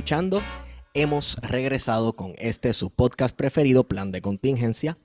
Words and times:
Escuchando. 0.00 0.40
Hemos 0.94 1.36
regresado 1.42 2.16
con 2.16 2.32
este 2.38 2.72
su 2.72 2.88
podcast 2.88 3.36
preferido, 3.36 3.84
Plan 3.86 4.10
de 4.12 4.22
Contingencia. 4.22 4.96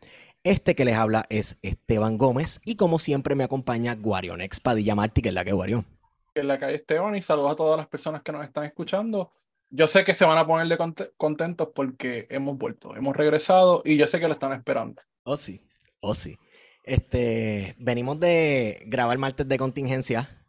Este 0.46 0.74
que 0.74 0.86
les 0.86 0.96
habla 0.96 1.26
es 1.30 1.58
Esteban 1.64 2.18
Gómez 2.18 2.62
y 2.64 2.78
como 2.78 2.98
siempre 2.98 3.36
me 3.36 3.44
acompaña 3.44 3.94
Guarionex 3.96 4.62
Padilla 4.62 4.96
Martí, 4.96 5.22
que 5.22 5.30
es 5.30 5.36
la 5.36 5.44
que 5.44 5.52
Guarión. 5.52 5.86
en 6.34 6.48
la 6.48 6.58
calle 6.60 6.76
Esteban 6.76 7.14
y 7.14 7.22
saludos 7.22 7.52
a 7.52 7.56
todas 7.58 7.78
las 7.78 7.88
personas 7.88 8.22
que 8.24 8.32
nos 8.32 8.46
están 8.46 8.64
escuchando. 8.64 9.34
Yo 9.70 9.86
sé 9.88 10.06
que 10.06 10.16
se 10.16 10.24
van 10.24 10.38
a 10.38 10.48
poner 10.48 10.68
de 10.70 10.78
cont- 10.78 11.12
contentos 11.18 11.68
porque 11.76 12.26
hemos 12.30 12.58
vuelto, 12.58 12.96
hemos 12.96 13.14
regresado 13.18 13.82
y 13.84 13.98
yo 13.98 14.08
sé 14.08 14.22
que 14.22 14.28
lo 14.30 14.34
están 14.34 14.54
esperando. 14.54 15.02
Oh 15.24 15.36
sí, 15.36 15.62
oh 16.00 16.14
sí. 16.14 16.38
Este, 16.84 17.76
venimos 17.80 18.18
de 18.22 18.82
grabar 18.88 19.18
martes 19.18 19.46
de 19.46 19.58
contingencia 19.58 20.46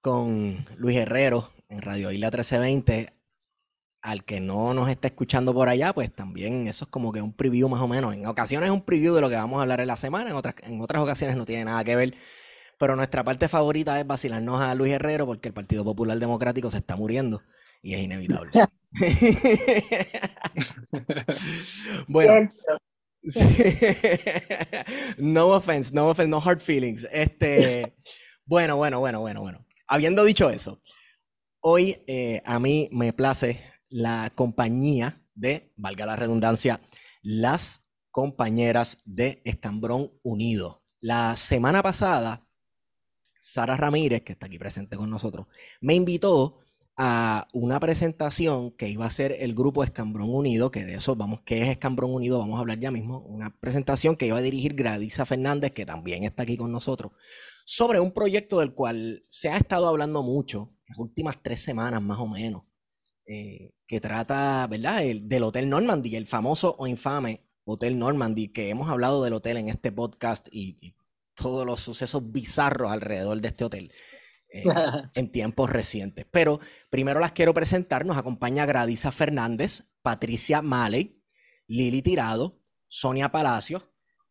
con 0.00 0.64
Luis 0.76 0.96
Herrero 0.98 1.50
en 1.68 1.82
Radio 1.82 2.12
Isla 2.12 2.28
1320. 2.28 3.12
Al 4.02 4.24
que 4.24 4.40
no 4.40 4.74
nos 4.74 4.88
está 4.88 5.08
escuchando 5.08 5.54
por 5.54 5.68
allá, 5.68 5.92
pues 5.92 6.12
también 6.12 6.66
eso 6.66 6.84
es 6.86 6.90
como 6.90 7.12
que 7.12 7.22
un 7.22 7.32
preview 7.32 7.68
más 7.68 7.80
o 7.80 7.88
menos. 7.88 8.14
En 8.14 8.26
ocasiones 8.26 8.66
es 8.68 8.72
un 8.72 8.84
preview 8.84 9.14
de 9.14 9.20
lo 9.20 9.28
que 9.28 9.36
vamos 9.36 9.58
a 9.58 9.62
hablar 9.62 9.80
en 9.80 9.86
la 9.86 9.96
semana, 9.96 10.30
en 10.30 10.36
otras, 10.36 10.56
en 10.64 10.80
otras 10.80 11.02
ocasiones 11.02 11.36
no 11.36 11.44
tiene 11.46 11.64
nada 11.64 11.84
que 11.84 11.94
ver. 11.94 12.14
Pero 12.78 12.96
nuestra 12.96 13.22
parte 13.22 13.48
favorita 13.48 14.00
es 14.00 14.06
vacilarnos 14.06 14.60
a 14.60 14.74
Luis 14.74 14.92
Herrero 14.92 15.24
porque 15.26 15.48
el 15.48 15.54
Partido 15.54 15.84
Popular 15.84 16.18
Democrático 16.18 16.70
se 16.70 16.78
está 16.78 16.96
muriendo 16.96 17.42
y 17.80 17.94
es 17.94 18.00
inevitable. 18.02 18.50
bueno, 22.08 22.48
Sí. 23.28 23.44
No 25.18 25.48
offense, 25.48 25.92
no 25.94 26.08
offense, 26.08 26.28
no 26.28 26.40
hard 26.44 26.60
feelings. 26.60 27.06
Este, 27.12 27.94
bueno, 28.44 28.76
bueno, 28.76 28.98
bueno, 29.00 29.20
bueno, 29.20 29.40
bueno. 29.40 29.64
Habiendo 29.86 30.24
dicho 30.24 30.50
eso, 30.50 30.80
hoy 31.60 32.02
eh, 32.06 32.42
a 32.44 32.58
mí 32.58 32.88
me 32.92 33.12
place 33.12 33.60
la 33.92 34.32
compañía 34.34 35.22
de, 35.34 35.72
valga 35.76 36.06
la 36.06 36.16
redundancia, 36.16 36.80
las 37.22 37.82
compañeras 38.10 38.98
de 39.04 39.42
Escambrón 39.44 40.12
Unido. 40.22 40.82
La 41.00 41.36
semana 41.36 41.82
pasada, 41.82 42.48
Sara 43.40 43.76
Ramírez, 43.76 44.22
que 44.22 44.32
está 44.32 44.46
aquí 44.46 44.58
presente 44.58 44.96
con 44.96 45.10
nosotros, 45.10 45.46
me 45.80 45.94
invitó 45.94 46.58
a 46.96 47.48
una 47.52 47.80
presentación 47.80 48.70
que 48.70 48.88
iba 48.88 49.06
a 49.06 49.10
ser 49.10 49.36
el 49.40 49.54
grupo 49.54 49.82
Escambrón 49.82 50.34
Unido, 50.34 50.70
que 50.70 50.84
de 50.84 50.94
eso 50.94 51.16
vamos, 51.16 51.40
¿qué 51.42 51.62
es 51.62 51.68
Escambrón 51.68 52.14
Unido? 52.14 52.38
Vamos 52.38 52.56
a 52.56 52.60
hablar 52.60 52.78
ya 52.78 52.90
mismo. 52.90 53.20
Una 53.20 53.58
presentación 53.58 54.16
que 54.16 54.26
iba 54.26 54.38
a 54.38 54.42
dirigir 54.42 54.74
Gradisa 54.74 55.26
Fernández, 55.26 55.72
que 55.72 55.86
también 55.86 56.24
está 56.24 56.42
aquí 56.44 56.56
con 56.56 56.70
nosotros, 56.70 57.12
sobre 57.64 58.00
un 58.00 58.12
proyecto 58.12 58.60
del 58.60 58.74
cual 58.74 59.24
se 59.28 59.50
ha 59.50 59.56
estado 59.56 59.88
hablando 59.88 60.22
mucho, 60.22 60.74
las 60.86 60.98
últimas 60.98 61.42
tres 61.42 61.60
semanas 61.60 62.02
más 62.02 62.18
o 62.18 62.28
menos, 62.28 62.62
eh, 63.26 63.72
que 63.86 64.00
trata, 64.00 64.66
¿verdad?, 64.68 65.04
el- 65.04 65.28
del 65.28 65.42
Hotel 65.44 65.68
Normandy, 65.68 66.16
el 66.16 66.26
famoso 66.26 66.74
o 66.78 66.86
infame 66.86 67.46
Hotel 67.64 67.98
Normandy, 67.98 68.48
que 68.48 68.68
hemos 68.70 68.88
hablado 68.90 69.22
del 69.22 69.34
hotel 69.34 69.56
en 69.56 69.68
este 69.68 69.92
podcast 69.92 70.48
y, 70.50 70.76
y 70.80 70.94
todos 71.34 71.64
los 71.64 71.80
sucesos 71.80 72.32
bizarros 72.32 72.90
alrededor 72.90 73.40
de 73.40 73.48
este 73.48 73.64
hotel 73.64 73.92
eh, 74.48 74.64
en 75.14 75.30
tiempos 75.32 75.70
recientes. 75.70 76.26
Pero 76.30 76.60
primero 76.90 77.20
las 77.20 77.32
quiero 77.32 77.54
presentar. 77.54 78.04
Nos 78.04 78.16
acompaña 78.18 78.66
Gradisa 78.66 79.12
Fernández, 79.12 79.84
Patricia 80.02 80.60
Maley, 80.62 81.22
Lili 81.68 82.02
Tirado, 82.02 82.60
Sonia 82.88 83.30
Palacios, 83.30 83.84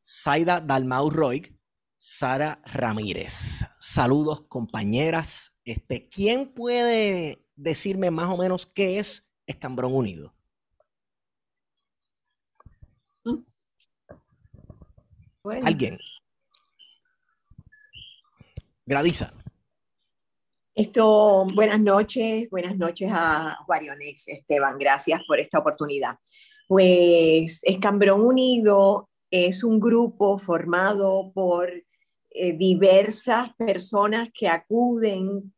Zaida 0.03 0.59
Dalmau 0.59 1.09
Roy, 1.09 1.57
Sara 1.95 2.61
Ramírez. 2.65 3.63
Saludos, 3.79 4.41
compañeras. 4.47 5.53
Este, 5.63 6.07
¿quién 6.09 6.53
puede 6.53 7.45
decirme 7.55 8.11
más 8.11 8.29
o 8.29 8.37
menos 8.37 8.65
qué 8.65 8.99
es 8.99 9.27
Escambrón 9.45 9.93
Unido? 9.93 10.33
Bueno, 15.43 15.65
¿Alguien? 15.65 15.97
Gradisa. 18.85 19.33
esto, 20.75 21.47
buenas 21.55 21.79
noches, 21.79 22.47
buenas 22.51 22.77
noches 22.77 23.09
a 23.11 23.57
Guarionex, 23.65 24.27
Esteban, 24.27 24.77
gracias 24.77 25.21
por 25.27 25.39
esta 25.39 25.59
oportunidad. 25.59 26.17
Pues 26.67 27.59
Escambrón 27.63 28.21
Unido 28.21 29.09
es 29.31 29.63
un 29.63 29.79
grupo 29.79 30.37
formado 30.37 31.31
por 31.33 31.71
eh, 32.29 32.53
diversas 32.53 33.53
personas 33.55 34.29
que 34.33 34.47
acuden 34.47 35.53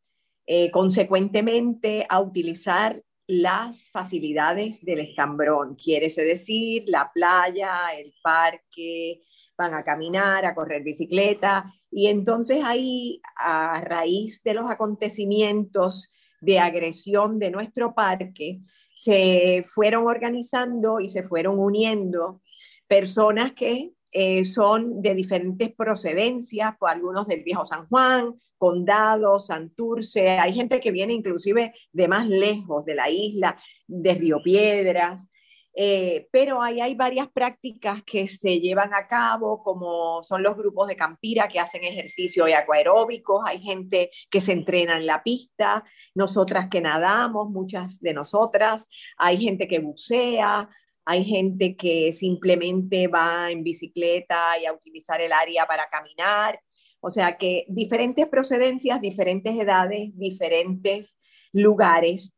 eh, 0.46 0.70
consecuentemente 0.70 2.06
a 2.08 2.20
utilizar 2.20 3.02
las 3.26 3.90
facilidades 3.90 4.84
del 4.84 5.00
escambrón, 5.00 5.76
quiere 5.76 6.08
decir 6.08 6.84
la 6.86 7.10
playa, 7.14 7.94
el 7.96 8.12
parque, 8.22 9.22
van 9.56 9.72
a 9.72 9.82
caminar, 9.82 10.44
a 10.44 10.54
correr 10.54 10.82
bicicleta, 10.82 11.72
y 11.90 12.08
entonces 12.08 12.62
ahí, 12.64 13.20
a 13.36 13.80
raíz 13.80 14.42
de 14.42 14.54
los 14.54 14.70
acontecimientos 14.70 16.10
de 16.40 16.58
agresión 16.58 17.38
de 17.38 17.50
nuestro 17.50 17.94
parque, 17.94 18.60
se 18.94 19.64
fueron 19.66 20.06
organizando 20.06 21.00
y 21.00 21.08
se 21.08 21.22
fueron 21.22 21.58
uniendo 21.58 22.42
personas 22.86 23.52
que 23.52 23.93
eh, 24.16 24.44
son 24.44 25.02
de 25.02 25.12
diferentes 25.12 25.74
procedencias, 25.74 26.74
pues 26.78 26.92
algunos 26.92 27.26
del 27.26 27.42
viejo 27.42 27.66
San 27.66 27.88
Juan, 27.88 28.34
Condado, 28.56 29.40
Santurce, 29.40 30.38
hay 30.38 30.54
gente 30.54 30.80
que 30.80 30.92
viene 30.92 31.12
inclusive 31.12 31.74
de 31.92 32.08
más 32.08 32.28
lejos 32.28 32.84
de 32.84 32.94
la 32.94 33.10
isla, 33.10 33.60
de 33.88 34.14
Río 34.14 34.40
Piedras, 34.40 35.28
eh, 35.76 36.28
pero 36.30 36.62
ahí 36.62 36.80
hay 36.80 36.94
varias 36.94 37.26
prácticas 37.28 38.04
que 38.04 38.28
se 38.28 38.60
llevan 38.60 38.94
a 38.94 39.08
cabo, 39.08 39.64
como 39.64 40.22
son 40.22 40.44
los 40.44 40.56
grupos 40.56 40.86
de 40.86 40.94
campira 40.94 41.48
que 41.48 41.58
hacen 41.58 41.82
ejercicio 41.82 42.46
y 42.46 42.52
acuaeróbicos, 42.52 43.42
hay 43.44 43.60
gente 43.60 44.12
que 44.30 44.40
se 44.40 44.52
entrena 44.52 44.96
en 44.96 45.06
la 45.06 45.24
pista, 45.24 45.84
nosotras 46.14 46.68
que 46.70 46.80
nadamos, 46.80 47.50
muchas 47.50 48.00
de 48.00 48.14
nosotras, 48.14 48.88
hay 49.18 49.38
gente 49.38 49.66
que 49.66 49.80
bucea, 49.80 50.70
hay 51.04 51.24
gente 51.24 51.76
que 51.76 52.12
simplemente 52.12 53.08
va 53.08 53.50
en 53.50 53.62
bicicleta 53.62 54.58
y 54.60 54.66
a 54.66 54.72
utilizar 54.72 55.20
el 55.20 55.32
área 55.32 55.66
para 55.66 55.88
caminar. 55.88 56.60
O 57.00 57.10
sea 57.10 57.36
que 57.36 57.66
diferentes 57.68 58.26
procedencias, 58.26 59.00
diferentes 59.00 59.54
edades, 59.54 60.10
diferentes 60.14 61.16
lugares, 61.52 62.34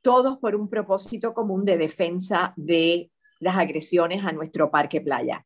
todos 0.00 0.38
por 0.38 0.54
un 0.56 0.70
propósito 0.70 1.34
común 1.34 1.64
de 1.64 1.76
defensa 1.76 2.54
de 2.56 3.10
las 3.40 3.56
agresiones 3.56 4.24
a 4.24 4.32
nuestro 4.32 4.70
parque 4.70 5.00
playa. 5.00 5.44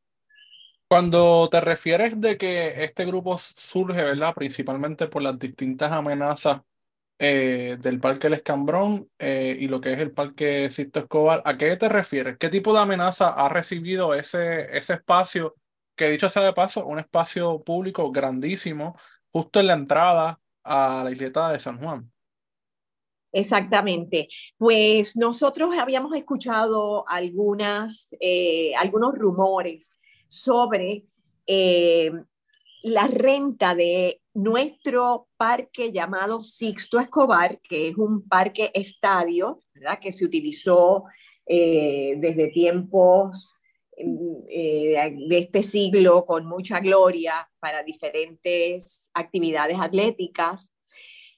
Cuando 0.88 1.49
te 1.50 1.61
refieres 1.61 2.20
de 2.20 2.37
que 2.37 2.84
este 2.84 3.05
grupo 3.05 3.38
surge, 3.38 4.02
¿verdad? 4.02 4.34
Principalmente 4.34 5.06
por 5.06 5.22
las 5.22 5.38
distintas 5.38 5.93
amenazas 5.93 6.61
eh, 7.22 7.76
del 7.78 8.00
Parque 8.00 8.28
El 8.28 8.32
Escambrón 8.32 9.11
eh, 9.19 9.55
y 9.61 9.69
lo 9.69 9.82
que 9.82 9.93
es 9.93 9.99
el 9.99 10.11
Parque 10.11 10.70
Sisto 10.70 11.00
Escobar, 11.00 11.43
¿a 11.44 11.58
qué 11.58 11.76
te 11.76 11.90
refieres? 11.90 12.38
¿Qué 12.38 12.49
tipo 12.49 12.72
de 12.72 12.81
amenaza 12.81 13.28
ha 13.28 13.50
recibido 13.50 14.14
ese, 14.14 14.75
ese 14.75 14.94
espacio? 14.94 15.55
Que 15.94 16.08
dicho 16.08 16.31
sea 16.31 16.40
de 16.40 16.55
paso, 16.55 16.87
un 16.87 16.99
espacio 16.99 17.62
público 17.62 18.11
grandísimo, 18.11 18.96
justo 19.31 19.61
en 19.61 19.67
la 19.67 19.75
entrada 19.75 20.40
a 20.64 21.02
la 21.05 21.11
isleta 21.11 21.52
de 21.52 21.58
San 21.58 21.78
Juan. 21.78 22.11
Exactamente. 23.32 24.26
Pues 24.56 25.14
nosotros 25.14 25.76
habíamos 25.78 26.17
escuchado 26.17 27.06
algunas, 27.06 28.08
eh, 28.19 28.72
algunos 28.76 29.14
rumores 29.14 29.90
sobre 30.26 31.05
la 32.82 33.06
renta 33.08 33.75
de 33.75 34.19
nuestro 34.35 35.29
parque 35.37 35.93
llamado 35.93 36.43
Sixto 36.43 36.99
Escobar, 36.99 37.61
que 37.61 37.88
es 37.88 37.97
un 37.97 38.29
parque 38.29 38.71
estadio, 38.75 39.61
¿verdad? 39.75 39.99
que 39.99 40.12
se 40.12 40.25
utilizó 40.25 41.05
eh, 41.47 42.15
desde 42.19 42.49
tiempos 42.49 43.55
de 44.03 45.29
este 45.38 45.62
siglo 45.62 46.25
con 46.25 46.47
mucha 46.47 46.81
gloria 46.81 47.50
para 47.59 47.82
diferentes 47.82 49.11
actividades 49.12 49.79
atléticas. 49.79 50.73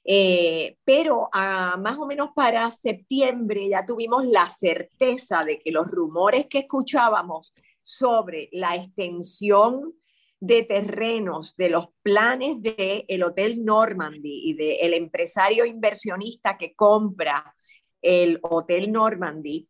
Eh, 0.05 0.79
pero 0.85 1.29
a, 1.33 1.77
más 1.77 1.97
o 1.97 2.07
menos 2.07 2.31
para 2.35 2.71
septiembre 2.73 3.69
ya 3.69 3.87
tuvimos 3.87 4.25
la 4.27 4.49
certeza 4.49 5.45
de 5.45 5.61
que 5.61 5.71
los 5.71 5.87
rumores 5.89 6.47
que 6.49 6.61
escuchábamos 6.61 7.55
sobre 7.83 8.49
la 8.53 8.75
extensión 8.75 9.95
de 10.43 10.65
terrenos 10.65 11.55
de 11.57 11.71
los 11.71 11.87
planes 12.03 12.61
del 12.61 13.05
el 13.07 13.23
Hotel 13.23 13.65
Normandy 13.65 14.43
y 14.51 14.55
del 14.55 14.95
empresario 14.95 15.65
inversionista 15.65 16.59
que 16.59 16.75
compra 16.75 17.55
el 18.03 18.41
Hotel 18.43 18.91
Normandy, 18.91 19.69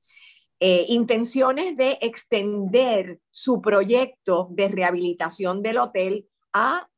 eh, 0.58 0.86
intenciones 0.88 1.76
de 1.76 1.98
extender 2.00 3.18
su 3.30 3.60
proyecto 3.60 4.48
de 4.50 4.68
rehabilitación 4.68 5.60
del 5.60 5.76
hotel 5.76 6.26
a 6.54 6.88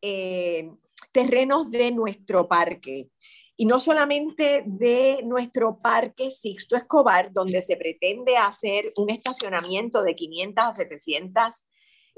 eh, 0.00 0.70
terrenos 1.12 1.70
de 1.70 1.92
nuestro 1.92 2.48
parque. 2.48 3.10
Y 3.58 3.66
no 3.66 3.78
solamente 3.78 4.64
de 4.64 5.20
nuestro 5.24 5.82
parque 5.82 6.30
Sixto 6.30 6.76
Escobar, 6.76 7.30
donde 7.30 7.60
se 7.60 7.76
pretende 7.76 8.38
hacer 8.38 8.90
un 8.96 9.10
estacionamiento 9.10 10.02
de 10.02 10.16
500 10.16 10.64
a 10.64 10.72
700 10.72 11.44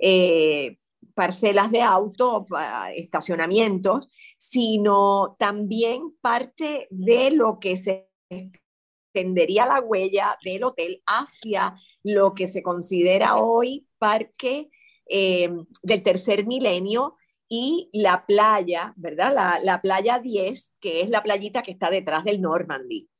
eh, 0.00 0.76
parcelas 1.14 1.70
de 1.70 1.82
auto, 1.82 2.46
estacionamientos, 2.94 4.08
sino 4.38 5.36
también 5.38 6.14
parte 6.20 6.88
de 6.90 7.30
lo 7.30 7.58
que 7.58 7.76
se 7.76 8.08
extendería 8.28 9.66
la 9.66 9.80
huella 9.80 10.38
del 10.44 10.64
hotel 10.64 11.02
hacia 11.06 11.74
lo 12.02 12.34
que 12.34 12.46
se 12.46 12.62
considera 12.62 13.36
hoy 13.36 13.86
parque 13.98 14.70
eh, 15.06 15.50
del 15.82 16.02
tercer 16.02 16.46
milenio, 16.46 17.16
y 17.52 17.90
la 17.92 18.24
playa, 18.26 18.94
¿verdad? 18.96 19.58
La, 19.64 19.82
playa 19.82 20.20
10, 20.20 20.78
que 20.80 21.02
es 21.02 21.10
la 21.10 21.22
playita 21.22 21.62
que 21.62 21.72
está 21.72 21.90
detrás 21.90 22.22
del 22.24 22.40
Normandy. 22.40 23.10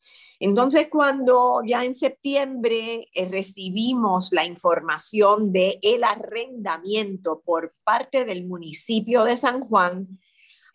Entonces, 0.43 0.89
cuando 0.89 1.61
ya 1.67 1.85
en 1.85 1.95
septiembre 1.95 3.09
eh, 3.13 3.29
recibimos 3.31 4.33
la 4.33 4.47
información 4.47 5.53
de 5.53 5.79
el 5.83 6.03
arrendamiento 6.03 7.43
por 7.45 7.75
parte 7.85 8.25
del 8.25 8.47
municipio 8.47 9.25
de 9.25 9.37
San 9.37 9.61
Juan 9.61 10.19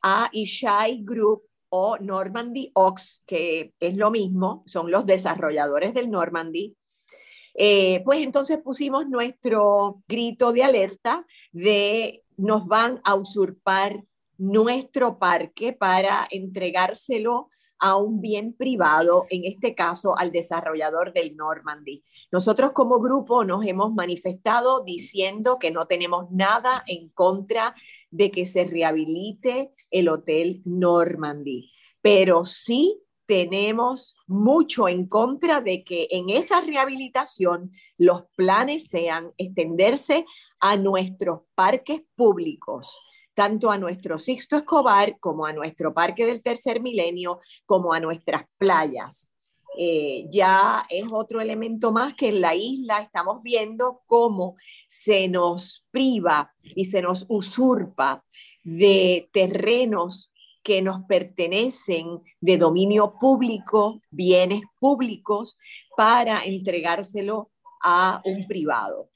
a 0.03 0.29
Ishai 0.31 1.03
Group 1.03 1.41
o 1.69 1.97
Normandy 1.97 2.69
Ox, 2.75 3.23
que 3.25 3.73
es 3.79 3.97
lo 3.97 4.11
mismo, 4.11 4.63
son 4.67 4.91
los 4.91 5.07
desarrolladores 5.07 5.95
del 5.95 6.11
Normandy, 6.11 6.77
eh, 7.55 8.03
pues 8.05 8.21
entonces 8.21 8.59
pusimos 8.59 9.07
nuestro 9.07 10.03
grito 10.07 10.51
de 10.51 10.63
alerta 10.63 11.25
de 11.51 12.23
nos 12.37 12.67
van 12.67 13.01
a 13.03 13.15
usurpar 13.15 14.03
nuestro 14.37 15.17
parque 15.17 15.73
para 15.73 16.27
entregárselo 16.29 17.49
a 17.79 17.95
un 17.95 18.21
bien 18.21 18.53
privado, 18.53 19.25
en 19.29 19.45
este 19.45 19.75
caso 19.75 20.17
al 20.17 20.31
desarrollador 20.31 21.13
del 21.13 21.35
Normandy. 21.35 22.03
Nosotros 22.31 22.71
como 22.71 22.99
grupo 22.99 23.43
nos 23.43 23.65
hemos 23.65 23.93
manifestado 23.93 24.83
diciendo 24.83 25.59
que 25.59 25.71
no 25.71 25.87
tenemos 25.87 26.31
nada 26.31 26.83
en 26.87 27.09
contra 27.09 27.75
de 28.11 28.31
que 28.31 28.45
se 28.45 28.63
rehabilite 28.63 29.73
el 29.91 30.09
Hotel 30.09 30.61
Normandy, 30.65 31.71
pero 32.01 32.45
sí 32.45 33.01
tenemos 33.25 34.15
mucho 34.27 34.87
en 34.87 35.07
contra 35.07 35.61
de 35.61 35.83
que 35.83 36.07
en 36.11 36.29
esa 36.29 36.61
rehabilitación 36.61 37.71
los 37.97 38.23
planes 38.35 38.87
sean 38.87 39.31
extenderse 39.37 40.25
a 40.59 40.77
nuestros 40.77 41.41
parques 41.55 42.03
públicos, 42.15 42.99
tanto 43.35 43.69
a 43.69 43.77
nuestro 43.77 44.17
Sixto 44.17 44.55
Escobar 44.55 45.19
como 45.19 45.45
a 45.45 45.53
nuestro 45.53 45.93
Parque 45.93 46.25
del 46.25 46.41
Tercer 46.41 46.81
Milenio, 46.81 47.41
como 47.65 47.93
a 47.93 47.99
nuestras 47.99 48.45
playas. 48.57 49.29
Eh, 49.77 50.25
ya 50.31 50.85
es 50.89 51.03
otro 51.11 51.41
elemento 51.41 51.91
más 51.91 52.13
que 52.13 52.29
en 52.29 52.39
la 52.39 52.55
isla 52.55 52.99
estamos 52.99 53.43
viendo 53.43 54.01
cómo 54.07 54.55
se 54.87 55.27
nos 55.27 55.85
priva 55.91 56.53
y 56.63 56.85
se 56.85 57.01
nos 57.01 57.25
usurpa 57.27 58.23
de 58.63 59.29
terrenos 59.33 60.31
que 60.63 60.81
nos 60.81 61.03
pertenecen 61.03 62.21
de 62.39 62.57
dominio 62.57 63.15
público, 63.19 64.01
bienes 64.09 64.61
públicos, 64.79 65.57
para 65.97 66.43
entregárselo 66.45 67.51
a 67.83 68.21
un 68.23 68.47
privado. 68.47 69.09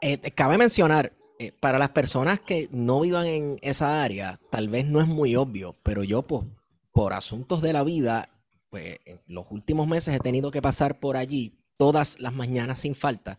Eh, 0.00 0.18
cabe 0.30 0.58
mencionar, 0.58 1.12
eh, 1.38 1.52
para 1.52 1.78
las 1.78 1.90
personas 1.90 2.40
que 2.40 2.68
no 2.70 3.00
vivan 3.00 3.26
en 3.26 3.58
esa 3.60 4.02
área, 4.02 4.40
tal 4.50 4.68
vez 4.68 4.86
no 4.86 5.00
es 5.00 5.06
muy 5.06 5.36
obvio, 5.36 5.76
pero 5.82 6.02
yo 6.02 6.22
pues, 6.22 6.44
por 6.92 7.12
asuntos 7.12 7.60
de 7.60 7.74
la 7.74 7.82
vida, 7.82 8.30
pues 8.70 9.00
en 9.04 9.20
los 9.26 9.46
últimos 9.50 9.86
meses 9.86 10.14
he 10.14 10.18
tenido 10.18 10.50
que 10.50 10.62
pasar 10.62 10.98
por 10.98 11.18
allí 11.18 11.58
todas 11.76 12.18
las 12.20 12.32
mañanas 12.32 12.80
sin 12.80 12.94
falta. 12.94 13.38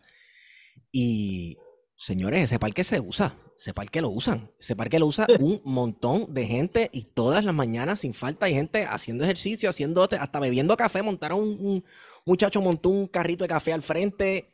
Y 0.92 1.58
señores, 1.96 2.44
ese 2.44 2.60
parque 2.60 2.84
se 2.84 3.00
usa, 3.00 3.36
ese 3.56 3.74
parque 3.74 4.00
lo 4.00 4.10
usan, 4.10 4.48
ese 4.60 4.76
parque 4.76 5.00
lo 5.00 5.06
usa 5.06 5.26
un 5.40 5.60
montón 5.64 6.32
de 6.32 6.46
gente 6.46 6.90
y 6.92 7.02
todas 7.02 7.44
las 7.44 7.54
mañanas 7.54 7.98
sin 7.98 8.14
falta 8.14 8.46
hay 8.46 8.54
gente 8.54 8.84
haciendo 8.84 9.24
ejercicio, 9.24 9.68
haciendo 9.68 10.04
hasta 10.04 10.38
bebiendo 10.38 10.76
café, 10.76 11.02
montaron 11.02 11.40
un, 11.40 11.58
un 11.60 11.84
muchacho 12.24 12.60
montó 12.60 12.90
un 12.90 13.08
carrito 13.08 13.42
de 13.42 13.48
café 13.48 13.72
al 13.72 13.82
frente 13.82 14.52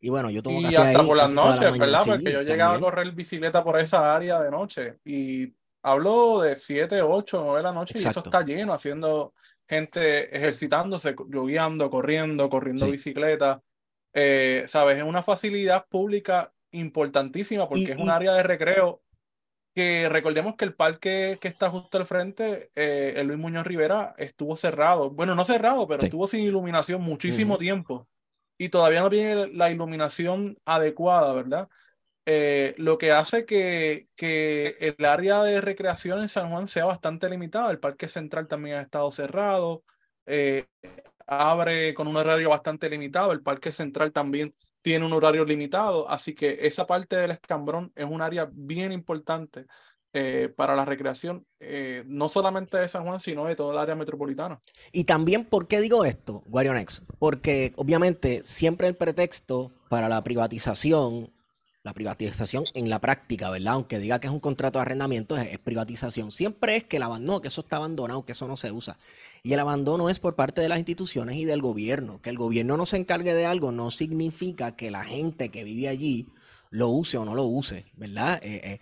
y 0.00 0.08
bueno, 0.10 0.30
yo 0.30 0.42
tomo 0.42 0.60
y 0.60 0.74
hasta 0.74 1.04
por 1.04 1.16
las 1.16 1.32
noches, 1.32 1.76
¿verdad? 1.76 2.02
Porque 2.06 2.32
yo 2.32 2.42
llegaba 2.42 2.74
a 2.74 2.80
correr 2.80 3.10
bicicleta 3.12 3.64
por 3.64 3.78
esa 3.78 4.14
área 4.14 4.40
de 4.40 4.50
noche 4.50 4.98
y 5.04 5.52
hablo 5.82 6.40
de 6.42 6.56
7, 6.56 7.02
8, 7.02 7.42
9 7.44 7.58
de 7.58 7.62
la 7.62 7.72
noche 7.72 7.98
y 7.98 8.06
eso 8.06 8.22
está 8.24 8.44
lleno, 8.44 8.72
haciendo 8.72 9.34
gente 9.66 10.34
ejercitándose, 10.36 11.16
lloviendo, 11.28 11.90
corriendo, 11.90 12.48
corriendo 12.48 12.86
bicicleta. 12.90 13.60
Eh, 14.14 14.64
¿Sabes? 14.68 14.98
Es 14.98 15.02
una 15.02 15.22
facilidad 15.22 15.86
pública 15.88 16.52
importantísima 16.70 17.68
porque 17.68 17.92
es 17.92 18.00
un 18.00 18.10
área 18.10 18.34
de 18.34 18.42
recreo 18.42 19.02
que 19.74 20.08
recordemos 20.08 20.56
que 20.56 20.64
el 20.64 20.74
parque 20.74 21.38
que 21.40 21.48
está 21.48 21.70
justo 21.70 21.98
al 21.98 22.06
frente, 22.06 22.70
eh, 22.74 23.14
el 23.16 23.26
Luis 23.28 23.38
Muñoz 23.38 23.66
Rivera, 23.66 24.14
estuvo 24.16 24.56
cerrado. 24.56 25.10
Bueno, 25.10 25.34
no 25.34 25.44
cerrado, 25.44 25.86
pero 25.86 26.04
estuvo 26.04 26.26
sin 26.26 26.40
iluminación 26.40 27.02
muchísimo 27.02 27.58
tiempo 27.58 28.08
y 28.58 28.68
todavía 28.70 29.00
no 29.02 29.10
tiene 29.10 29.48
la 29.54 29.70
iluminación 29.70 30.58
adecuada, 30.64 31.32
¿verdad? 31.32 31.68
Eh, 32.26 32.74
lo 32.76 32.98
que 32.98 33.12
hace 33.12 33.46
que, 33.46 34.08
que, 34.16 34.76
el 34.80 35.04
área 35.04 35.42
de 35.42 35.60
recreación 35.62 36.20
en 36.20 36.28
San 36.28 36.50
Juan 36.50 36.68
sea 36.68 36.84
bastante 36.84 37.30
limitada. 37.30 37.70
El 37.70 37.80
Parque 37.80 38.08
Central 38.08 38.48
también 38.48 38.76
ha 38.78 38.82
estado 38.82 39.10
cerrado, 39.10 39.84
eh, 40.26 40.66
abre 41.26 41.94
con 41.94 42.08
un 42.08 42.16
horario 42.16 42.50
bastante 42.50 42.90
limitado. 42.90 43.32
El 43.32 43.42
Parque 43.42 43.72
Central 43.72 44.12
también 44.12 44.54
tiene 44.82 45.06
un 45.06 45.12
horario 45.12 45.44
limitado, 45.44 46.08
así 46.08 46.34
que 46.34 46.58
esa 46.66 46.86
parte 46.86 47.16
del 47.16 47.32
escambrón 47.32 47.92
es 47.96 48.04
un 48.04 48.22
área 48.22 48.48
bien 48.52 48.92
importante 48.92 49.66
eh, 50.14 50.48
para 50.56 50.74
la 50.74 50.86
recreación, 50.86 51.46
eh, 51.60 52.02
no 52.06 52.30
solamente 52.30 52.78
de 52.78 52.88
San 52.88 53.04
Juan, 53.04 53.20
sino 53.20 53.44
de 53.44 53.54
toda 53.54 53.74
el 53.74 53.78
área 53.78 53.94
metropolitana. 53.94 54.58
Y 54.90 55.04
también, 55.04 55.44
¿por 55.44 55.68
qué 55.68 55.80
digo 55.80 56.06
esto, 56.06 56.42
Guarionex? 56.46 57.02
Porque 57.18 57.74
obviamente 57.76 58.40
siempre 58.42 58.86
el 58.86 58.96
pretexto 58.96 59.70
para 59.90 60.08
la 60.08 60.24
privatización, 60.24 61.30
la 61.82 61.92
privatización 61.92 62.64
en 62.72 62.88
la 62.88 63.02
práctica, 63.02 63.50
¿verdad? 63.50 63.74
Aunque 63.74 63.98
diga 63.98 64.18
que 64.18 64.28
es 64.28 64.32
un 64.32 64.40
contrato 64.40 64.78
de 64.78 64.84
arrendamiento, 64.84 65.36
es, 65.36 65.58
privatización. 65.58 66.30
Siempre 66.30 66.76
es 66.76 66.84
que 66.84 66.96
el 66.96 67.02
abandono, 67.02 67.42
que 67.42 67.48
eso 67.48 67.60
está 67.60 67.76
abandonado, 67.76 68.24
que 68.24 68.32
eso 68.32 68.48
no 68.48 68.56
se 68.56 68.72
usa. 68.72 68.96
Y 69.42 69.52
el 69.52 69.60
abandono 69.60 70.08
es 70.08 70.20
por 70.20 70.36
parte 70.36 70.62
de 70.62 70.70
las 70.70 70.78
instituciones 70.78 71.36
y 71.36 71.44
del 71.44 71.60
gobierno. 71.60 72.22
Que 72.22 72.30
el 72.30 72.38
gobierno 72.38 72.78
no 72.78 72.86
se 72.86 72.96
encargue 72.96 73.34
de 73.34 73.44
algo 73.44 73.72
no 73.72 73.90
significa 73.90 74.74
que 74.74 74.90
la 74.90 75.04
gente 75.04 75.50
que 75.50 75.64
vive 75.64 75.88
allí 75.88 76.28
lo 76.70 76.88
use 76.88 77.18
o 77.18 77.26
no 77.26 77.34
lo 77.34 77.44
use, 77.44 77.84
¿verdad? 77.94 78.40
Eh, 78.42 78.80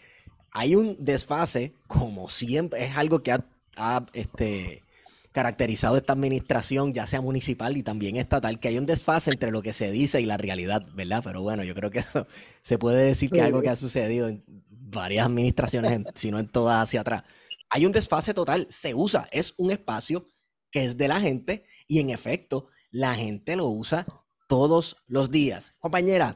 hay 0.57 0.75
un 0.75 0.97
desfase, 0.99 1.75
como 1.87 2.31
siempre, 2.31 2.83
es 2.87 2.97
algo 2.97 3.23
que 3.23 3.31
ha, 3.31 4.07
este, 4.15 4.83
caracterizado 5.31 5.99
esta 5.99 6.15
administración, 6.15 6.95
ya 6.95 7.07
sea 7.07 7.21
municipal 7.21 7.77
y 7.77 7.83
también 7.83 8.17
estatal, 8.17 8.59
que 8.59 8.69
hay 8.69 8.79
un 8.79 8.87
desfase 8.87 9.31
entre 9.31 9.51
lo 9.51 9.61
que 9.61 9.75
se 9.75 9.93
dice 9.93 10.19
y 10.23 10.25
la 10.25 10.39
realidad, 10.39 10.83
¿verdad? 10.95 11.21
Pero 11.23 11.43
bueno, 11.43 11.63
yo 11.63 11.75
creo 11.75 11.91
que 11.91 11.99
eso 11.99 12.27
se 12.63 12.79
puede 12.79 13.05
decir 13.05 13.31
que 13.31 13.41
es 13.41 13.45
algo 13.45 13.61
que 13.61 13.69
ha 13.69 13.77
sucedido 13.77 14.29
en 14.29 14.43
varias 14.71 15.27
administraciones, 15.27 16.01
si 16.15 16.31
no 16.31 16.39
en 16.39 16.49
todas 16.49 16.83
hacia 16.83 17.03
atrás. 17.03 17.25
Hay 17.69 17.85
un 17.85 17.93
desfase 17.93 18.33
total, 18.33 18.67
se 18.71 18.95
usa, 18.95 19.29
es 19.33 19.53
un 19.59 19.73
espacio 19.73 20.27
que 20.71 20.87
es 20.87 20.97
de 20.97 21.09
la 21.09 21.21
gente 21.21 21.65
y 21.87 22.01
en 22.01 22.09
efecto 22.09 22.69
la 22.91 23.15
gente 23.15 23.57
lo 23.57 23.69
usa 23.69 24.07
todos 24.49 24.97
los 25.07 25.31
días. 25.31 25.75
Compañera, 25.81 26.33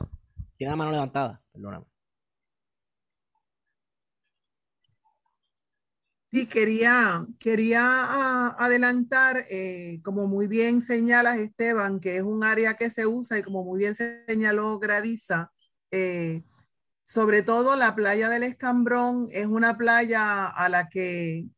tiene 0.59 0.73
la 0.73 0.77
mano 0.77 0.91
levantada, 0.91 1.43
perdóname. 1.53 1.90
Sí, 6.33 6.47
quería, 6.47 7.25
quería 7.41 7.83
ah, 7.83 8.57
adelantar, 8.57 9.47
eh, 9.51 10.01
como 10.05 10.29
muy 10.29 10.47
bien 10.47 10.81
señalas 10.81 11.39
Esteban, 11.39 11.99
que 11.99 12.19
es 12.19 12.23
un 12.23 12.45
área 12.45 12.77
que 12.77 12.89
se 12.89 13.05
usa 13.05 13.39
y 13.39 13.43
como 13.43 13.65
muy 13.65 13.81
bien 13.81 13.97
señaló 13.97 14.79
Gradiza, 14.79 15.51
eh, 15.91 16.43
sobre 17.05 17.43
todo 17.43 17.75
la 17.77 17.97
playa 17.97 18.29
del 18.29 18.45
Escambrón 18.45 19.29
es 19.33 19.47
una 19.47 19.77
playa 19.77 20.47
a 20.47 20.69
la 20.69 20.89
que 20.89 21.49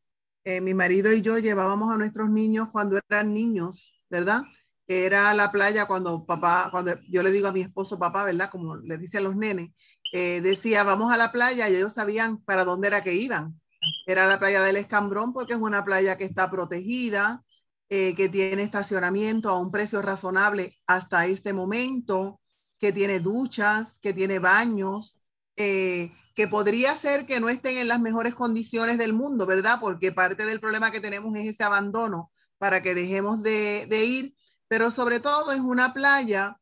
eh, 0.45 0.61
mi 0.61 0.73
marido 0.73 1.13
y 1.13 1.21
yo 1.21 1.37
llevábamos 1.37 1.93
a 1.93 1.97
nuestros 1.97 2.29
niños 2.31 2.69
cuando 2.71 2.99
eran 3.09 3.33
niños, 3.33 3.93
¿verdad? 4.09 4.41
Era 4.87 5.33
la 5.35 5.51
playa 5.51 5.85
cuando 5.87 6.25
papá, 6.25 6.69
cuando 6.71 6.99
yo 7.09 7.23
le 7.23 7.31
digo 7.31 7.47
a 7.47 7.53
mi 7.53 7.61
esposo 7.61 7.99
papá, 7.99 8.23
¿verdad? 8.25 8.49
Como 8.49 8.75
le 8.77 8.97
dice 8.97 9.19
a 9.19 9.21
los 9.21 9.35
nenes, 9.35 9.71
decía, 10.11 10.83
vamos 10.83 11.13
a 11.13 11.17
la 11.17 11.31
playa 11.31 11.69
y 11.69 11.75
ellos 11.75 11.93
sabían 11.93 12.37
para 12.43 12.65
dónde 12.65 12.87
era 12.87 13.03
que 13.03 13.13
iban 13.13 13.61
era 14.05 14.27
la 14.27 14.39
playa 14.39 14.61
del 14.61 14.77
Escambrón 14.77 15.33
porque 15.33 15.53
es 15.53 15.59
una 15.59 15.83
playa 15.83 16.17
que 16.17 16.25
está 16.25 16.49
protegida, 16.49 17.43
eh, 17.89 18.15
que 18.15 18.29
tiene 18.29 18.63
estacionamiento 18.63 19.49
a 19.49 19.59
un 19.59 19.71
precio 19.71 20.01
razonable 20.01 20.77
hasta 20.87 21.25
este 21.25 21.53
momento, 21.53 22.39
que 22.79 22.91
tiene 22.91 23.19
duchas, 23.19 23.99
que 23.99 24.13
tiene 24.13 24.39
baños, 24.39 25.21
eh, 25.55 26.11
que 26.35 26.47
podría 26.47 26.95
ser 26.95 27.25
que 27.25 27.39
no 27.39 27.49
estén 27.49 27.77
en 27.77 27.87
las 27.87 27.99
mejores 27.99 28.35
condiciones 28.35 28.97
del 28.97 29.13
mundo, 29.13 29.45
¿verdad? 29.45 29.79
Porque 29.79 30.11
parte 30.11 30.45
del 30.45 30.59
problema 30.59 30.91
que 30.91 30.99
tenemos 30.99 31.35
es 31.37 31.47
ese 31.47 31.63
abandono 31.63 32.31
para 32.57 32.81
que 32.81 32.95
dejemos 32.95 33.43
de, 33.43 33.85
de 33.87 34.05
ir, 34.05 34.35
pero 34.67 34.89
sobre 34.89 35.19
todo 35.19 35.51
es 35.51 35.59
una 35.59 35.93
playa 35.93 36.57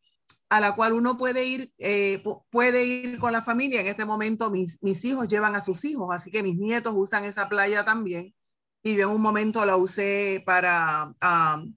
a 0.51 0.60
la 0.60 0.75
cual 0.75 0.91
uno 0.91 1.17
puede 1.17 1.46
ir, 1.46 1.72
eh, 1.77 2.22
puede 2.50 2.84
ir 2.84 3.20
con 3.20 3.31
la 3.31 3.41
familia. 3.41 3.79
En 3.79 3.88
este 3.88 4.03
momento 4.03 4.50
mis, 4.51 4.84
mis 4.84 5.05
hijos 5.05 5.29
llevan 5.29 5.55
a 5.55 5.62
sus 5.62 5.86
hijos, 5.86 6.10
así 6.13 6.29
que 6.29 6.43
mis 6.43 6.58
nietos 6.58 6.93
usan 6.93 7.24
esa 7.24 7.48
playa 7.48 7.86
también. 7.86 8.36
Y 8.84 8.98
yo 8.98 9.03
en 9.03 9.15
un 9.15 9.22
momento 9.22 9.63
la 9.63 9.77
usé 9.77 10.43
para 10.46 11.13
um, 11.55 11.74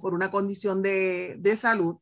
por 0.00 0.14
una 0.14 0.30
condición 0.30 0.80
de, 0.80 1.36
de 1.38 1.56
salud. 1.58 1.98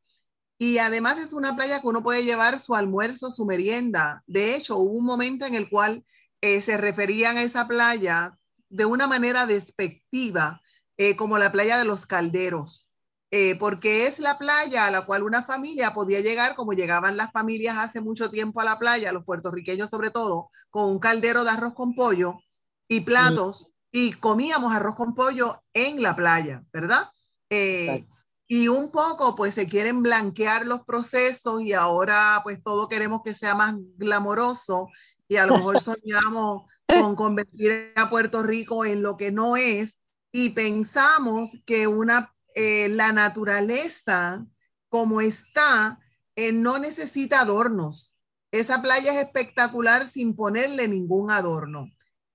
Y 0.58 0.78
además 0.78 1.18
es 1.18 1.32
una 1.32 1.56
playa 1.56 1.80
que 1.80 1.88
uno 1.88 2.04
puede 2.04 2.22
llevar 2.22 2.60
su 2.60 2.76
almuerzo, 2.76 3.32
su 3.32 3.44
merienda. 3.44 4.22
De 4.28 4.54
hecho, 4.54 4.76
hubo 4.76 4.92
un 4.92 5.04
momento 5.04 5.44
en 5.44 5.56
el 5.56 5.68
cual 5.68 6.04
eh, 6.40 6.62
se 6.62 6.76
referían 6.76 7.36
a 7.36 7.42
esa 7.42 7.66
playa 7.66 8.38
de 8.68 8.84
una 8.84 9.08
manera 9.08 9.44
despectiva, 9.44 10.62
eh, 10.98 11.16
como 11.16 11.36
la 11.36 11.50
playa 11.50 11.78
de 11.78 11.84
los 11.84 12.06
calderos. 12.06 12.88
Eh, 13.36 13.56
porque 13.56 14.06
es 14.06 14.20
la 14.20 14.38
playa 14.38 14.86
a 14.86 14.92
la 14.92 15.06
cual 15.06 15.24
una 15.24 15.42
familia 15.42 15.92
podía 15.92 16.20
llegar, 16.20 16.54
como 16.54 16.72
llegaban 16.72 17.16
las 17.16 17.32
familias 17.32 17.76
hace 17.76 18.00
mucho 18.00 18.30
tiempo 18.30 18.60
a 18.60 18.64
la 18.64 18.78
playa, 18.78 19.10
los 19.10 19.24
puertorriqueños 19.24 19.90
sobre 19.90 20.12
todo, 20.12 20.52
con 20.70 20.84
un 20.84 21.00
caldero 21.00 21.42
de 21.42 21.50
arroz 21.50 21.74
con 21.74 21.96
pollo 21.96 22.38
y 22.86 23.00
platos, 23.00 23.72
y 23.90 24.12
comíamos 24.12 24.72
arroz 24.72 24.94
con 24.94 25.16
pollo 25.16 25.60
en 25.72 26.00
la 26.00 26.14
playa, 26.14 26.62
¿verdad? 26.72 27.10
Eh, 27.50 28.06
y 28.46 28.68
un 28.68 28.92
poco, 28.92 29.34
pues 29.34 29.54
se 29.54 29.66
quieren 29.66 30.00
blanquear 30.00 30.64
los 30.64 30.84
procesos 30.84 31.60
y 31.62 31.72
ahora, 31.72 32.38
pues 32.44 32.62
todo 32.62 32.88
queremos 32.88 33.22
que 33.24 33.34
sea 33.34 33.56
más 33.56 33.74
glamoroso 33.96 34.90
y 35.26 35.38
a 35.38 35.46
lo 35.46 35.56
mejor 35.56 35.80
soñamos 35.80 36.70
con 36.86 37.16
convertir 37.16 37.94
a 37.96 38.08
Puerto 38.08 38.44
Rico 38.44 38.84
en 38.84 39.02
lo 39.02 39.16
que 39.16 39.32
no 39.32 39.56
es 39.56 39.98
y 40.30 40.50
pensamos 40.50 41.56
que 41.66 41.88
una 41.88 42.33
eh, 42.54 42.88
la 42.88 43.12
naturaleza 43.12 44.46
como 44.88 45.20
está 45.20 45.98
eh, 46.36 46.52
no 46.52 46.78
necesita 46.78 47.40
adornos. 47.40 48.16
Esa 48.52 48.80
playa 48.80 49.12
es 49.12 49.26
espectacular 49.26 50.06
sin 50.06 50.36
ponerle 50.36 50.86
ningún 50.86 51.30
adorno. 51.30 51.90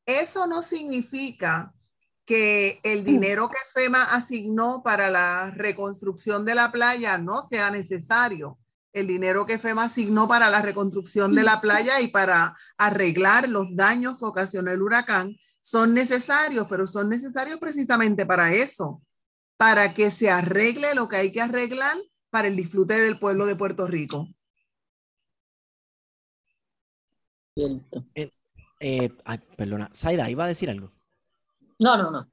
Eso 0.06 0.48
no 0.48 0.62
significa 0.62 1.74
que 2.26 2.80
el 2.84 3.04
dinero 3.04 3.50
que 3.50 3.58
FEMA 3.74 4.04
asignó 4.04 4.84
para 4.84 5.10
la 5.10 5.52
reconstrucción 5.52 6.46
de 6.46 6.56
la 6.56 6.72
playa 6.72 7.18
no 7.18 7.42
sea 7.48 7.72
necesario. 7.72 8.60
El 8.92 9.08
dinero 9.08 9.46
que 9.46 9.58
FEMA 9.58 9.86
asignó 9.86 10.28
para 10.28 10.50
la 10.50 10.62
reconstrucción 10.62 11.34
de 11.34 11.44
la 11.44 11.62
playa 11.62 12.02
y 12.02 12.10
para 12.10 12.56
arreglar 12.78 13.48
los 13.50 13.76
daños 13.76 14.18
que 14.18 14.26
ocasionó 14.26 14.72
el 14.72 14.82
huracán 14.82 15.38
son 15.62 15.94
necesarios, 15.94 16.68
pero 16.70 16.86
son 16.86 17.10
necesarios 17.10 17.60
precisamente 17.60 18.26
para 18.26 18.52
eso, 18.52 19.02
para 19.60 19.94
que 19.94 20.10
se 20.10 20.30
arregle 20.30 20.96
lo 20.96 21.10
que 21.10 21.18
hay 21.18 21.34
que 21.34 21.42
arreglar 21.42 21.98
para 22.30 22.48
el 22.48 22.56
disfrute 22.56 22.94
del 22.94 23.20
pueblo 23.20 23.46
de 23.46 23.58
Puerto 23.58 23.88
Rico. 23.88 24.30
Eh, 28.16 28.32
eh, 28.80 29.10
perdona, 29.58 29.89
Saida, 29.92 30.30
¿iba 30.30 30.46
a 30.46 30.48
decir 30.48 30.70
algo? 30.70 30.94
No, 31.78 31.98
no, 31.98 32.10
no. 32.10 32.32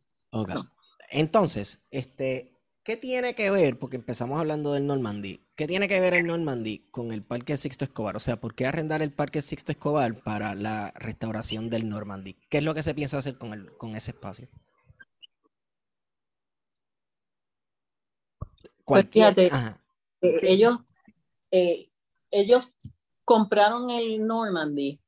Entonces, 1.11 1.85
este, 1.91 2.61
¿qué 2.85 2.97
tiene 2.97 3.35
que 3.35 3.51
ver? 3.51 3.77
Porque 3.81 3.97
empezamos 3.97 4.39
hablando 4.39 4.75
del 4.75 4.87
Normandy. 4.87 5.49
¿Qué 5.57 5.67
tiene 5.67 5.89
que 5.89 5.99
ver 5.99 6.15
el 6.15 6.29
Normandy 6.29 6.87
con 6.93 7.11
el 7.11 7.25
Parque 7.25 7.57
Sixto 7.57 7.85
Escobar? 7.85 8.15
O 8.15 8.21
sea, 8.21 8.37
¿por 8.37 8.55
qué 8.55 8.67
arrendar 8.67 9.03
el 9.03 9.13
Parque 9.13 9.43
Sixto 9.43 9.73
Escobar 9.73 10.23
para 10.23 10.55
la 10.55 10.93
restauración 10.95 11.71
del 11.71 11.89
Normandy? 11.89 12.35
¿Qué 12.49 12.59
es 12.59 12.65
lo 12.65 12.73
que 12.73 12.85
se 12.85 12.95
piensa 12.95 13.19
hacer 13.19 13.37
con, 13.37 13.53
el, 13.53 13.77
con 13.79 13.97
ese 13.97 14.13
espacio? 14.13 14.49
Pues 18.87 19.07
fíjate, 19.11 19.51
eh, 20.21 20.39
ellos, 20.43 20.79
eh, 21.51 21.91
ellos 22.31 22.73
compraron 23.25 23.91
el 23.91 24.25
Normandy, 24.25 25.01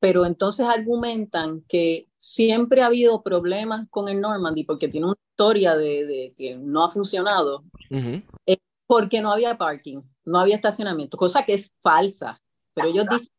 pero 0.00 0.26
entonces 0.26 0.66
argumentan 0.66 1.62
que 1.68 2.08
siempre 2.18 2.82
ha 2.82 2.86
habido 2.86 3.22
problemas 3.22 3.88
con 3.88 4.08
el 4.08 4.20
Normandy 4.20 4.64
porque 4.64 4.88
tiene 4.88 5.06
una 5.06 5.16
historia 5.30 5.76
de, 5.76 6.34
que 6.36 6.56
no 6.56 6.82
ha 6.82 6.90
funcionado, 6.90 7.64
eh, 7.90 8.56
porque 8.86 9.20
no 9.20 9.30
había 9.30 9.56
parking, 9.56 10.02
no 10.24 10.40
había 10.40 10.56
estacionamiento, 10.56 11.16
cosa 11.16 11.44
que 11.44 11.54
es 11.54 11.72
falsa, 11.80 12.42
pero 12.74 12.88
ellos 12.88 13.06
dicen 13.08 13.32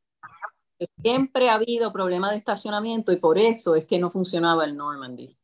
que 0.80 0.88
siempre 1.02 1.50
ha 1.50 1.56
habido 1.56 1.92
problemas 1.92 2.32
de 2.32 2.38
estacionamiento 2.38 3.12
y 3.12 3.18
por 3.18 3.38
eso 3.38 3.76
es 3.76 3.86
que 3.86 4.00
no 4.00 4.10
funcionaba 4.10 4.64
el 4.64 4.78
Normandy. 4.78 5.36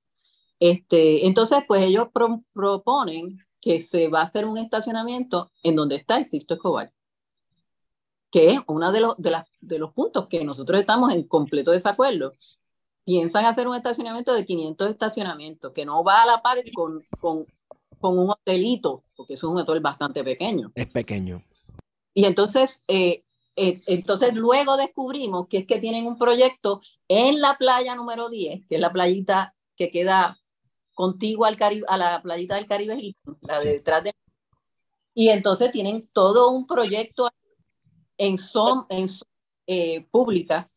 Este, 0.59 1.27
entonces, 1.27 1.59
pues 1.67 1.81
ellos 1.81 2.07
proponen 2.53 3.39
que 3.61 3.79
se 3.79 4.07
va 4.07 4.21
a 4.21 4.25
hacer 4.25 4.45
un 4.45 4.57
estacionamiento 4.57 5.51
en 5.63 5.75
donde 5.75 5.95
está 5.95 6.17
el 6.17 6.25
Sisto 6.25 6.55
Escobar, 6.55 6.91
que 8.31 8.49
es 8.49 8.59
uno 8.67 8.91
de 8.91 9.01
los, 9.01 9.15
de, 9.17 9.43
de 9.61 9.79
los 9.79 9.93
puntos 9.93 10.27
que 10.27 10.43
nosotros 10.43 10.81
estamos 10.81 11.13
en 11.13 11.27
completo 11.27 11.71
desacuerdo. 11.71 12.33
Piensan 13.05 13.45
hacer 13.45 13.67
un 13.67 13.75
estacionamiento 13.75 14.33
de 14.33 14.45
500 14.45 14.89
estacionamientos, 14.89 15.71
que 15.73 15.85
no 15.85 16.03
va 16.03 16.23
a 16.23 16.25
la 16.25 16.41
par 16.41 16.59
con, 16.73 17.03
con, 17.19 17.45
con 17.99 18.17
un 18.17 18.31
hotelito, 18.31 19.03
porque 19.15 19.35
es 19.35 19.43
un 19.43 19.57
hotel 19.57 19.79
bastante 19.79 20.23
pequeño. 20.23 20.67
Es 20.75 20.87
pequeño. 20.87 21.43
Y 22.13 22.25
entonces, 22.25 22.83
eh, 22.87 23.23
eh, 23.55 23.79
entonces 23.87 24.33
luego 24.33 24.75
descubrimos 24.77 25.47
que 25.47 25.59
es 25.59 25.67
que 25.67 25.79
tienen 25.79 26.07
un 26.07 26.17
proyecto 26.17 26.81
en 27.07 27.41
la 27.41 27.57
playa 27.57 27.95
número 27.95 28.29
10, 28.29 28.65
que 28.67 28.75
es 28.75 28.81
la 28.81 28.91
playita 28.91 29.55
que 29.75 29.91
queda 29.91 30.40
contigo 30.93 31.45
al 31.45 31.57
Caribe, 31.57 31.85
a 31.87 31.97
la 31.97 32.21
playita 32.21 32.55
del 32.55 32.67
Caribe 32.67 33.15
la 33.41 33.59
de 33.59 33.69
detrás 33.69 34.03
de... 34.03 34.13
Y 35.13 35.29
entonces 35.29 35.71
tienen 35.71 36.09
todo 36.13 36.51
un 36.51 36.65
proyecto 36.65 37.29
en 38.17 38.37
son, 38.37 38.85
en 38.89 39.09
eh, 39.67 40.05
pública, 40.11 40.69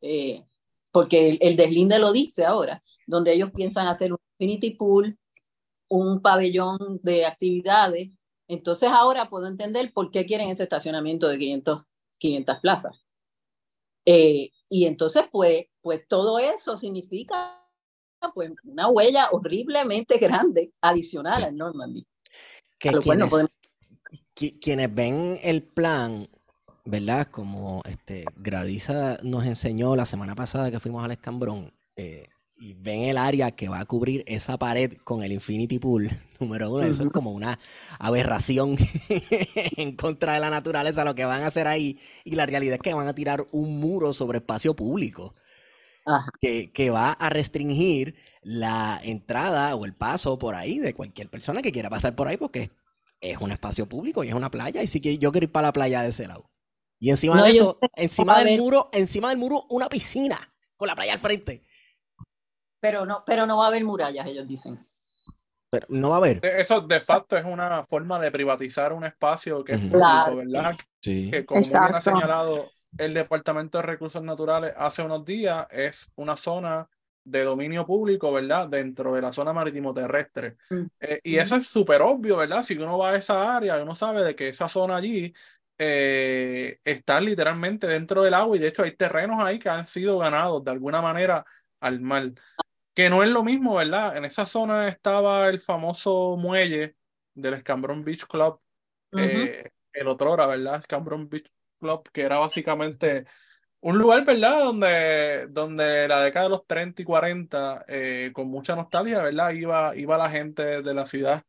eh, 0.00 0.44
porque 0.90 1.38
el, 1.40 1.56
deslinde 1.56 1.98
lo 1.98 2.12
dice 2.12 2.44
ahora, 2.44 2.82
donde 3.06 3.32
ellos 3.32 3.50
piensan 3.52 3.86
hacer 3.86 4.12
un 4.12 4.18
infinity 4.38 4.70
pool, 4.70 5.18
un 5.88 6.20
pabellón 6.20 7.00
de 7.02 7.24
actividades. 7.24 8.10
Entonces 8.48 8.90
ahora 8.90 9.30
puedo 9.30 9.46
entender 9.46 9.92
por 9.92 10.10
qué 10.10 10.26
quieren 10.26 10.50
ese 10.50 10.64
estacionamiento 10.64 11.28
de 11.28 11.38
500, 11.38 11.82
500 12.18 12.58
plazas. 12.60 13.02
Eh, 14.04 14.50
y 14.68 14.86
entonces, 14.86 15.24
pues, 15.30 15.66
pues 15.80 16.06
todo 16.08 16.38
eso 16.38 16.76
significa 16.76 17.61
pues 18.34 18.52
una 18.64 18.88
huella 18.88 19.28
horriblemente 19.30 20.18
grande 20.18 20.72
adicional 20.80 21.44
al 21.44 21.56
Normandy. 21.56 22.06
Que 22.78 22.92
quienes, 24.60 24.94
ven 24.94 25.38
el 25.42 25.62
plan, 25.62 26.28
¿verdad? 26.84 27.28
Como 27.30 27.82
este 27.88 28.24
Gradiza 28.36 29.18
nos 29.22 29.44
enseñó 29.44 29.94
la 29.94 30.06
semana 30.06 30.34
pasada 30.34 30.70
que 30.70 30.80
fuimos 30.80 31.04
al 31.04 31.12
Escambrón, 31.12 31.72
eh, 31.96 32.26
y 32.62 32.74
ven 32.74 33.02
el 33.02 33.18
área 33.18 33.50
que 33.50 33.68
va 33.68 33.80
a 33.80 33.84
cubrir 33.84 34.22
esa 34.28 34.56
pared 34.56 34.92
con 35.02 35.24
el 35.24 35.32
Infinity 35.32 35.80
Pool, 35.80 36.08
número 36.40 36.70
uno, 36.70 36.84
eso 36.84 37.02
es 37.02 37.10
como 37.10 37.32
una 37.32 37.58
aberración 37.98 38.76
en 39.76 39.96
contra 39.96 40.34
de 40.34 40.40
la 40.40 40.48
naturaleza 40.48 41.04
lo 41.04 41.16
que 41.16 41.24
van 41.24 41.42
a 41.42 41.48
hacer 41.48 41.66
ahí. 41.66 41.98
Y 42.24 42.36
la 42.36 42.46
realidad 42.46 42.74
es 42.74 42.80
que 42.80 42.94
van 42.94 43.08
a 43.08 43.16
tirar 43.16 43.44
un 43.50 43.80
muro 43.80 44.12
sobre 44.12 44.38
espacio 44.38 44.76
público. 44.76 45.34
Que, 46.40 46.72
que, 46.72 46.90
va 46.90 47.12
a 47.12 47.30
restringir 47.30 48.16
la 48.42 49.00
entrada 49.02 49.74
o 49.74 49.84
el 49.84 49.94
paso 49.94 50.38
por 50.38 50.54
ahí 50.54 50.78
de 50.78 50.94
cualquier 50.94 51.30
persona 51.30 51.62
que 51.62 51.72
quiera 51.72 51.90
pasar 51.90 52.14
por 52.14 52.28
ahí 52.28 52.36
porque 52.36 52.70
es 53.20 53.38
un 53.38 53.52
espacio 53.52 53.88
público 53.88 54.24
y 54.24 54.28
es 54.28 54.34
una 54.34 54.50
playa 54.50 54.82
y 54.82 54.86
sí 54.86 55.00
que 55.00 55.16
yo 55.18 55.30
quiero 55.32 55.44
ir 55.44 55.52
para 55.52 55.68
la 55.68 55.72
playa 55.72 56.02
de 56.02 56.10
ese 56.10 56.26
lado. 56.26 56.50
Y 56.98 57.10
encima 57.10 57.42
de 57.42 57.50
eso, 57.50 57.78
encima 57.96 58.42
del 58.44 58.60
muro, 58.60 58.88
encima 58.92 59.30
del 59.30 59.38
muro, 59.38 59.66
una 59.70 59.88
piscina 59.88 60.52
con 60.76 60.86
la 60.86 60.94
playa 60.94 61.14
al 61.14 61.18
frente. 61.18 61.64
Pero 62.80 63.06
no, 63.06 63.24
pero 63.24 63.46
no 63.46 63.58
va 63.58 63.64
a 63.64 63.68
haber 63.68 63.84
murallas, 63.84 64.26
ellos 64.26 64.46
dicen. 64.46 64.88
Pero 65.70 65.86
no 65.88 66.10
va 66.10 66.16
a 66.16 66.18
haber. 66.18 66.44
Eso 66.44 66.80
de 66.80 67.00
facto 67.00 67.36
es 67.36 67.44
una 67.44 67.82
forma 67.84 68.18
de 68.18 68.30
privatizar 68.30 68.92
un 68.92 69.04
espacio 69.04 69.64
que 69.64 69.72
es 69.72 69.78
público, 69.78 70.36
¿verdad? 70.36 70.76
Sí. 71.00 71.30
Que 71.30 71.46
como 71.46 71.60
bien 71.60 71.76
ha 71.76 72.00
señalado 72.00 72.70
el 72.98 73.14
Departamento 73.14 73.78
de 73.78 73.82
Recursos 73.82 74.22
Naturales 74.22 74.74
hace 74.76 75.02
unos 75.02 75.24
días, 75.24 75.66
es 75.70 76.10
una 76.16 76.36
zona 76.36 76.88
de 77.24 77.44
dominio 77.44 77.86
público, 77.86 78.32
¿verdad? 78.32 78.68
Dentro 78.68 79.14
de 79.14 79.22
la 79.22 79.32
zona 79.32 79.52
marítimo 79.52 79.94
terrestre. 79.94 80.56
Mm. 80.70 80.82
Eh, 81.00 81.20
y 81.22 81.36
eso 81.36 81.56
es 81.56 81.66
súper 81.66 82.02
obvio, 82.02 82.36
¿verdad? 82.36 82.64
Si 82.64 82.76
uno 82.76 82.98
va 82.98 83.10
a 83.10 83.16
esa 83.16 83.56
área, 83.56 83.82
uno 83.82 83.94
sabe 83.94 84.24
de 84.24 84.34
que 84.34 84.48
esa 84.48 84.68
zona 84.68 84.96
allí 84.96 85.32
eh, 85.78 86.80
está 86.84 87.20
literalmente 87.20 87.86
dentro 87.86 88.22
del 88.22 88.34
agua 88.34 88.56
y 88.56 88.60
de 88.60 88.68
hecho 88.68 88.82
hay 88.82 88.92
terrenos 88.92 89.40
ahí 89.40 89.58
que 89.58 89.68
han 89.68 89.86
sido 89.86 90.18
ganados 90.18 90.64
de 90.64 90.70
alguna 90.70 91.00
manera 91.00 91.44
al 91.80 92.00
mar. 92.00 92.32
Que 92.94 93.08
no 93.08 93.22
es 93.22 93.30
lo 93.30 93.42
mismo, 93.42 93.76
¿verdad? 93.76 94.16
En 94.16 94.24
esa 94.24 94.44
zona 94.44 94.88
estaba 94.88 95.48
el 95.48 95.60
famoso 95.60 96.36
muelle 96.36 96.96
del 97.34 97.54
Escambrón 97.54 98.04
Beach 98.04 98.26
Club, 98.26 98.60
eh, 99.12 99.70
el 99.92 100.06
otro 100.08 100.32
hora, 100.32 100.46
¿verdad? 100.46 100.80
Escambrón 100.80 101.28
Beach 101.28 101.50
Club, 101.82 102.08
que 102.12 102.22
era 102.22 102.38
básicamente 102.38 103.26
un 103.80 103.98
lugar, 103.98 104.24
¿verdad? 104.24 104.60
Donde, 104.64 105.48
donde 105.48 106.08
la 106.08 106.22
década 106.22 106.44
de 106.44 106.50
los 106.50 106.66
30 106.66 107.02
y 107.02 107.04
40, 107.04 107.84
eh, 107.88 108.30
con 108.32 108.48
mucha 108.48 108.76
nostalgia, 108.76 109.22
¿verdad? 109.22 109.50
Iba, 109.52 109.96
iba 109.96 110.18
la 110.18 110.30
gente 110.30 110.82
de 110.82 110.94
la 110.94 111.06
ciudad 111.06 111.44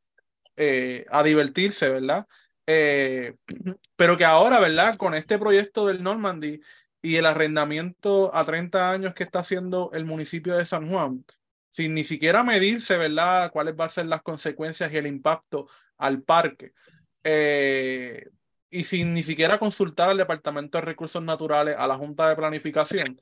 eh, 0.58 1.06
a 1.10 1.24
divertirse, 1.24 1.90
¿verdad? 1.90 2.28
Eh, 2.66 3.36
pero 3.96 4.18
que 4.18 4.25
ahora, 4.25 4.60
¿verdad? 4.60 4.98
Con 4.98 5.13
este 5.13 5.38
proyecto 5.38 5.88
del 5.88 6.04
Normandy 6.04 6.62
y 7.02 7.18
el 7.18 7.25
arrendamiento 7.25 8.34
a 8.36 8.46
30 8.46 8.92
años 8.92 9.13
que 9.13 9.24
está 9.24 9.40
haciendo 9.40 9.92
el 9.94 10.06
municipio 10.06 10.58
de 10.58 10.66
San 10.66 10.90
Juan, 10.90 11.25
sin 11.70 11.94
ni 11.94 12.04
siquiera 12.04 12.44
medirse, 12.44 12.98
¿verdad? 12.98 13.52
Cuáles 13.52 13.75
van 13.75 13.88
a 13.88 13.92
ser 13.92 14.06
las 14.08 14.24
consecuencias 14.24 14.92
y 14.92 14.98
el 14.98 15.08
impacto 15.08 15.68
al 15.98 16.24
parque. 16.24 16.74
Eh, 17.24 18.30
y 18.74 18.86
sin 18.86 19.13
ni 19.13 19.22
siquiera 19.22 19.60
consultar 19.60 20.10
al 20.10 20.18
Departamento 20.18 20.80
de 20.80 20.86
Recursos 20.86 21.22
Naturales, 21.22 21.75
a 21.77 21.88
la 21.88 21.96
Junta 21.96 22.27
de 22.27 22.36
Planificación, 22.36 23.22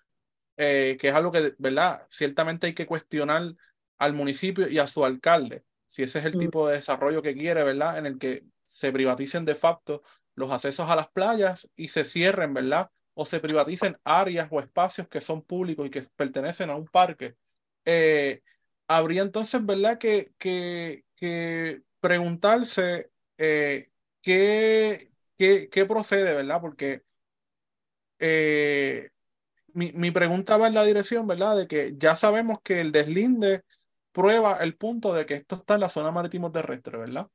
eh, 0.56 0.96
que 0.98 1.10
es 1.10 1.14
algo 1.14 1.30
que, 1.30 1.54
¿verdad? 1.58 2.06
Ciertamente 2.10 2.68
hay 2.68 2.74
que 2.74 2.86
cuestionar 2.86 3.54
al 3.98 4.14
municipio 4.14 4.70
y 4.70 4.80
a 4.80 4.88
su 4.88 5.04
alcalde, 5.04 5.66
si 5.88 6.04
ese 6.04 6.20
es 6.20 6.26
el 6.26 6.38
mm. 6.38 6.40
tipo 6.40 6.68
de 6.68 6.76
desarrollo 6.76 7.22
que 7.22 7.34
quiere, 7.34 7.64
¿verdad? 7.64 7.98
En 7.98 8.06
el 8.06 8.18
que 8.18 8.46
se 8.64 8.94
privaticen 8.94 9.44
de 9.44 9.56
facto 9.56 10.04
los 10.36 10.50
accesos 10.52 10.90
a 10.90 10.96
las 10.96 11.10
playas 11.10 11.70
y 11.76 11.90
se 11.90 12.06
cierren, 12.06 12.54
¿verdad? 12.54 12.90
O 13.14 13.26
se 13.26 13.42
privaticen 13.42 13.98
áreas 14.06 14.48
o 14.52 14.62
espacios 14.62 15.10
que 15.10 15.20
son 15.20 15.42
públicos 15.42 15.86
y 15.86 15.90
que 15.90 16.02
pertenecen 16.16 16.70
a 16.70 16.78
un 16.78 16.88
parque. 16.88 17.36
Eh, 17.84 18.42
habría 18.88 19.22
entonces, 19.22 19.66
¿verdad? 19.66 19.98
Que, 19.98 20.32
que, 20.38 21.04
que 21.14 21.82
preguntarse 22.00 23.12
eh, 23.38 23.90
qué, 24.22 25.11
¿qué, 25.70 25.86
procede, 25.86 26.34
verdad? 26.34 26.62
Porque 26.62 27.04
eh, 28.20 29.10
mi, 29.74 30.12
pregunta 30.12 30.58
va 30.58 30.68
en 30.68 30.76
la 30.76 30.84
dirección, 30.84 31.26
¿verdad? 31.28 31.58
De 31.58 31.68
que 31.68 31.96
ya 31.98 32.16
sabemos 32.16 32.60
que 32.64 32.82
el 32.82 32.92
deslinde 32.92 33.64
prueba 34.12 34.58
el 34.58 34.76
punto 34.76 35.14
de 35.14 35.26
que 35.26 35.36
esto 35.36 35.56
está 35.56 35.76
en 35.76 35.82
la 35.82 35.90
zona 35.90 36.12
marítimo 36.12 36.52
terrestre, 36.52 36.98
¿verdad? 36.98 37.28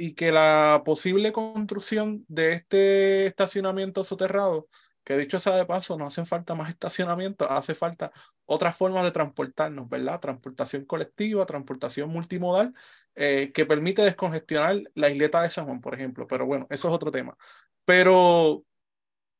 y, 0.00 0.14
que 0.14 0.30
la 0.30 0.82
posible 0.84 1.32
construcción 1.32 2.24
de 2.28 2.52
este 2.52 3.26
estacionamiento 3.26 4.04
soterrado, 4.04 4.68
que 5.02 5.16
dicho 5.16 5.40
sea 5.40 5.56
de 5.56 5.66
paso, 5.66 5.98
no 5.98 6.06
hacen 6.06 6.24
falta 6.24 6.54
más 6.54 6.68
estacionamientos, 6.68 7.48
hace 7.50 7.74
falta 7.74 8.12
otras 8.44 8.76
formas 8.76 9.02
de 9.02 9.10
transportarnos, 9.10 9.88
¿verdad? 9.88 10.20
Transportación 10.20 10.84
colectiva, 10.84 11.44
transportación 11.46 12.10
multimodal 12.10 12.74
eh, 13.20 13.50
que 13.52 13.66
permite 13.66 14.02
descongestionar 14.02 14.80
la 14.94 15.10
isleta 15.10 15.42
de 15.42 15.50
San 15.50 15.64
Juan, 15.64 15.80
por 15.80 15.92
ejemplo. 15.92 16.28
Pero 16.28 16.46
bueno, 16.46 16.68
eso 16.70 16.86
es 16.86 16.94
otro 16.94 17.10
tema. 17.10 17.36
Pero 17.84 18.64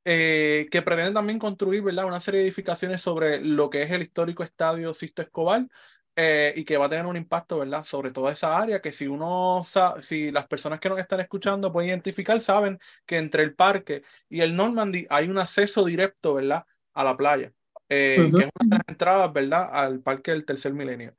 eh, 0.05 0.67
que 0.71 0.83
pretende 0.83 1.13
también 1.13 1.39
construir 1.39 1.83
¿verdad? 1.83 2.07
una 2.07 2.19
serie 2.19 2.41
de 2.41 2.47
edificaciones 2.47 3.01
sobre 3.01 3.41
lo 3.41 3.71
que 3.71 3.83
es 3.83 3.93
el 3.93 4.03
histórico 4.03 4.43
estadio 4.43 4.95
Sisto 4.95 5.23
Escobar. 5.23 5.69
Eh, 6.17 6.53
y 6.57 6.65
que 6.65 6.77
va 6.77 6.87
a 6.87 6.89
tener 6.89 7.07
un 7.07 7.17
impacto, 7.17 7.61
¿verdad? 7.61 7.85
Sobre 7.85 8.11
toda 8.11 8.33
esa 8.33 8.59
área, 8.59 8.83
que 8.83 8.93
si 8.93 9.07
uno, 9.07 9.63
si 10.01 10.33
las 10.33 10.49
personas 10.49 10.81
que 10.81 10.89
nos 10.89 10.99
están 10.99 11.21
escuchando 11.21 11.73
pueden 11.73 11.91
identificar, 11.91 12.41
saben 12.41 12.81
que 13.07 13.19
entre 13.19 13.45
el 13.45 13.55
parque 13.55 14.03
y 14.29 14.41
el 14.41 14.57
Normandy 14.57 15.07
hay 15.11 15.29
un 15.29 15.39
acceso 15.39 15.85
directo, 15.85 16.35
¿verdad? 16.35 16.67
A 16.95 17.05
la 17.05 17.17
playa, 17.17 17.53
que 17.87 18.17
es 18.17 18.33
una 18.33 18.39
de 18.41 18.51
las 18.71 18.81
entradas, 18.89 19.33
¿verdad? 19.33 19.69
Al 19.71 20.01
parque 20.01 20.33
del 20.33 20.45
tercer 20.45 20.73
milenio. 20.75 21.17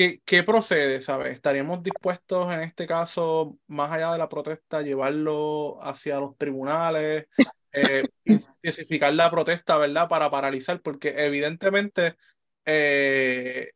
Eh, 0.00 0.20
¿Qué, 0.24 0.42
procede? 0.44 1.02
¿sabes? 1.02 1.34
¿Estaríamos 1.34 1.82
dispuestos 1.82 2.52
en 2.54 2.60
este 2.60 2.86
caso, 2.86 3.58
más 3.66 3.90
allá 3.90 4.12
de 4.12 4.18
la 4.18 4.28
protesta, 4.28 4.82
llevarlo 4.82 5.82
hacia 5.82 6.20
los 6.20 6.36
tribunales, 6.36 7.26
eh, 7.72 8.04
especificar 8.62 9.12
la 9.14 9.30
protesta, 9.30 9.76
¿verdad? 9.76 10.08
Para 10.08 10.30
paralizar, 10.30 10.80
porque 10.82 11.14
evidentemente 11.16 12.16
eh, 12.64 13.72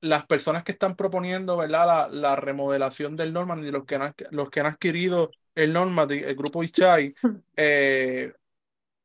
las 0.00 0.26
personas 0.26 0.62
que 0.62 0.72
están 0.72 0.94
proponiendo, 0.94 1.56
¿verdad? 1.56 2.08
La, 2.12 2.36
remodelación 2.36 3.16
del 3.16 3.32
Normandy, 3.32 3.72
los 3.72 3.84
que 3.84 3.96
han, 3.96 4.14
los 4.30 4.50
que 4.50 4.60
han 4.60 4.66
adquirido 4.66 5.32
el 5.56 5.72
Normandy, 5.72 6.22
el 6.22 6.36
grupo 6.36 6.62
Ichai, 6.62 7.14
eh, 7.56 8.32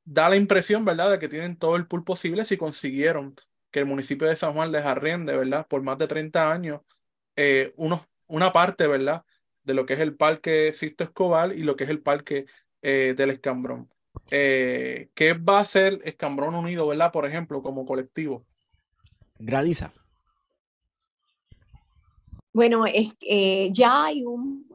da 0.03 0.29
la 0.29 0.35
impresión, 0.35 0.85
¿verdad?, 0.85 1.11
de 1.11 1.19
que 1.19 1.29
tienen 1.29 1.57
todo 1.57 1.75
el 1.77 1.87
pool 1.87 2.03
posible 2.03 2.45
si 2.45 2.57
consiguieron 2.57 3.35
que 3.71 3.79
el 3.79 3.85
municipio 3.85 4.27
de 4.27 4.35
San 4.35 4.53
Juan 4.53 4.71
les 4.71 4.85
arriende, 4.85 5.35
¿verdad? 5.35 5.65
Por 5.67 5.81
más 5.81 5.97
de 5.97 6.07
30 6.07 6.51
años, 6.51 6.81
eh, 7.35 7.73
una 8.27 8.51
parte, 8.51 8.87
¿verdad? 8.87 9.23
De 9.63 9.73
lo 9.73 9.85
que 9.85 9.93
es 9.93 9.99
el 9.99 10.15
parque 10.15 10.73
Sisto 10.73 11.03
Escobar 11.03 11.53
y 11.55 11.63
lo 11.63 11.75
que 11.75 11.85
es 11.85 11.89
el 11.89 12.01
parque 12.01 12.45
eh, 12.81 13.13
del 13.15 13.31
Escambrón. 13.31 13.89
Eh, 14.29 15.09
¿Qué 15.15 15.33
va 15.33 15.59
a 15.59 15.61
hacer 15.61 15.99
Escambrón 16.03 16.55
Unido, 16.55 16.85
¿verdad? 16.87 17.11
Por 17.11 17.25
ejemplo, 17.25 17.63
como 17.63 17.85
colectivo. 17.85 18.45
Gradiza. 19.39 19.93
Bueno, 22.53 22.85
es, 22.85 23.13
ya, 23.71 24.05
hay 24.05 24.25
un, 24.25 24.67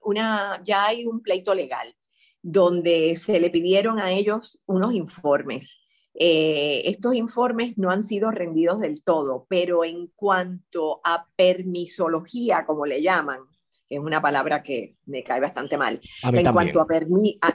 una, 0.00 0.60
ya 0.64 0.86
hay 0.86 1.06
un 1.06 1.22
pleito 1.22 1.54
legal 1.54 1.94
donde 2.42 3.14
se 3.14 3.38
le 3.38 3.50
pidieron 3.50 4.00
a 4.00 4.10
ellos 4.10 4.58
unos 4.66 4.92
informes 4.94 5.83
eh, 6.16 6.82
estos 6.84 7.14
informes 7.14 7.76
no 7.76 7.90
han 7.90 8.04
sido 8.04 8.30
rendidos 8.30 8.78
del 8.78 9.02
todo, 9.02 9.46
pero 9.48 9.84
en 9.84 10.06
cuanto 10.14 11.00
a 11.02 11.26
permisología, 11.34 12.64
como 12.64 12.86
le 12.86 13.02
llaman, 13.02 13.40
que 13.88 13.96
es 13.96 14.00
una 14.00 14.22
palabra 14.22 14.62
que 14.62 14.96
me 15.06 15.24
cae 15.24 15.40
bastante 15.40 15.76
mal, 15.76 16.00
en 16.22 16.52
cuanto 16.52 16.80
a, 16.80 16.86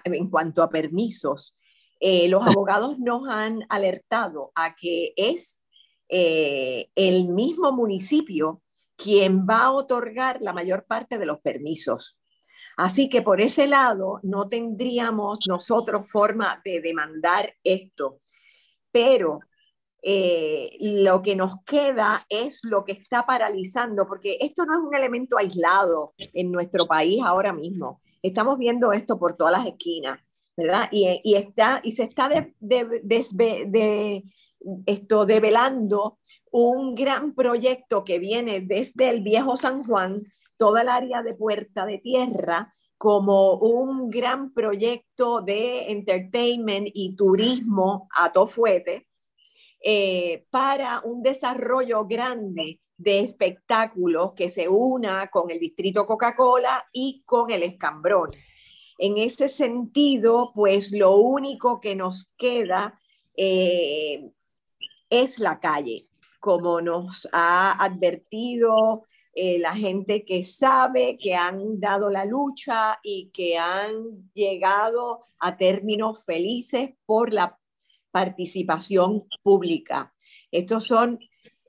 en 0.03 0.29
cuanto 0.29 0.61
a, 0.61 0.69
permisos, 0.69 1.55
eh, 2.01 2.27
los 2.27 2.45
abogados 2.47 2.99
nos 2.99 3.29
han 3.29 3.65
alertado 3.69 4.51
a 4.55 4.75
que 4.75 5.13
es 5.15 5.61
eh, 6.09 6.89
el 6.95 7.29
mismo 7.29 7.71
municipio 7.71 8.61
quien 8.97 9.47
va 9.47 9.63
a 9.63 9.71
otorgar 9.71 10.39
la 10.41 10.51
mayor 10.51 10.83
parte 10.85 11.17
de 11.17 11.25
los 11.25 11.39
permisos. 11.39 12.17
Así 12.75 13.09
que 13.09 13.21
por 13.21 13.39
ese 13.39 13.67
lado 13.67 14.19
no 14.23 14.49
tendríamos 14.49 15.39
nosotros 15.47 16.11
forma 16.11 16.61
de 16.65 16.81
demandar 16.81 17.53
esto 17.63 18.19
pero 18.91 19.39
eh, 20.01 20.77
lo 20.79 21.21
que 21.21 21.35
nos 21.35 21.63
queda 21.65 22.25
es 22.29 22.61
lo 22.63 22.85
que 22.85 22.93
está 22.93 23.25
paralizando, 23.25 24.07
porque 24.07 24.37
esto 24.39 24.65
no 24.65 24.73
es 24.73 24.79
un 24.79 24.95
elemento 24.95 25.37
aislado 25.37 26.13
en 26.17 26.51
nuestro 26.51 26.85
país 26.85 27.21
ahora 27.23 27.51
mismo. 27.51 28.01
Estamos 28.21 28.57
viendo 28.57 28.93
esto 28.93 29.19
por 29.19 29.35
todas 29.35 29.53
las 29.53 29.67
esquinas, 29.67 30.19
¿verdad? 30.55 30.87
Y, 30.91 31.35
está, 31.35 31.81
y 31.83 31.91
se 31.93 32.03
está 32.03 32.29
esto 34.85 35.25
develando 35.25 36.19
un 36.51 36.95
gran 36.95 37.33
proyecto 37.33 38.03
que 38.03 38.19
viene 38.19 38.61
desde 38.61 39.09
el 39.09 39.21
viejo 39.21 39.57
San 39.57 39.83
Juan, 39.83 40.21
toda 40.57 40.81
el 40.81 40.89
área 40.89 41.23
de 41.23 41.35
Puerta 41.35 41.85
de 41.85 41.99
Tierra, 41.99 42.73
como 42.99 43.53
un 43.53 44.09
gran 44.09 44.53
proyecto 44.53 45.39
de 45.39 45.89
entertainment 45.89 46.89
y 46.93 47.15
turismo 47.15 48.09
a 48.13 48.29
Tofuete 48.33 49.07
eh, 49.81 50.45
para 50.49 50.99
un 51.05 51.23
desarrollo 51.23 52.05
grande 52.05 52.81
de 52.97 53.21
espectáculos 53.21 54.33
que 54.33 54.49
se 54.49 54.67
una 54.67 55.27
con 55.27 55.49
el 55.49 55.59
distrito 55.59 56.05
Coca-Cola 56.05 56.89
y 56.91 57.23
con 57.25 57.49
el 57.51 57.63
Escambrón. 57.63 58.31
En 58.97 59.17
ese 59.17 59.47
sentido, 59.47 60.51
pues 60.53 60.91
lo 60.91 61.15
único 61.15 61.79
que 61.79 61.95
nos 61.95 62.29
queda 62.37 62.99
eh, 63.33 64.29
es 65.09 65.39
la 65.39 65.61
calle, 65.61 66.09
como 66.41 66.81
nos 66.81 67.29
ha 67.31 67.81
advertido 67.81 69.05
eh, 69.33 69.59
la 69.59 69.75
gente 69.75 70.25
que 70.25 70.43
sabe, 70.43 71.17
que 71.17 71.35
han 71.35 71.79
dado 71.79 72.09
la 72.09 72.25
lucha 72.25 72.99
y 73.03 73.29
que 73.31 73.57
han 73.57 74.31
llegado 74.33 75.27
a 75.39 75.55
términos 75.55 76.23
felices 76.25 76.91
por 77.05 77.33
la 77.33 77.57
participación 78.11 79.27
pública. 79.43 80.13
Estos 80.51 80.85
son, 80.85 81.19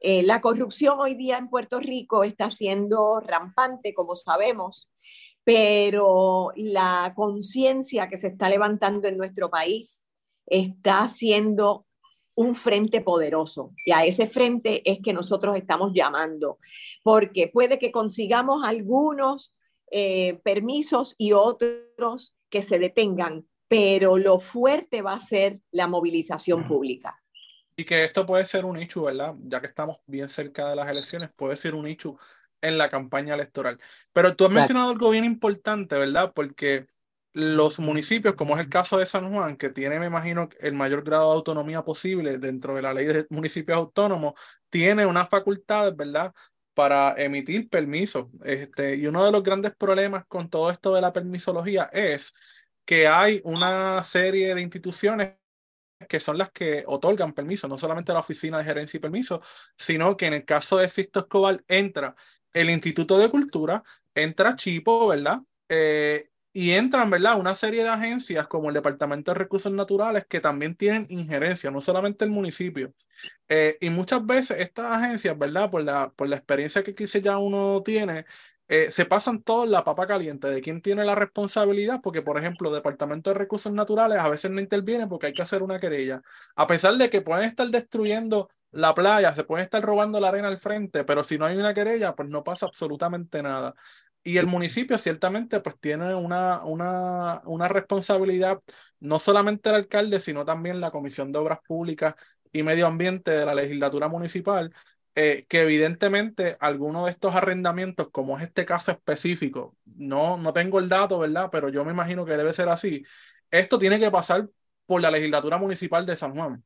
eh, 0.00 0.22
la 0.22 0.40
corrupción 0.40 0.98
hoy 0.98 1.14
día 1.14 1.36
en 1.36 1.50
Puerto 1.50 1.78
Rico 1.78 2.24
está 2.24 2.50
siendo 2.50 3.20
rampante, 3.20 3.92
como 3.92 4.16
sabemos, 4.16 4.90
pero 5.44 6.52
la 6.56 7.12
conciencia 7.14 8.08
que 8.08 8.16
se 8.16 8.28
está 8.28 8.48
levantando 8.48 9.06
en 9.08 9.16
nuestro 9.18 9.50
país 9.50 10.06
está 10.46 11.08
siendo 11.08 11.86
un 12.34 12.54
frente 12.54 13.00
poderoso. 13.00 13.72
Y 13.84 13.92
a 13.92 14.04
ese 14.04 14.26
frente 14.26 14.88
es 14.90 15.00
que 15.02 15.12
nosotros 15.12 15.56
estamos 15.56 15.92
llamando, 15.94 16.58
porque 17.02 17.48
puede 17.48 17.78
que 17.78 17.92
consigamos 17.92 18.64
algunos 18.64 19.52
eh, 19.90 20.40
permisos 20.44 21.14
y 21.18 21.32
otros 21.32 22.34
que 22.48 22.62
se 22.62 22.78
detengan, 22.78 23.46
pero 23.68 24.18
lo 24.18 24.40
fuerte 24.40 25.02
va 25.02 25.12
a 25.12 25.20
ser 25.20 25.60
la 25.70 25.86
movilización 25.86 26.66
pública. 26.66 27.20
Y 27.76 27.84
que 27.84 28.04
esto 28.04 28.26
puede 28.26 28.44
ser 28.46 28.64
un 28.64 28.76
hecho, 28.76 29.04
¿verdad? 29.04 29.34
Ya 29.42 29.60
que 29.60 29.66
estamos 29.66 29.98
bien 30.06 30.28
cerca 30.28 30.68
de 30.68 30.76
las 30.76 30.90
elecciones, 30.90 31.30
puede 31.34 31.56
ser 31.56 31.74
un 31.74 31.86
hecho 31.86 32.18
en 32.60 32.78
la 32.78 32.90
campaña 32.90 33.34
electoral. 33.34 33.78
Pero 34.12 34.36
tú 34.36 34.44
has 34.44 34.50
mencionado 34.50 34.90
algo 34.90 35.10
bien 35.10 35.24
importante, 35.24 35.96
¿verdad? 35.96 36.32
Porque 36.34 36.86
los 37.32 37.78
municipios, 37.78 38.34
como 38.34 38.56
es 38.56 38.60
el 38.60 38.68
caso 38.68 38.98
de 38.98 39.06
San 39.06 39.32
Juan, 39.32 39.56
que 39.56 39.70
tiene, 39.70 39.98
me 40.00 40.06
imagino, 40.06 40.48
el 40.60 40.74
mayor 40.74 41.02
grado 41.04 41.30
de 41.30 41.36
autonomía 41.36 41.82
posible 41.82 42.38
dentro 42.38 42.74
de 42.74 42.82
la 42.82 42.92
ley 42.94 43.06
de 43.06 43.26
municipios 43.30 43.76
autónomos, 43.78 44.34
tiene 44.68 45.06
unas 45.06 45.28
facultades, 45.28 45.96
¿verdad? 45.96 46.32
para 46.74 47.14
emitir 47.18 47.68
permisos. 47.68 48.28
Este, 48.42 48.96
y 48.96 49.06
uno 49.06 49.24
de 49.24 49.32
los 49.32 49.42
grandes 49.42 49.74
problemas 49.76 50.24
con 50.26 50.48
todo 50.48 50.70
esto 50.70 50.94
de 50.94 51.00
la 51.02 51.12
permisología 51.12 51.90
es 51.92 52.32
que 52.84 53.06
hay 53.06 53.40
una 53.44 54.02
serie 54.04 54.54
de 54.54 54.62
instituciones 54.62 55.34
que 56.08 56.20
son 56.20 56.38
las 56.38 56.50
que 56.50 56.84
otorgan 56.86 57.34
permisos, 57.34 57.68
no 57.68 57.76
solamente 57.76 58.12
la 58.12 58.20
Oficina 58.20 58.58
de 58.58 58.64
Gerencia 58.64 58.96
y 58.96 59.00
Permisos, 59.00 59.46
sino 59.76 60.16
que 60.16 60.26
en 60.26 60.34
el 60.34 60.44
caso 60.46 60.78
de 60.78 60.88
Sisto 60.88 61.20
Escobar 61.20 61.62
entra 61.68 62.14
el 62.54 62.70
Instituto 62.70 63.18
de 63.18 63.28
Cultura, 63.30 63.82
entra 64.14 64.56
Chipo, 64.56 65.08
¿verdad? 65.08 65.40
Eh, 65.68 66.29
y 66.52 66.72
entran, 66.72 67.10
¿verdad? 67.10 67.38
Una 67.38 67.54
serie 67.54 67.82
de 67.84 67.88
agencias 67.88 68.48
como 68.48 68.68
el 68.68 68.74
Departamento 68.74 69.32
de 69.32 69.38
Recursos 69.38 69.72
Naturales 69.72 70.24
que 70.28 70.40
también 70.40 70.74
tienen 70.74 71.06
injerencia, 71.08 71.70
no 71.70 71.80
solamente 71.80 72.24
el 72.24 72.30
municipio. 72.32 72.92
Eh, 73.48 73.78
y 73.80 73.90
muchas 73.90 74.24
veces 74.26 74.60
estas 74.60 74.86
agencias, 74.86 75.38
¿verdad? 75.38 75.70
Por 75.70 75.82
la, 75.84 76.10
por 76.12 76.28
la 76.28 76.36
experiencia 76.36 76.82
que 76.82 76.94
quizás 76.94 77.22
ya 77.22 77.38
uno 77.38 77.82
tiene, 77.84 78.26
eh, 78.68 78.90
se 78.90 79.04
pasan 79.06 79.42
todos 79.42 79.68
la 79.68 79.84
papa 79.84 80.06
caliente 80.06 80.48
de 80.50 80.60
quién 80.60 80.80
tiene 80.80 81.04
la 81.04 81.14
responsabilidad, 81.16 82.00
porque 82.02 82.22
por 82.22 82.38
ejemplo, 82.38 82.68
el 82.68 82.76
Departamento 82.76 83.30
de 83.30 83.34
Recursos 83.38 83.72
Naturales 83.72 84.18
a 84.18 84.28
veces 84.28 84.50
no 84.50 84.60
interviene 84.60 85.06
porque 85.08 85.26
hay 85.26 85.32
que 85.34 85.42
hacer 85.42 85.62
una 85.62 85.80
querella. 85.80 86.22
A 86.56 86.66
pesar 86.66 86.94
de 86.96 87.10
que 87.10 87.20
pueden 87.22 87.48
estar 87.48 87.68
destruyendo 87.68 88.48
la 88.72 88.94
playa, 88.94 89.34
se 89.34 89.44
pueden 89.44 89.64
estar 89.64 89.82
robando 89.82 90.20
la 90.20 90.28
arena 90.28 90.48
al 90.48 90.58
frente, 90.58 91.04
pero 91.04 91.24
si 91.24 91.36
no 91.38 91.46
hay 91.46 91.56
una 91.56 91.74
querella, 91.74 92.14
pues 92.14 92.28
no 92.28 92.44
pasa 92.44 92.66
absolutamente 92.66 93.42
nada. 93.42 93.74
Y 94.22 94.36
el 94.38 94.46
municipio 94.46 94.98
ciertamente 94.98 95.60
pues 95.60 95.78
tiene 95.80 96.14
una, 96.14 96.62
una, 96.64 97.40
una 97.46 97.68
responsabilidad, 97.68 98.60
no 99.00 99.18
solamente 99.18 99.70
el 99.70 99.76
alcalde, 99.76 100.20
sino 100.20 100.44
también 100.44 100.80
la 100.80 100.90
Comisión 100.90 101.32
de 101.32 101.38
Obras 101.38 101.60
Públicas 101.66 102.14
y 102.52 102.62
Medio 102.62 102.86
Ambiente 102.86 103.30
de 103.30 103.46
la 103.46 103.54
legislatura 103.54 104.08
municipal, 104.08 104.74
eh, 105.14 105.46
que 105.48 105.62
evidentemente 105.62 106.56
algunos 106.60 107.06
de 107.06 107.12
estos 107.12 107.34
arrendamientos, 107.34 108.10
como 108.10 108.36
es 108.38 108.44
este 108.44 108.66
caso 108.66 108.92
específico, 108.92 109.76
no, 109.86 110.36
no 110.36 110.52
tengo 110.52 110.78
el 110.78 110.88
dato, 110.90 111.18
¿verdad? 111.18 111.48
Pero 111.50 111.70
yo 111.70 111.84
me 111.84 111.92
imagino 111.92 112.24
que 112.26 112.36
debe 112.36 112.52
ser 112.52 112.68
así. 112.68 113.02
Esto 113.50 113.78
tiene 113.78 113.98
que 113.98 114.10
pasar 114.10 114.48
por 114.86 115.00
la 115.00 115.10
legislatura 115.10 115.56
municipal 115.58 116.04
de 116.06 116.16
San 116.16 116.34
Juan, 116.34 116.62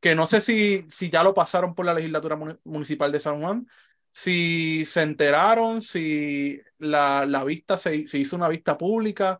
que 0.00 0.14
no 0.14 0.26
sé 0.26 0.40
si, 0.40 0.86
si 0.90 1.10
ya 1.10 1.22
lo 1.22 1.34
pasaron 1.34 1.74
por 1.74 1.86
la 1.86 1.94
legislatura 1.94 2.36
municipal 2.64 3.12
de 3.12 3.20
San 3.20 3.40
Juan, 3.40 3.66
si 4.16 4.86
se 4.86 5.02
enteraron, 5.02 5.82
si 5.82 6.58
la, 6.78 7.26
la 7.26 7.44
vista 7.44 7.76
se, 7.76 8.08
se, 8.08 8.16
hizo 8.16 8.34
una 8.34 8.48
vista 8.48 8.78
pública 8.78 9.38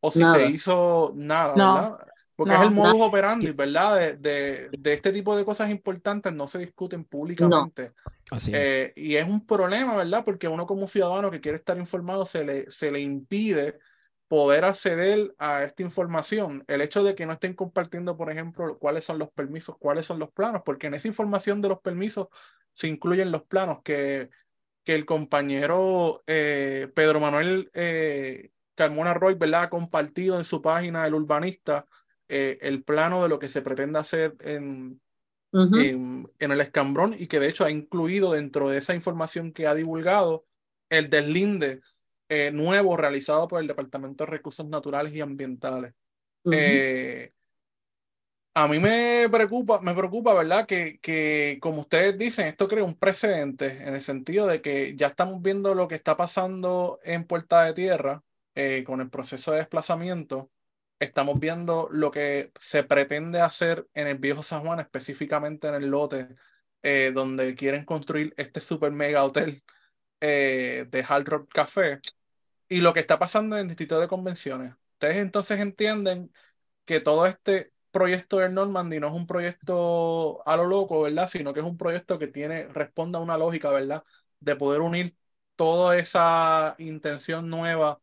o 0.00 0.12
si 0.12 0.22
se 0.22 0.50
hizo 0.50 1.14
nada, 1.16 1.54
¿verdad? 1.54 1.98
Porque 2.36 2.54
es 2.54 2.60
el 2.60 2.70
modus 2.70 3.00
operandi, 3.00 3.52
¿verdad? 3.52 3.96
De, 3.96 4.16
de, 4.18 4.68
de, 4.78 4.92
este 4.92 5.12
tipo 5.12 5.34
de 5.34 5.46
cosas 5.46 5.70
importantes 5.70 6.30
no 6.34 6.46
se 6.46 6.58
discuten 6.58 7.04
públicamente. 7.04 7.94
Así 8.30 8.52
eh, 8.54 8.92
y 8.96 9.16
es 9.16 9.26
un 9.26 9.46
problema, 9.46 9.96
¿verdad? 9.96 10.26
Porque 10.26 10.46
uno 10.46 10.66
como 10.66 10.86
ciudadano 10.86 11.30
que 11.30 11.40
quiere 11.40 11.56
estar 11.56 11.78
informado 11.78 12.26
se 12.26 12.44
le, 12.44 12.70
se 12.70 12.90
le 12.90 13.00
impide 13.00 13.78
poder 14.28 14.66
acceder 14.66 15.34
a 15.38 15.64
esta 15.64 15.82
información. 15.82 16.64
El 16.68 16.82
hecho 16.82 17.02
de 17.02 17.14
que 17.14 17.24
no 17.24 17.32
estén 17.32 17.54
compartiendo, 17.54 18.14
por 18.18 18.30
ejemplo, 18.30 18.78
cuáles 18.78 19.06
son 19.06 19.18
los 19.18 19.30
permisos, 19.30 19.78
cuáles 19.78 20.04
son 20.04 20.18
los 20.18 20.30
planos, 20.30 20.60
porque 20.66 20.88
en 20.88 20.94
esa 20.94 21.08
información 21.08 21.62
de 21.62 21.70
los 21.70 21.80
permisos 21.80 22.28
se 22.72 22.88
incluyen 22.88 23.32
los 23.32 23.42
planos 23.42 23.82
que, 23.82 24.30
que 24.84 24.94
el 24.94 25.04
compañero 25.04 26.22
eh, 26.26 26.90
Pedro 26.94 27.20
Manuel 27.20 27.70
eh, 27.74 28.50
Carmona 28.74 29.14
Roy 29.14 29.34
¿verdad? 29.34 29.64
ha 29.64 29.70
compartido 29.70 30.38
en 30.38 30.44
su 30.44 30.62
página 30.62 31.06
El 31.06 31.14
Urbanista 31.14 31.86
eh, 32.28 32.58
el 32.62 32.82
plano 32.84 33.22
de 33.22 33.28
lo 33.28 33.38
que 33.38 33.48
se 33.48 33.62
pretende 33.62 33.98
hacer 33.98 34.34
en, 34.40 35.00
en, 35.52 36.26
en, 36.38 36.52
el 36.52 36.60
escambrón 36.60 37.14
y 37.18 37.26
que 37.26 37.40
de 37.40 37.48
hecho 37.48 37.64
ha 37.64 37.70
incluido 37.70 38.32
dentro 38.32 38.70
de 38.70 38.78
esa 38.78 38.94
información 38.94 39.52
que 39.52 39.66
ha 39.66 39.74
divulgado 39.74 40.46
el 40.88 41.10
deslinde 41.10 41.80
nuevo 42.52 42.96
realizado 42.98 43.48
por 43.48 43.60
el 43.60 43.66
Departamento 43.66 44.24
de 44.24 44.30
Recursos 44.30 44.66
Naturales 44.66 45.14
y 45.14 45.22
Ambientales. 45.22 45.94
A 48.62 48.66
mí 48.66 48.80
me 48.80 49.28
preocupa, 49.30 49.80
me 49.80 49.94
preocupa, 49.94 50.34
¿verdad? 50.34 50.66
Que, 50.66 50.98
que, 51.00 51.58
como 51.60 51.82
ustedes 51.82 52.18
dicen, 52.18 52.46
esto 52.48 52.66
crea 52.66 52.82
un 52.82 52.96
precedente 52.98 53.84
en 53.86 53.94
el 53.94 54.00
sentido 54.00 54.48
de 54.48 54.60
que 54.60 54.96
ya 54.96 55.06
estamos 55.08 55.40
viendo 55.42 55.74
lo 55.74 55.86
que 55.86 55.94
está 55.94 56.16
pasando 56.16 56.98
en 57.04 57.24
Puerta 57.24 57.64
de 57.64 57.72
Tierra 57.74 58.24
eh, 58.56 58.82
con 58.84 59.00
el 59.00 59.10
proceso 59.10 59.52
de 59.52 59.58
desplazamiento. 59.58 60.50
Estamos 60.98 61.38
viendo 61.38 61.88
lo 61.92 62.10
que 62.10 62.50
se 62.58 62.82
pretende 62.82 63.40
hacer 63.40 63.88
en 63.94 64.08
el 64.08 64.18
Viejo 64.18 64.42
San 64.42 64.62
Juan, 64.64 64.80
específicamente 64.80 65.68
en 65.68 65.74
el 65.74 65.86
lote 65.86 66.28
eh, 66.82 67.12
donde 67.14 67.54
quieren 67.54 67.84
construir 67.84 68.34
este 68.36 68.60
super 68.60 68.90
mega 68.90 69.24
hotel 69.24 69.62
eh, 70.20 70.86
de 70.90 71.04
Hard 71.08 71.28
Rock 71.28 71.52
Café 71.52 72.00
y 72.68 72.80
lo 72.80 72.92
que 72.92 73.00
está 73.00 73.18
pasando 73.20 73.56
en 73.56 73.62
el 73.62 73.68
Distrito 73.68 74.00
de 74.00 74.08
Convenciones. 74.08 74.74
Ustedes 74.94 75.18
entonces 75.18 75.60
entienden 75.60 76.32
que 76.84 77.00
todo 77.00 77.26
este 77.26 77.72
proyecto 77.90 78.38
del 78.38 78.54
Normandy 78.54 79.00
no 79.00 79.08
es 79.08 79.12
un 79.14 79.26
proyecto 79.26 80.46
a 80.46 80.56
lo 80.56 80.66
loco, 80.66 81.02
¿verdad? 81.02 81.28
Sino 81.28 81.52
que 81.54 81.60
es 81.60 81.66
un 81.66 81.76
proyecto 81.78 82.18
que 82.18 82.28
tiene, 82.28 82.64
responde 82.68 83.18
a 83.18 83.20
una 83.20 83.38
lógica, 83.38 83.70
¿verdad? 83.70 84.04
De 84.40 84.56
poder 84.56 84.80
unir 84.82 85.16
toda 85.56 85.98
esa 85.98 86.74
intención 86.78 87.48
nueva 87.50 88.00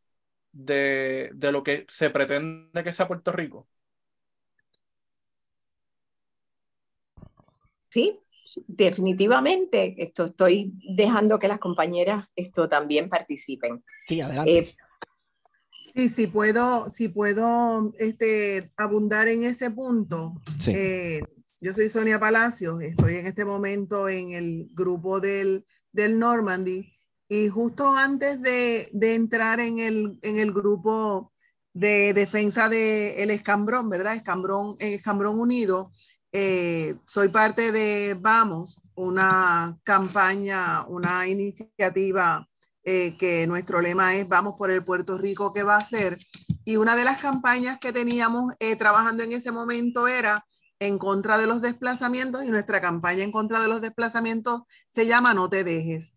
de, 0.52 1.32
de 1.36 1.52
lo 1.52 1.64
que 1.64 1.86
se 1.90 2.10
pretende 2.12 2.84
que 2.84 2.94
sea 2.94 3.08
Puerto 3.08 3.32
Rico. 3.32 3.68
Sí, 7.90 8.20
definitivamente. 8.68 9.96
Esto 9.98 10.26
estoy 10.26 10.72
dejando 10.96 11.40
que 11.40 11.48
las 11.48 11.60
compañeras 11.60 12.30
esto 12.36 12.68
también 12.70 13.10
participen. 13.10 13.84
Sí, 14.04 14.22
adelante. 14.22 14.60
Eh, 14.60 14.74
Sí, 15.96 16.10
sí 16.10 16.28
puedo, 16.28 16.90
si 16.90 17.08
puedo 17.08 17.94
este, 17.98 18.70
abundar 18.76 19.30
en 19.30 19.46
ese 19.46 19.72
punto. 19.72 20.34
Eh, 20.68 21.22
yo 21.62 21.74
soy 21.74 21.88
Sonia 21.88 22.20
Palacios, 22.20 22.82
estoy 22.82 23.16
en 23.16 23.28
este 23.28 23.46
momento 23.46 24.10
en 24.10 24.32
el 24.32 24.68
grupo 24.74 25.22
del, 25.22 25.66
del 25.94 26.20
Normandy 26.20 26.92
y 27.30 27.48
justo 27.48 27.96
antes 27.96 28.42
de, 28.42 28.90
de 28.92 29.16
entrar 29.16 29.62
en 29.62 29.80
el, 29.80 30.20
en 30.22 30.38
el 30.38 30.52
grupo 30.52 31.32
de 31.74 32.14
defensa 32.14 32.68
del 32.68 33.14
el 33.18 33.32
Escambrón, 33.32 33.90
¿verdad? 33.90 34.16
Escambrón, 34.16 34.76
Escambrón 34.80 35.40
Unido, 35.40 35.92
eh, 36.34 36.96
soy 37.08 37.30
parte 37.30 37.72
de 37.72 38.18
Vamos, 38.20 38.82
una 38.96 39.80
campaña, 39.84 40.86
una 40.88 41.26
iniciativa 41.26 42.50
eh, 42.86 43.18
que 43.18 43.48
nuestro 43.48 43.82
lema 43.82 44.16
es 44.16 44.28
Vamos 44.28 44.54
por 44.58 44.70
el 44.72 44.84
Puerto 44.84 45.18
Rico, 45.18 45.52
¿qué 45.54 45.64
va 45.64 45.78
a 45.78 45.86
ser? 45.86 46.20
Y 46.64 46.78
una 46.78 46.96
de 46.96 47.04
las 47.04 47.18
campañas 47.20 47.80
que 47.80 47.92
teníamos 47.92 48.54
eh, 48.60 48.76
trabajando 48.76 49.24
en 49.24 49.32
ese 49.32 49.52
momento 49.52 50.08
era 50.08 50.46
en 50.80 50.98
contra 50.98 51.38
de 51.38 51.48
los 51.48 51.62
desplazamientos 51.62 52.44
y 52.44 52.50
nuestra 52.50 52.82
campaña 52.82 53.24
en 53.24 53.32
contra 53.32 53.60
de 53.60 53.68
los 53.68 53.82
desplazamientos 53.82 54.62
se 54.90 55.08
llama 55.08 55.34
No 55.34 55.50
te 55.50 55.64
dejes. 55.64 56.14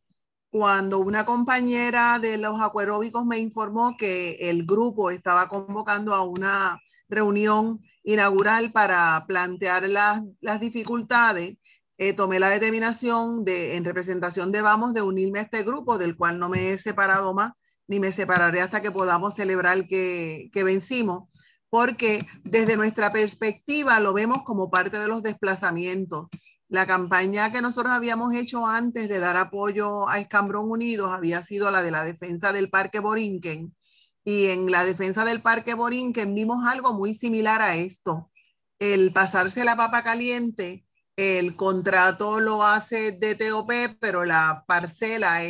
cuando 0.50 0.98
una 0.98 1.24
compañera 1.26 2.18
de 2.18 2.38
los 2.38 2.60
acueróbicos 2.60 3.24
me 3.26 3.38
informó 3.38 3.96
que 3.96 4.36
el 4.50 4.64
grupo 4.66 5.10
estaba 5.10 5.48
convocando 5.48 6.14
a 6.14 6.22
una 6.24 6.80
reunión 7.08 7.80
inaugural 8.02 8.72
para 8.72 9.24
plantear 9.26 9.88
las, 9.88 10.22
las 10.40 10.60
dificultades, 10.60 11.58
eh, 11.98 12.12
tomé 12.12 12.38
la 12.38 12.48
determinación 12.48 13.44
de, 13.44 13.76
en 13.76 13.84
representación 13.84 14.52
de 14.52 14.62
Vamos, 14.62 14.94
de 14.94 15.02
unirme 15.02 15.40
a 15.40 15.42
este 15.42 15.64
grupo, 15.64 15.98
del 15.98 16.16
cual 16.16 16.38
no 16.38 16.48
me 16.48 16.70
he 16.70 16.78
separado 16.78 17.34
más, 17.34 17.52
ni 17.88 17.98
me 18.00 18.12
separaré 18.12 18.60
hasta 18.60 18.80
que 18.82 18.92
podamos 18.92 19.34
celebrar 19.34 19.86
que, 19.88 20.48
que 20.52 20.62
vencimos, 20.64 21.28
porque 21.70 22.24
desde 22.44 22.76
nuestra 22.76 23.12
perspectiva 23.12 23.98
lo 24.00 24.12
vemos 24.12 24.44
como 24.44 24.70
parte 24.70 24.98
de 24.98 25.08
los 25.08 25.22
desplazamientos. 25.22 26.28
La 26.68 26.86
campaña 26.86 27.50
que 27.50 27.62
nosotros 27.62 27.92
habíamos 27.92 28.34
hecho 28.34 28.66
antes 28.66 29.08
de 29.08 29.18
dar 29.18 29.36
apoyo 29.36 30.08
a 30.08 30.20
Escambrón 30.20 30.70
Unidos 30.70 31.10
había 31.12 31.42
sido 31.42 31.70
la 31.70 31.82
de 31.82 31.90
la 31.90 32.04
defensa 32.04 32.52
del 32.52 32.70
Parque 32.70 33.00
Borinquen. 33.00 33.74
Y 34.22 34.48
en 34.48 34.70
la 34.70 34.84
defensa 34.84 35.24
del 35.24 35.40
Parque 35.40 35.74
Borinquen 35.74 36.34
vimos 36.34 36.66
algo 36.66 36.92
muy 36.92 37.14
similar 37.14 37.62
a 37.62 37.76
esto. 37.76 38.30
El 38.78 39.12
pasarse 39.12 39.64
la 39.64 39.76
papa 39.76 40.02
caliente 40.02 40.84
el 41.18 41.56
contrato 41.56 42.38
lo 42.38 42.62
hace 42.62 43.10
DTOP, 43.10 43.98
pero 43.98 44.24
la 44.24 44.64
parcela 44.68 45.42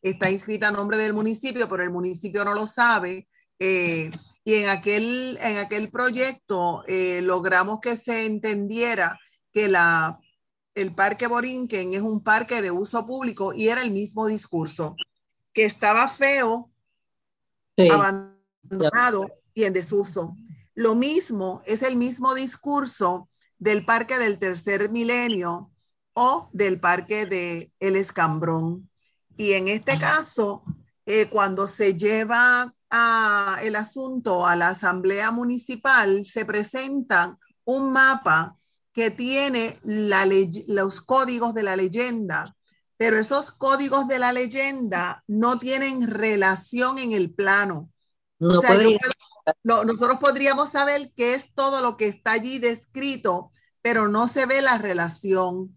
está 0.00 0.30
inscrita 0.30 0.68
a 0.68 0.70
nombre 0.70 0.98
del 0.98 1.14
municipio, 1.14 1.68
pero 1.68 1.82
el 1.82 1.90
municipio 1.90 2.44
no 2.44 2.54
lo 2.54 2.68
sabe. 2.68 3.26
Eh, 3.58 4.12
y 4.44 4.54
en 4.54 4.68
aquel, 4.68 5.36
en 5.42 5.58
aquel 5.58 5.90
proyecto 5.90 6.84
eh, 6.86 7.22
logramos 7.22 7.80
que 7.80 7.96
se 7.96 8.24
entendiera 8.24 9.18
que 9.52 9.66
la, 9.66 10.20
el 10.76 10.94
Parque 10.94 11.26
Borinquen 11.26 11.94
es 11.94 12.02
un 12.02 12.22
parque 12.22 12.62
de 12.62 12.70
uso 12.70 13.04
público 13.04 13.52
y 13.52 13.66
era 13.66 13.82
el 13.82 13.90
mismo 13.90 14.28
discurso, 14.28 14.94
que 15.52 15.64
estaba 15.64 16.06
feo, 16.06 16.70
abandonado 17.76 19.26
y 19.54 19.64
en 19.64 19.72
desuso. 19.72 20.36
Lo 20.74 20.94
mismo 20.94 21.62
es 21.66 21.82
el 21.82 21.96
mismo 21.96 22.32
discurso 22.32 23.28
del 23.58 23.84
parque 23.84 24.18
del 24.18 24.38
tercer 24.38 24.90
milenio 24.90 25.70
o 26.14 26.48
del 26.52 26.80
parque 26.80 27.26
de 27.26 27.70
El 27.78 27.96
Escambrón. 27.96 28.90
Y 29.36 29.52
en 29.52 29.68
este 29.68 29.98
caso, 29.98 30.62
eh, 31.04 31.28
cuando 31.28 31.66
se 31.66 31.94
lleva 31.94 32.74
a 32.90 33.58
el 33.62 33.76
asunto 33.76 34.46
a 34.46 34.56
la 34.56 34.68
asamblea 34.68 35.30
municipal, 35.30 36.24
se 36.24 36.44
presenta 36.44 37.38
un 37.64 37.92
mapa 37.92 38.56
que 38.92 39.10
tiene 39.10 39.78
los 39.82 41.02
códigos 41.02 41.52
de 41.52 41.62
la 41.62 41.76
leyenda, 41.76 42.56
pero 42.96 43.18
esos 43.18 43.50
códigos 43.50 44.08
de 44.08 44.18
la 44.18 44.32
leyenda 44.32 45.22
no 45.26 45.58
tienen 45.58 46.10
relación 46.10 46.96
en 46.96 47.12
el 47.12 47.34
plano. 47.34 47.90
No 48.38 48.62
nosotros 49.62 50.18
podríamos 50.18 50.70
saber 50.70 51.12
qué 51.14 51.34
es 51.34 51.54
todo 51.54 51.80
lo 51.80 51.96
que 51.96 52.08
está 52.08 52.32
allí 52.32 52.58
descrito, 52.58 53.52
pero 53.82 54.08
no 54.08 54.28
se 54.28 54.46
ve 54.46 54.62
la 54.62 54.78
relación. 54.78 55.76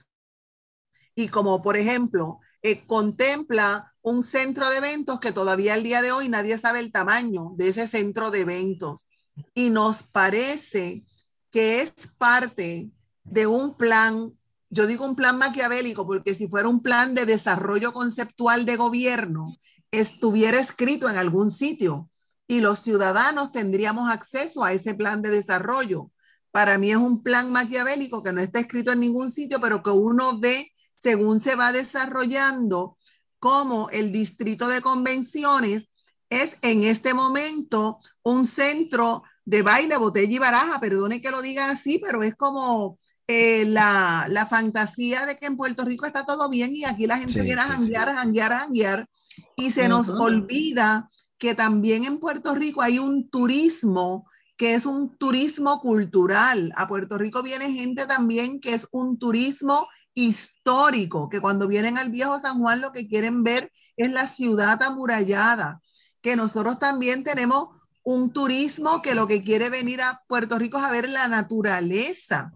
Y 1.16 1.28
como 1.28 1.62
por 1.62 1.78
ejemplo, 1.78 2.40
eh, 2.62 2.86
contempla 2.86 3.94
un 4.02 4.24
centro 4.24 4.70
de 4.70 4.78
eventos 4.78 5.20
que 5.20 5.32
todavía 5.32 5.74
al 5.74 5.84
día 5.84 6.02
de 6.02 6.12
hoy 6.12 6.30
nadie 6.30 6.58
sabe 6.58 6.80
el 6.80 6.92
tamaño 6.92 7.52
de 7.56 7.70
ese 7.70 7.88
centro 7.88 8.32
de 8.32 8.42
eventos. 8.42 9.08
Y 9.54 9.70
nos 9.70 10.04
parece 10.04 11.04
que 11.52 11.82
es 11.82 11.94
parte 12.18 12.90
de 13.24 13.48
un 13.48 13.76
plan, 13.76 14.32
yo 14.70 14.88
digo 14.88 15.06
un 15.06 15.16
plan 15.16 15.38
maquiavélico, 15.38 16.06
porque 16.06 16.36
si 16.36 16.48
fuera 16.48 16.68
un 16.68 16.82
plan 16.82 17.14
de 17.14 17.26
desarrollo 17.26 17.94
conceptual 17.94 18.66
de 18.66 18.76
gobierno, 18.76 19.56
estuviera 19.92 20.60
escrito 20.60 21.10
en 21.10 21.18
algún 21.18 21.52
sitio 21.52 22.10
y 22.50 22.62
los 22.62 22.80
ciudadanos 22.80 23.52
tendríamos 23.52 24.10
acceso 24.10 24.64
a 24.64 24.74
ese 24.74 24.96
plan 24.96 25.22
de 25.22 25.30
desarrollo. 25.30 26.12
Para 26.50 26.80
mí 26.80 26.90
es 26.90 26.98
un 26.98 27.22
plan 27.22 27.52
maquiavélico 27.52 28.24
que 28.24 28.34
no 28.34 28.42
está 28.42 28.60
escrito 28.60 28.92
en 28.92 29.02
ningún 29.02 29.30
sitio, 29.30 29.62
pero 29.62 29.84
que 29.84 29.92
uno 29.92 30.40
ve 30.40 30.74
según 30.96 31.42
se 31.42 31.54
va 31.54 31.72
desarrollando 31.72 32.98
como 33.38 33.92
el 33.92 34.12
distrito 34.12 34.68
de 34.68 34.82
convenciones 34.82 35.90
es 36.32 36.58
en 36.64 36.84
este 36.84 37.14
momento 37.14 38.00
un 38.24 38.48
centro 38.48 39.22
de 39.46 39.62
baile, 39.62 39.98
botella 39.98 40.34
y 40.34 40.40
baraja. 40.40 40.80
Perdone 40.80 41.22
que 41.22 41.30
lo 41.30 41.44
diga 41.44 41.70
así, 41.70 42.00
pero 42.00 42.24
es 42.24 42.34
como 42.34 42.98
eh, 43.28 43.66
la, 43.66 44.26
la, 44.28 44.48
fantasía 44.48 45.28
de 45.28 45.38
que 45.38 45.46
en 45.46 45.56
Puerto 45.56 45.86
Rico 45.86 46.08
está 46.08 46.26
todo 46.26 46.50
bien 46.50 46.76
y 46.76 46.84
aquí 46.86 47.06
la 47.06 47.20
gente 47.20 47.44
viene 47.44 47.62
a 47.62 47.66
janguear, 47.66 48.10
a 48.10 48.16
janguear, 48.16 48.52
janguear. 48.58 49.08
Y 49.56 49.70
se 49.70 49.88
nos 49.88 50.10
olvida 50.10 51.12
que 51.40 51.56
también 51.56 52.04
en 52.04 52.20
Puerto 52.20 52.54
Rico 52.54 52.82
hay 52.82 53.00
un 53.00 53.30
turismo 53.30 54.28
que 54.58 54.74
es 54.74 54.86
un 54.86 55.18
turismo 55.18 55.80
cultural. 55.80 56.74
A 56.76 56.86
Puerto 56.86 57.18
Rico 57.18 57.42
viene 57.42 57.72
gente 57.72 58.06
también 58.06 58.60
que 58.60 58.74
es 58.74 58.90
un 58.92 59.18
turismo 59.18 59.88
histórico, 60.14 61.30
que 61.30 61.40
cuando 61.40 61.66
vienen 61.68 61.98
al 61.98 62.10
viejo 62.10 62.40
San 62.42 62.60
Juan 62.60 62.82
lo 62.82 62.92
que 62.92 63.08
quieren 63.08 63.42
ver 63.44 63.72
es 63.96 64.12
la 64.12 64.28
ciudad 64.28 64.84
amurallada, 64.84 65.82
que 66.22 66.36
nosotros 66.36 66.78
también 66.78 67.24
tenemos 67.24 67.70
un 68.04 68.34
turismo 68.34 69.02
que 69.02 69.16
lo 69.16 69.28
que 69.28 69.44
quiere 69.44 69.70
venir 69.70 70.02
a 70.02 70.24
Puerto 70.28 70.60
Rico 70.60 70.78
es 70.78 70.84
a 70.84 70.92
ver 70.92 71.10
la 71.10 71.30
naturaleza. 71.30 72.52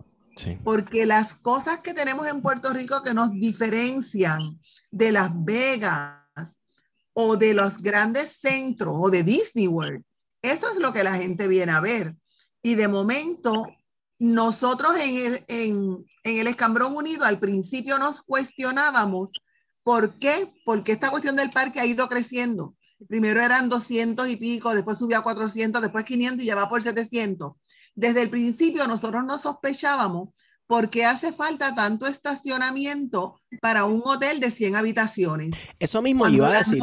Porque 0.64 1.06
las 1.06 1.36
cosas 1.36 1.80
que 1.80 1.94
tenemos 1.94 2.28
en 2.28 2.42
Puerto 2.42 2.74
Rico 2.74 3.04
que 3.04 3.14
nos 3.14 3.32
diferencian 3.32 4.60
de 4.90 5.12
Las 5.12 5.30
Vegas, 5.32 6.23
o 7.14 7.38
de 7.38 7.54
los 7.54 7.78
grandes 7.78 8.38
centros 8.40 8.96
o 9.00 9.10
de 9.10 9.24
Disney 9.24 9.68
World. 9.68 10.04
Eso 10.42 10.70
es 10.70 10.78
lo 10.78 10.92
que 10.92 11.04
la 11.04 11.16
gente 11.16 11.48
viene 11.48 11.72
a 11.72 11.80
ver. 11.80 12.14
Y 12.62 12.76
de 12.76 12.88
momento, 12.88 13.68
nosotros 14.20 14.96
en 14.98 15.18
el, 15.18 15.46
en, 15.48 16.06
el 16.24 16.48
Escambrón 16.48 16.96
Unido 16.96 17.26
al 17.26 17.40
principio 17.40 17.98
nos 17.98 18.22
cuestionábamos 18.22 19.32
por 19.84 20.18
qué, 20.20 20.54
porque 20.66 20.94
esta 20.94 21.10
cuestión 21.10 21.36
del 21.36 21.52
parque 21.52 21.80
ha 21.80 21.86
ido 21.86 22.08
creciendo. 22.08 22.76
Primero 23.08 23.42
eran 23.42 23.68
200 23.68 24.30
y 24.30 24.38
pico, 24.38 24.74
después 24.74 24.98
subió 24.98 25.18
a 25.18 25.24
400, 25.24 25.82
después 25.82 26.06
500 26.06 26.44
y 26.44 26.48
ya 26.48 26.56
va 26.56 26.70
por 26.70 26.82
700. 26.82 27.54
Desde 27.96 28.22
el 28.22 28.30
principio 28.30 28.88
nosotros 28.88 29.26
no 29.26 29.38
sospechábamos 29.38 30.30
¿por 30.68 30.90
qué 30.90 31.06
hace 31.06 31.32
falta 31.32 31.76
tanto 31.76 32.08
estacionamiento 32.08 33.40
para 33.62 33.86
un 33.86 34.02
hotel 34.06 34.40
de 34.40 34.52
100 34.52 34.76
habitaciones? 34.76 35.56
Eso 35.80 36.02
mismo 36.02 36.28
iba 36.28 36.48
a 36.48 36.58
decir. 36.58 36.82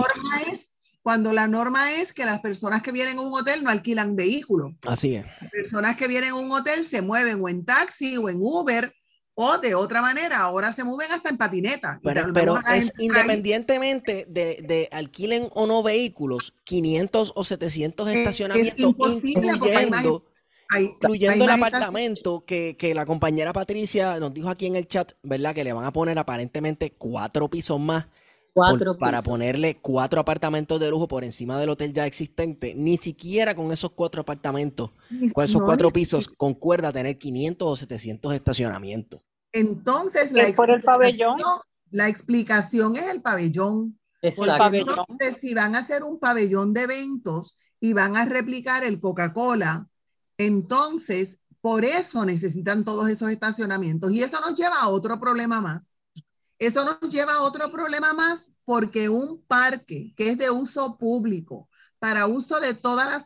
cuando 1.02 1.32
la 1.32 1.48
norma 1.48 1.92
es 1.94 2.12
que 2.12 2.24
las 2.24 2.40
personas 2.40 2.82
que 2.82 2.92
vienen 2.92 3.18
a 3.18 3.22
un 3.22 3.32
hotel 3.32 3.64
no 3.64 3.70
alquilan 3.70 4.16
vehículos. 4.16 4.72
Así 4.86 5.14
es. 5.14 5.24
Las 5.40 5.50
personas 5.50 5.96
que 5.96 6.06
vienen 6.08 6.30
a 6.30 6.36
un 6.36 6.52
hotel 6.52 6.84
se 6.84 7.02
mueven 7.02 7.40
o 7.42 7.48
en 7.48 7.64
taxi 7.64 8.16
o 8.16 8.28
en 8.28 8.38
Uber 8.40 8.92
o 9.34 9.56
de 9.56 9.74
otra 9.74 10.02
manera, 10.02 10.38
ahora 10.38 10.72
se 10.72 10.84
mueven 10.84 11.12
hasta 11.12 11.30
en 11.30 11.38
patineta. 11.38 11.98
Pero, 12.02 12.60
es 12.74 12.92
independientemente 12.98 14.26
de, 14.28 14.62
de, 14.62 14.88
alquilen 14.92 15.48
o 15.54 15.66
no 15.66 15.82
vehículos, 15.82 16.52
500 16.64 17.32
o 17.34 17.44
700 17.44 18.08
estacionamientos, 18.10 19.20
incluyendo 19.24 20.24
incluyendo 20.78 21.44
el 21.44 21.50
apartamento 21.50 22.44
que, 22.44 22.92
la 22.94 23.06
compañera 23.06 23.52
Patricia 23.52 24.18
nos 24.20 24.32
dijo 24.32 24.48
aquí 24.48 24.66
en 24.66 24.76
el 24.76 24.86
chat, 24.86 25.12
¿verdad? 25.22 25.54
Que 25.54 25.64
le 25.64 25.72
van 25.72 25.84
a 25.84 25.92
poner 25.92 26.18
aparentemente 26.18 26.92
cuatro 26.92 27.48
pisos 27.48 27.80
más. 27.80 28.06
para 28.98 29.22
ponerle 29.22 29.78
cuatro 29.80 30.20
apartamentos 30.20 30.78
de 30.80 30.90
lujo 30.90 31.08
por 31.08 31.24
encima 31.24 31.58
del 31.58 31.70
hotel 31.70 31.92
ya 31.92 32.06
existente. 32.06 32.74
Ni 32.74 32.96
siquiera 32.96 33.54
con 33.54 33.72
esos 33.72 33.92
cuatro 33.92 34.20
apartamentos, 34.22 34.90
con 35.32 35.44
esos 35.44 35.62
cuatro 35.62 35.90
pisos, 35.90 36.28
concuerda 36.28 36.92
tener 36.92 37.18
500 37.18 37.68
o 37.68 37.76
700 37.76 38.34
estacionamientos. 38.34 39.22
Entonces, 39.52 40.30
la, 40.32 40.52
por 40.54 40.70
el 40.70 40.80
pabellón? 40.82 41.38
la 41.90 42.08
explicación 42.08 42.96
es 42.96 43.06
el 43.06 43.22
pabellón. 43.22 43.98
Entonces, 44.22 45.38
si 45.40 45.54
van 45.54 45.74
a 45.74 45.78
hacer 45.78 46.04
un 46.04 46.18
pabellón 46.18 46.72
de 46.72 46.82
eventos 46.82 47.56
y 47.80 47.92
van 47.92 48.16
a 48.16 48.26
replicar 48.26 48.84
el 48.84 49.00
Coca-Cola 49.00 49.88
entonces, 50.40 51.38
por 51.60 51.84
eso 51.84 52.24
necesitan 52.24 52.82
todos 52.82 53.10
esos 53.10 53.30
estacionamientos. 53.30 54.10
Y 54.12 54.22
eso 54.22 54.40
nos 54.40 54.56
lleva 54.56 54.80
a 54.80 54.88
otro 54.88 55.20
problema 55.20 55.60
más. 55.60 55.92
Eso 56.58 56.82
nos 56.82 56.98
lleva 57.12 57.34
a 57.34 57.42
otro 57.42 57.70
problema 57.70 58.14
más 58.14 58.50
porque 58.64 59.10
un 59.10 59.44
parque 59.46 60.14
que 60.16 60.30
es 60.30 60.38
de 60.38 60.50
uso 60.50 60.96
público, 60.96 61.68
para 61.98 62.26
uso 62.26 62.58
de 62.58 62.72
toda 62.72 63.04
la, 63.04 63.20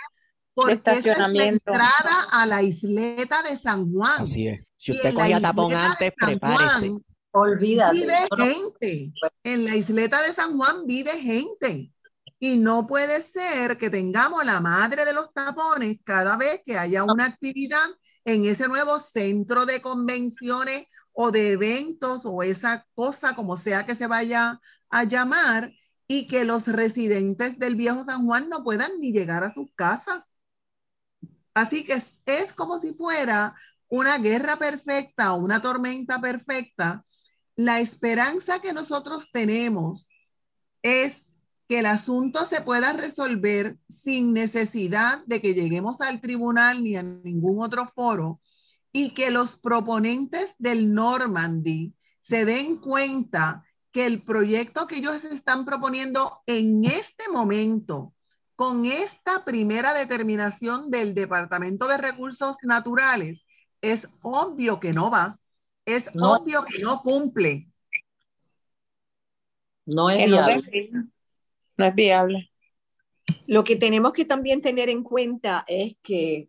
porque 0.54 0.74
estacionamiento. 0.74 1.40
es 1.70 1.76
la 1.76 1.86
entrada 1.86 2.26
a 2.30 2.46
la 2.46 2.62
isleta 2.62 3.42
de 3.42 3.56
San 3.56 3.92
Juan. 3.92 4.22
Así 4.22 4.48
es. 4.48 4.64
Si 4.76 4.92
usted 4.92 5.14
cogía 5.14 5.40
tapón 5.40 5.72
antes, 5.72 6.12
prepárese. 6.16 6.92
Olvídate. 7.30 7.94
Vive 7.94 8.28
gente. 8.36 9.12
En 9.42 9.64
la 9.64 9.76
isleta 9.76 10.22
de 10.22 10.34
San 10.34 10.56
Juan 10.56 10.86
vive 10.86 11.12
gente. 11.12 11.92
Y 12.38 12.56
no 12.56 12.86
puede 12.86 13.22
ser 13.22 13.78
que 13.78 13.88
tengamos 13.88 14.44
la 14.44 14.60
madre 14.60 15.04
de 15.04 15.12
los 15.12 15.32
tapones 15.32 15.98
cada 16.04 16.36
vez 16.36 16.60
que 16.64 16.76
haya 16.76 17.04
una 17.04 17.26
actividad 17.26 17.86
en 18.24 18.44
ese 18.44 18.68
nuevo 18.68 18.98
centro 18.98 19.64
de 19.64 19.80
convenciones 19.80 20.88
o 21.12 21.30
de 21.30 21.52
eventos 21.52 22.22
o 22.24 22.42
esa 22.42 22.86
cosa 22.94 23.34
como 23.34 23.56
sea 23.56 23.86
que 23.86 23.96
se 23.96 24.06
vaya 24.06 24.60
a 24.90 25.04
llamar 25.04 25.72
y 26.06 26.26
que 26.26 26.44
los 26.44 26.66
residentes 26.66 27.58
del 27.58 27.76
viejo 27.76 28.04
San 28.04 28.26
Juan 28.26 28.48
no 28.48 28.62
puedan 28.64 28.98
ni 29.00 29.12
llegar 29.12 29.44
a 29.44 29.52
sus 29.52 29.68
casas. 29.74 30.22
Así 31.54 31.84
que 31.84 32.02
es, 32.26 32.52
como 32.54 32.78
si 32.78 32.94
fuera 32.94 33.54
una 33.88 34.18
guerra 34.18 34.58
perfecta 34.58 35.34
o 35.34 35.38
una 35.38 35.60
tormenta 35.60 36.20
perfecta. 36.20 37.04
La 37.56 37.80
esperanza 37.80 38.60
que 38.60 38.72
nosotros 38.72 39.30
tenemos 39.32 40.08
es 40.82 41.16
que 41.68 41.80
el 41.80 41.86
asunto 41.86 42.46
se 42.46 42.62
pueda 42.62 42.92
resolver 42.94 43.78
sin 43.88 44.32
necesidad 44.32 45.24
de 45.26 45.40
que 45.40 45.54
lleguemos 45.54 46.00
al 46.00 46.20
tribunal 46.20 46.82
ni 46.82 46.96
a 46.96 47.02
ningún 47.02 47.62
otro 47.62 47.86
foro 47.86 48.40
y 48.92 49.14
que 49.14 49.30
los 49.30 49.56
proponentes 49.56 50.54
del 50.58 50.94
Normandy 50.94 51.94
se 52.20 52.44
den 52.44 52.76
cuenta 52.76 53.64
que 53.90 54.06
el 54.06 54.22
proyecto 54.22 54.86
que 54.86 54.96
ellos 54.96 55.24
están 55.24 55.64
proponiendo 55.64 56.40
en 56.46 56.84
este 56.84 57.28
momento, 57.30 58.14
con 58.54 58.84
esta 58.84 59.44
primera 59.44 59.92
determinación 59.94 60.90
del 60.90 61.14
Departamento 61.14 61.88
de 61.88 61.96
Recursos 61.96 62.56
Naturales, 62.62 63.44
es 63.80 64.08
obvio 64.22 64.78
que 64.78 64.92
no 64.92 65.10
va, 65.10 65.38
es 65.84 66.08
obvio 66.20 66.64
que 66.64 66.78
no 66.78 67.00
cumple. 67.02 67.68
No 69.84 70.10
es 70.10 70.24
viable. 70.26 70.90
No 71.76 71.84
es 71.86 71.94
viable. 71.94 72.52
Lo 73.46 73.64
que 73.64 73.76
tenemos 73.76 74.12
que 74.12 74.24
también 74.24 74.62
tener 74.62 74.88
en 74.88 75.02
cuenta 75.02 75.64
es 75.66 75.96
que 76.02 76.48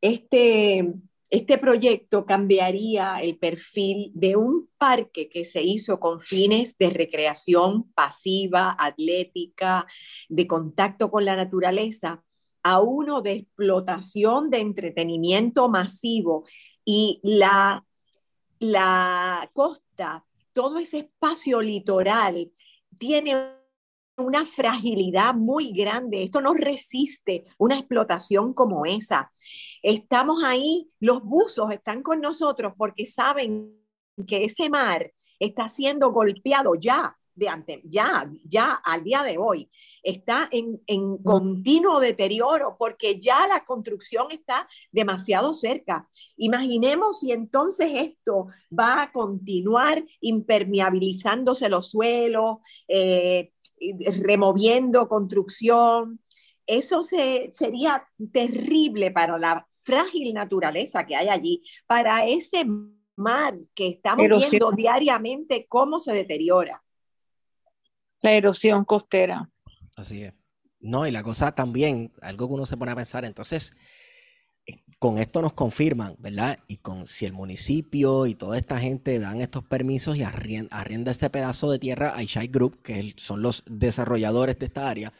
este 0.00 0.92
este 1.34 1.58
proyecto 1.58 2.26
cambiaría 2.26 3.20
el 3.20 3.36
perfil 3.38 4.12
de 4.14 4.36
un 4.36 4.68
parque 4.78 5.28
que 5.28 5.44
se 5.44 5.62
hizo 5.62 5.98
con 5.98 6.20
fines 6.20 6.78
de 6.78 6.90
recreación 6.90 7.90
pasiva, 7.92 8.76
atlética, 8.78 9.84
de 10.28 10.46
contacto 10.46 11.10
con 11.10 11.24
la 11.24 11.34
naturaleza, 11.34 12.22
a 12.62 12.80
uno 12.80 13.20
de 13.20 13.32
explotación 13.32 14.48
de 14.48 14.60
entretenimiento 14.60 15.68
masivo. 15.68 16.44
Y 16.84 17.18
la, 17.24 17.84
la 18.60 19.50
costa, 19.52 20.24
todo 20.52 20.78
ese 20.78 20.98
espacio 20.98 21.60
litoral 21.60 22.52
tiene 22.96 23.34
una 24.16 24.44
fragilidad 24.44 25.34
muy 25.34 25.72
grande. 25.72 26.22
Esto 26.22 26.40
no 26.40 26.54
resiste 26.54 27.44
una 27.58 27.78
explotación 27.78 28.52
como 28.52 28.86
esa. 28.86 29.32
Estamos 29.82 30.44
ahí, 30.44 30.88
los 31.00 31.22
buzos 31.22 31.70
están 31.72 32.02
con 32.02 32.20
nosotros 32.20 32.72
porque 32.76 33.06
saben 33.06 33.74
que 34.26 34.44
ese 34.44 34.70
mar 34.70 35.12
está 35.38 35.68
siendo 35.68 36.12
golpeado 36.12 36.74
ya 36.76 37.16
de 37.34 37.48
antes, 37.48 37.80
ya, 37.84 38.30
ya 38.44 38.74
al 38.84 39.02
día 39.02 39.24
de 39.24 39.38
hoy, 39.38 39.68
está 40.04 40.48
en, 40.52 40.80
en, 40.86 41.18
continuo 41.18 41.98
deterioro 41.98 42.76
porque 42.78 43.20
ya 43.20 43.48
la 43.48 43.64
construcción 43.64 44.28
está 44.30 44.68
demasiado 44.92 45.52
cerca. 45.54 46.08
Imaginemos 46.36 47.20
si 47.20 47.32
entonces 47.32 47.90
esto 47.92 48.46
va 48.70 49.02
a 49.02 49.12
continuar 49.12 50.04
impermeabilizándose 50.20 51.68
los 51.68 51.90
suelos, 51.90 52.58
eh, 52.86 53.50
removiendo 54.22 55.08
construcción. 55.08 56.20
Eso 56.66 57.02
se, 57.02 57.50
sería 57.52 58.06
terrible 58.32 59.10
para 59.10 59.38
la 59.38 59.66
frágil 59.82 60.32
naturaleza 60.32 61.06
que 61.06 61.16
hay 61.16 61.28
allí, 61.28 61.62
para 61.86 62.24
ese 62.24 62.64
mar 63.16 63.56
que 63.74 63.88
estamos 63.88 64.26
viendo 64.26 64.72
diariamente 64.72 65.66
cómo 65.68 65.98
se 65.98 66.12
deteriora. 66.12 66.82
La 68.20 68.32
erosión 68.32 68.84
costera. 68.84 69.50
Así 69.96 70.22
es. 70.22 70.32
No, 70.80 71.06
y 71.06 71.10
la 71.10 71.22
cosa 71.22 71.54
también, 71.54 72.12
algo 72.20 72.48
que 72.48 72.54
uno 72.54 72.66
se 72.66 72.76
pone 72.76 72.92
a 72.92 72.96
pensar, 72.96 73.24
entonces, 73.24 73.74
con 75.04 75.18
esto 75.18 75.42
nos 75.42 75.52
confirman, 75.52 76.16
¿verdad? 76.18 76.60
Y 76.66 76.78
con 76.78 77.06
si 77.06 77.26
el 77.26 77.34
municipio 77.34 78.24
y 78.24 78.34
toda 78.34 78.56
esta 78.56 78.78
gente 78.78 79.18
dan 79.18 79.42
estos 79.42 79.62
permisos 79.62 80.16
y 80.16 80.22
arrienda, 80.22 81.10
este 81.10 81.28
pedazo 81.28 81.70
de 81.70 81.78
tierra 81.78 82.16
a 82.16 82.22
Ishai 82.22 82.46
Group, 82.46 82.80
que 82.80 83.12
son 83.18 83.42
los 83.42 83.64
desarrolladores 83.66 84.58
de 84.58 84.64
esta 84.64 84.88
área, 84.88 85.12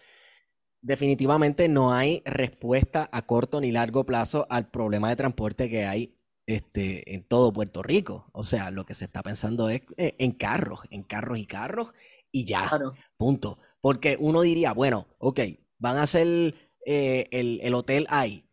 definitivamente 0.81 1.69
no 1.69 1.93
hay 1.93 2.23
respuesta 2.25 3.11
a 3.13 3.27
corto 3.27 3.61
ni 3.61 3.73
largo 3.73 4.07
plazo 4.07 4.47
al 4.49 4.71
problema 4.71 5.11
de 5.11 5.17
transporte 5.17 5.69
que 5.69 5.85
hay 5.85 6.19
este, 6.47 7.15
en 7.15 7.23
todo 7.23 7.53
Puerto 7.53 7.83
Rico. 7.83 8.31
O 8.33 8.43
sea, 8.43 8.71
lo 8.71 8.87
que 8.87 8.95
se 8.95 9.05
está 9.05 9.23
pensando 9.23 9.69
es 9.69 9.83
eh, 9.99 10.17
en 10.19 10.31
carros, 10.33 10.81
en 10.89 11.03
carros 11.03 11.37
y 11.37 11.45
carros 11.45 11.93
y 12.33 12.47
ya. 12.47 12.71
Punto. 13.19 13.59
Porque 13.83 14.17
uno 14.19 14.41
diría, 14.41 14.73
bueno, 14.73 15.09
ok, 15.19 15.41
van 15.77 15.99
a 15.99 16.05
hacer 16.05 16.55
eh, 16.87 17.29
el, 17.33 17.61
el 17.63 17.75
hotel 17.75 18.07
ahí 18.09 18.45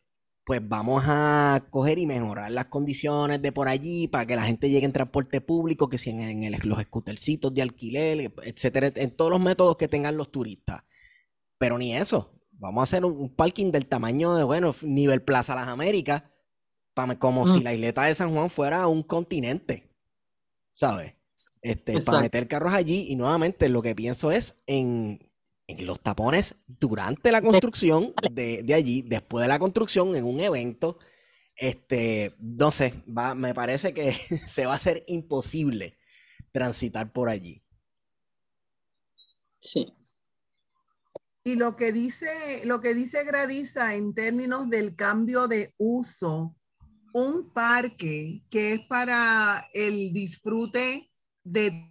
pues 0.44 0.60
vamos 0.68 1.04
a 1.06 1.68
coger 1.70 2.00
y 2.00 2.08
mejorar 2.08 2.52
las 2.52 2.66
condiciones 2.66 3.42
de 3.42 3.52
por 3.52 3.68
allí 3.68 4.08
para 4.08 4.26
que 4.26 4.36
la 4.36 4.44
gente 4.44 4.70
llegue 4.70 4.86
en 4.86 4.94
transporte 4.94 5.40
público, 5.40 5.88
que 5.88 5.98
si 5.98 6.10
en, 6.10 6.52
los 6.64 6.82
scootercitos 6.82 7.54
de 7.54 7.62
alquiler, 7.62 8.34
etcétera, 8.44 8.92
en 8.96 9.16
todos 9.16 9.32
los 9.32 9.40
métodos 9.40 9.78
que 9.78 9.88
tengan 9.88 10.18
los 10.18 10.32
turistas. 10.32 10.84
Pero 11.58 11.78
ni 11.78 11.96
eso. 11.96 12.40
Vamos 12.52 12.82
a 12.82 12.84
hacer 12.84 13.06
un, 13.06 13.36
parking 13.36 13.72
del 13.72 13.88
tamaño 13.88 14.36
de, 14.36 14.44
bueno, 14.44 14.76
nivel 14.82 15.24
Plaza 15.24 15.56
Las 15.56 15.68
Américas, 15.68 16.24
como 17.18 17.48
si 17.48 17.60
mm. 17.60 17.64
la 17.64 17.74
isleta 17.74 18.04
de 18.04 18.16
San 18.16 18.34
Juan 18.34 18.50
fuera 18.50 18.88
un 18.88 19.04
continente, 19.04 19.96
¿sabes? 20.72 21.16
Este, 21.62 22.02
para 22.02 22.22
meter 22.22 22.48
carros 22.48 22.74
allí 22.74 23.08
y 23.10 23.16
nuevamente 23.16 23.70
lo 23.70 23.82
que 23.82 23.96
pienso 23.96 24.32
es 24.32 24.62
en 24.68 25.31
los 25.80 26.00
tapones 26.00 26.56
durante 26.68 27.32
la 27.32 27.42
construcción 27.42 28.14
de, 28.32 28.66
allí, 28.74 29.02
después 29.02 29.44
de 29.44 29.48
la 29.48 29.60
construcción, 29.60 30.16
en 30.16 30.26
un 30.26 30.40
evento, 30.40 31.00
este, 31.56 32.36
no 32.40 32.72
sé, 32.72 33.04
va, 33.08 33.36
me 33.36 33.54
parece 33.54 33.94
que 33.94 34.14
se 34.46 34.66
va 34.66 34.74
a 34.74 34.78
hacer 34.78 35.04
imposible 35.08 35.98
transitar 36.52 37.12
por 37.12 37.30
allí. 37.30 37.64
Sí. 39.60 39.94
Y 41.44 41.56
lo 41.56 41.76
que 41.76 41.92
dice, 41.92 42.62
lo 42.66 42.82
que 42.82 42.94
dice 42.94 43.24
Gradiza 43.24 43.96
en 43.96 44.14
términos 44.14 44.70
del 44.70 44.96
cambio 44.96 45.48
de 45.48 45.74
uso, 45.78 46.56
un 47.14 47.52
parque 47.52 48.44
que 48.50 48.74
es 48.74 48.82
para 48.88 49.68
el 49.74 50.14
disfrute 50.14 51.12
de 51.44 51.91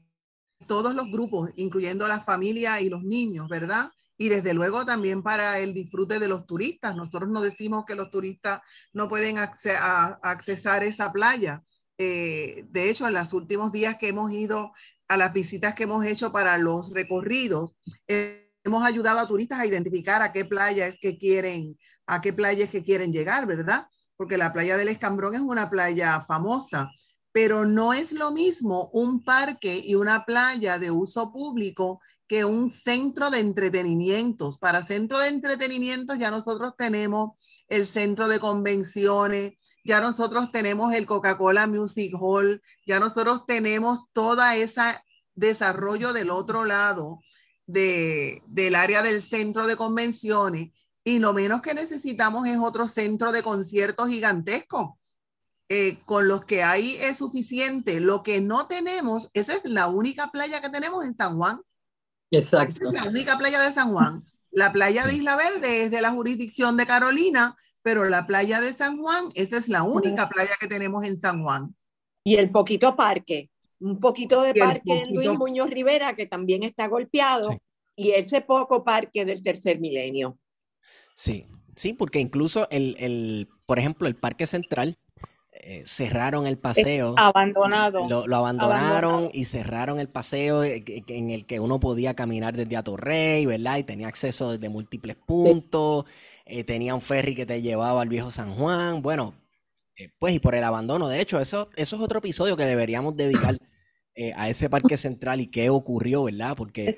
todos 0.70 0.94
los 0.94 1.10
grupos, 1.10 1.50
incluyendo 1.56 2.06
la 2.06 2.20
familia 2.20 2.80
y 2.80 2.88
los 2.88 3.02
niños, 3.02 3.48
¿verdad? 3.48 3.90
Y 4.16 4.28
desde 4.28 4.54
luego 4.54 4.86
también 4.86 5.20
para 5.20 5.58
el 5.58 5.74
disfrute 5.74 6.20
de 6.20 6.28
los 6.28 6.46
turistas. 6.46 6.94
Nosotros 6.94 7.28
no 7.28 7.40
decimos 7.40 7.84
que 7.84 7.96
los 7.96 8.08
turistas 8.08 8.60
no 8.92 9.08
pueden 9.08 9.38
accesar 9.38 10.84
esa 10.84 11.10
playa. 11.10 11.64
Eh, 11.98 12.66
de 12.68 12.88
hecho, 12.88 13.08
en 13.08 13.14
los 13.14 13.32
últimos 13.32 13.72
días 13.72 13.96
que 13.96 14.10
hemos 14.10 14.30
ido 14.30 14.70
a 15.08 15.16
las 15.16 15.32
visitas 15.32 15.74
que 15.74 15.82
hemos 15.82 16.06
hecho 16.06 16.30
para 16.30 16.56
los 16.56 16.92
recorridos, 16.92 17.74
hemos 18.06 18.84
ayudado 18.84 19.18
a 19.18 19.26
turistas 19.26 19.58
a 19.58 19.66
identificar 19.66 20.22
a 20.22 20.32
qué 20.32 20.44
playa 20.44 20.86
es 20.86 20.98
que 21.00 21.18
quieren, 21.18 21.76
a 22.06 22.20
qué 22.20 22.32
playa 22.32 22.62
es 22.62 22.70
que 22.70 22.84
quieren 22.84 23.12
llegar, 23.12 23.44
¿verdad? 23.44 23.88
Porque 24.16 24.36
la 24.36 24.52
playa 24.52 24.76
del 24.76 24.86
Escambrón 24.86 25.34
es 25.34 25.40
una 25.40 25.68
playa 25.68 26.20
famosa 26.20 26.92
pero 27.32 27.64
no 27.64 27.92
es 27.92 28.12
lo 28.12 28.32
mismo 28.32 28.90
un 28.92 29.22
parque 29.22 29.80
y 29.84 29.94
una 29.94 30.24
playa 30.24 30.78
de 30.78 30.90
uso 30.90 31.32
público 31.32 32.00
que 32.26 32.44
un 32.44 32.70
centro 32.70 33.30
de 33.30 33.40
entretenimientos. 33.40 34.58
Para 34.58 34.86
centro 34.86 35.18
de 35.18 35.28
entretenimientos 35.28 36.18
ya 36.18 36.30
nosotros 36.30 36.74
tenemos 36.76 37.32
el 37.68 37.86
centro 37.86 38.28
de 38.28 38.40
convenciones, 38.40 39.54
ya 39.84 40.00
nosotros 40.00 40.52
tenemos 40.52 40.92
el 40.92 41.06
Coca-Cola 41.06 41.66
Music 41.66 42.14
Hall, 42.20 42.62
ya 42.86 43.00
nosotros 43.00 43.46
tenemos 43.46 44.10
toda 44.12 44.56
ese 44.56 45.00
desarrollo 45.34 46.12
del 46.12 46.30
otro 46.30 46.64
lado 46.64 47.20
de, 47.66 48.42
del 48.46 48.74
área 48.74 49.02
del 49.02 49.22
centro 49.22 49.66
de 49.66 49.76
convenciones 49.76 50.72
y 51.04 51.18
lo 51.18 51.32
menos 51.32 51.62
que 51.62 51.74
necesitamos 51.74 52.46
es 52.46 52.58
otro 52.58 52.86
centro 52.86 53.32
de 53.32 53.42
conciertos 53.42 54.08
gigantesco 54.08 54.99
eh, 55.72 55.98
con 56.04 56.26
los 56.26 56.44
que 56.44 56.64
hay 56.64 56.96
es 56.96 57.18
suficiente. 57.18 58.00
Lo 58.00 58.24
que 58.24 58.40
no 58.40 58.66
tenemos, 58.66 59.30
esa 59.34 59.54
es 59.54 59.64
la 59.64 59.86
única 59.86 60.32
playa 60.32 60.60
que 60.60 60.68
tenemos 60.68 61.04
en 61.04 61.14
San 61.14 61.36
Juan. 61.36 61.60
Exacto. 62.32 62.88
es 62.88 62.92
la 62.92 63.04
única 63.04 63.38
playa 63.38 63.60
de 63.62 63.72
San 63.72 63.92
Juan. 63.92 64.24
La 64.50 64.72
playa 64.72 65.06
de 65.06 65.14
Isla 65.14 65.36
Verde 65.36 65.84
es 65.84 65.92
de 65.92 66.00
la 66.00 66.10
jurisdicción 66.10 66.76
de 66.76 66.86
Carolina, 66.86 67.56
pero 67.82 68.04
la 68.08 68.26
playa 68.26 68.60
de 68.60 68.72
San 68.72 69.00
Juan, 69.00 69.26
esa 69.36 69.58
es 69.58 69.68
la 69.68 69.84
única 69.84 70.28
playa 70.28 70.50
que 70.58 70.66
tenemos 70.66 71.04
en 71.04 71.20
San 71.20 71.44
Juan. 71.44 71.76
Y 72.24 72.34
el 72.34 72.50
poquito 72.50 72.96
parque, 72.96 73.48
un 73.78 74.00
poquito 74.00 74.42
de 74.42 74.54
parque 74.54 75.04
de 75.06 75.14
Luis 75.14 75.38
Muñoz 75.38 75.70
Rivera, 75.70 76.16
que 76.16 76.26
también 76.26 76.64
está 76.64 76.88
golpeado, 76.88 77.56
y 77.94 78.10
ese 78.10 78.40
poco 78.40 78.82
parque 78.82 79.24
del 79.24 79.40
tercer 79.40 79.78
milenio. 79.78 80.36
Sí, 81.14 81.46
sí, 81.76 81.92
porque 81.92 82.18
incluso 82.18 82.68
el, 82.70 82.96
el 82.98 83.48
por 83.66 83.78
ejemplo, 83.78 84.08
el 84.08 84.16
Parque 84.16 84.48
Central, 84.48 84.98
eh, 85.62 85.82
cerraron 85.84 86.46
el 86.46 86.56
paseo. 86.56 87.14
abandonado. 87.18 88.08
Lo, 88.08 88.36
abandonaron 88.36 89.30
y 89.34 89.44
cerraron 89.44 90.00
el 90.00 90.08
paseo 90.08 90.64
eh, 90.64 90.82
en 90.86 91.30
el 91.30 91.44
que 91.44 91.60
uno 91.60 91.78
podía 91.78 92.14
caminar 92.14 92.56
desde 92.56 92.78
Atorrey, 92.78 93.44
¿verdad? 93.44 93.76
Y 93.76 93.84
tenía 93.84 94.08
acceso 94.08 94.52
desde 94.52 94.70
múltiples 94.70 95.16
puntos. 95.16 96.06
Eh, 96.46 96.64
tenía 96.64 96.94
un 96.94 97.02
ferry 97.02 97.34
que 97.34 97.44
te 97.44 97.60
llevaba 97.60 98.00
al 98.00 98.08
viejo 98.08 98.30
San 98.30 98.54
Juan. 98.54 99.02
Bueno, 99.02 99.34
pues 100.18 100.34
y 100.34 100.38
por 100.38 100.54
el 100.54 100.64
abandono. 100.64 101.08
De 101.08 101.20
hecho, 101.20 101.38
eso, 101.38 101.68
eso 101.76 101.96
es 101.96 102.02
otro 102.02 102.20
episodio 102.20 102.56
que 102.56 102.64
deberíamos 102.64 103.14
dedicar 103.14 103.58
a 104.36 104.48
ese 104.48 104.68
parque 104.70 104.96
central 104.96 105.40
y 105.40 105.46
qué 105.46 105.68
ocurrió, 105.68 106.24
¿verdad? 106.24 106.56
Porque 106.56 106.90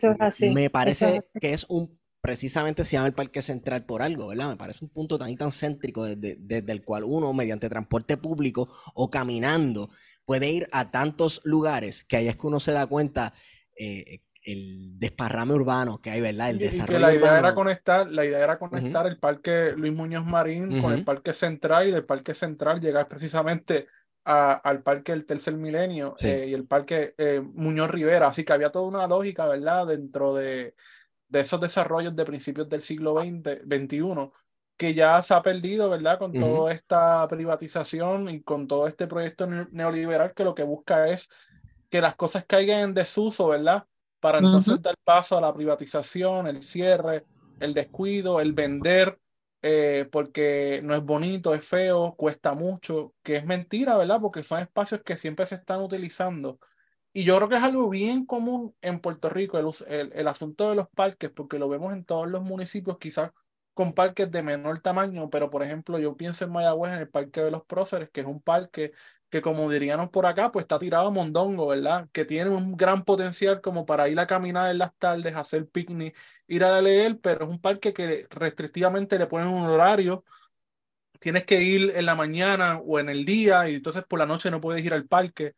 me 0.52 0.70
parece 0.70 1.24
que 1.40 1.52
es 1.52 1.66
un 1.68 1.98
precisamente 2.22 2.84
se 2.84 2.92
llama 2.92 3.08
el 3.08 3.14
Parque 3.14 3.42
Central 3.42 3.84
por 3.84 4.00
algo, 4.00 4.28
¿verdad? 4.28 4.48
Me 4.50 4.56
parece 4.56 4.84
un 4.84 4.90
punto 4.90 5.18
tan 5.18 5.28
y 5.28 5.36
tan 5.36 5.50
céntrico 5.50 6.06
desde, 6.06 6.72
el 6.72 6.84
cual 6.84 7.02
uno, 7.04 7.32
mediante 7.32 7.68
transporte 7.68 8.16
público 8.16 8.68
o 8.94 9.10
caminando, 9.10 9.90
puede 10.24 10.48
ir 10.48 10.68
a 10.70 10.92
tantos 10.92 11.40
lugares 11.44 12.04
que 12.04 12.16
ahí 12.16 12.28
es 12.28 12.36
que 12.36 12.46
uno 12.46 12.60
se 12.60 12.70
da 12.70 12.86
cuenta 12.86 13.34
eh, 13.76 14.20
el 14.44 14.98
desparrame 15.00 15.52
urbano 15.52 16.00
que 16.00 16.10
hay, 16.10 16.20
¿verdad? 16.20 16.50
El 16.50 16.58
desarrollo 16.58 17.00
la 17.00 17.12
idea 17.12 17.38
era 17.38 17.54
conectar, 17.54 18.08
la 18.08 18.24
idea 18.24 18.38
era 18.38 18.58
conectar 18.58 19.06
el 19.08 19.18
Parque 19.18 19.74
Luis 19.76 19.92
Muñoz 19.92 20.24
Marín 20.24 20.80
con 20.80 20.92
el 20.92 21.04
Parque 21.04 21.32
Central 21.32 21.88
y 21.88 21.90
del 21.90 22.04
Parque 22.04 22.34
Central 22.34 22.80
llegar 22.80 23.08
precisamente 23.08 23.88
al 24.24 24.82
Parque 24.84 25.10
del 25.10 25.26
Tercer 25.26 25.54
Milenio 25.54 26.14
eh, 26.22 26.46
y 26.48 26.54
el 26.54 26.66
Parque 26.68 27.16
eh, 27.18 27.40
Muñoz 27.40 27.90
Rivera. 27.90 28.28
Así 28.28 28.44
que 28.44 28.52
había 28.52 28.70
toda 28.70 28.86
una 28.86 29.08
lógica, 29.08 29.48
¿verdad? 29.48 29.88
Dentro 29.88 30.34
de 30.34 30.74
de 31.32 31.40
esos 31.40 31.58
desarrollos 31.58 32.14
de 32.14 32.26
principios 32.26 32.68
del 32.68 32.82
siglo 32.82 33.14
XX, 33.14 33.62
XXI, 33.64 34.30
que 34.76 34.92
ya 34.92 35.22
se 35.22 35.32
ha 35.32 35.42
perdido, 35.42 35.88
¿verdad? 35.88 36.18
Con 36.18 36.32
toda 36.32 36.72
esta 36.72 37.26
privatización 37.26 38.28
y 38.28 38.42
con 38.42 38.68
todo 38.68 38.86
este 38.86 39.06
proyecto 39.06 39.46
neoliberal 39.46 40.34
que 40.34 40.44
lo 40.44 40.54
que 40.54 40.62
busca 40.62 41.08
es 41.08 41.30
que 41.88 42.02
las 42.02 42.16
cosas 42.16 42.44
caigan 42.46 42.80
en 42.80 42.94
desuso, 42.94 43.48
¿verdad? 43.48 43.86
Para 44.20 44.38
entonces 44.38 44.80
dar 44.82 44.96
paso 45.02 45.38
a 45.38 45.40
la 45.40 45.54
privatización, 45.54 46.46
el 46.46 46.62
cierre, 46.62 47.24
el 47.60 47.72
descuido, 47.72 48.38
el 48.38 48.52
vender, 48.52 49.18
eh, 49.62 50.06
porque 50.12 50.80
no 50.84 50.94
es 50.94 51.02
bonito, 51.02 51.54
es 51.54 51.64
feo, 51.64 52.14
cuesta 52.14 52.52
mucho, 52.52 53.14
que 53.22 53.36
es 53.36 53.46
mentira, 53.46 53.96
¿verdad? 53.96 54.20
Porque 54.20 54.42
son 54.42 54.60
espacios 54.60 55.02
que 55.02 55.16
siempre 55.16 55.46
se 55.46 55.54
están 55.54 55.80
utilizando 55.80 56.58
y 57.12 57.24
yo 57.24 57.36
creo 57.36 57.48
que 57.48 57.56
es 57.56 57.62
algo 57.62 57.88
bien 57.90 58.26
común 58.26 58.74
en 58.80 59.00
Puerto 59.00 59.28
Rico, 59.28 59.58
el, 59.58 60.12
el, 60.12 60.28
asunto 60.28 60.70
de 60.70 60.76
los 60.76 60.88
parques, 60.88 61.30
porque 61.30 61.58
lo 61.58 61.68
vemos 61.68 61.92
en 61.92 62.04
todos 62.04 62.28
los 62.28 62.42
municipios, 62.42 62.98
quizás 62.98 63.32
con 63.74 63.92
parques 63.94 64.30
de 64.30 64.42
menor 64.42 64.80
tamaño, 64.80 65.30
pero 65.30 65.50
por 65.50 65.62
ejemplo, 65.62 65.98
yo 65.98 66.16
pienso 66.16 66.44
en 66.44 66.52
Mayagüez, 66.52 66.92
en 66.94 66.98
el 67.00 67.08
Parque 67.08 67.40
de 67.42 67.50
los 67.50 67.64
Próceres, 67.64 68.10
que 68.10 68.20
es 68.20 68.26
un 68.26 68.40
parque 68.40 68.92
que, 69.30 69.40
como 69.42 69.70
diríamos 69.70 70.10
por 70.10 70.26
acá, 70.26 70.52
pues 70.52 70.64
está 70.64 70.78
tirado 70.78 71.08
a 71.08 71.10
mondongo, 71.10 71.68
¿verdad? 71.68 72.08
Que 72.12 72.24
tiene 72.26 72.50
un 72.50 72.76
gran 72.76 73.04
potencial 73.04 73.62
como 73.62 73.86
para 73.86 74.08
ir 74.08 74.20
a 74.20 74.26
caminar 74.26 74.70
en 74.70 74.78
las 74.78 74.94
tardes, 74.98 75.34
hacer 75.34 75.68
picnic, 75.68 76.16
ir 76.48 76.64
a 76.64 76.80
leer, 76.82 77.18
pero 77.20 77.46
es 77.46 77.50
un 77.50 77.60
parque 77.60 77.94
que 77.94 78.26
restrictivamente 78.30 79.18
le 79.18 79.26
ponen 79.26 79.48
un 79.48 79.64
horario. 79.64 80.24
Tienes 81.20 81.44
que 81.44 81.62
ir 81.62 81.92
en 81.94 82.06
la 82.06 82.14
mañana 82.14 82.78
o 82.78 82.98
en 82.98 83.08
el 83.08 83.24
día 83.24 83.68
y 83.70 83.76
entonces 83.76 84.04
por 84.04 84.18
la 84.18 84.26
noche 84.26 84.50
no 84.50 84.60
puedes 84.60 84.84
ir 84.84 84.92
al 84.92 85.06
parque. 85.06 85.54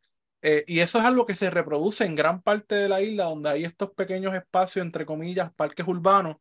Eh, 0.46 0.62
y 0.66 0.80
eso 0.80 0.98
es 0.98 1.06
algo 1.06 1.24
que 1.24 1.34
se 1.34 1.48
reproduce 1.48 2.04
en 2.04 2.14
gran 2.14 2.42
parte 2.42 2.74
de 2.74 2.86
la 2.86 3.00
isla, 3.00 3.24
donde 3.24 3.48
hay 3.48 3.64
estos 3.64 3.92
pequeños 3.92 4.34
espacios, 4.34 4.84
entre 4.84 5.06
comillas, 5.06 5.50
parques 5.54 5.88
urbanos, 5.88 6.36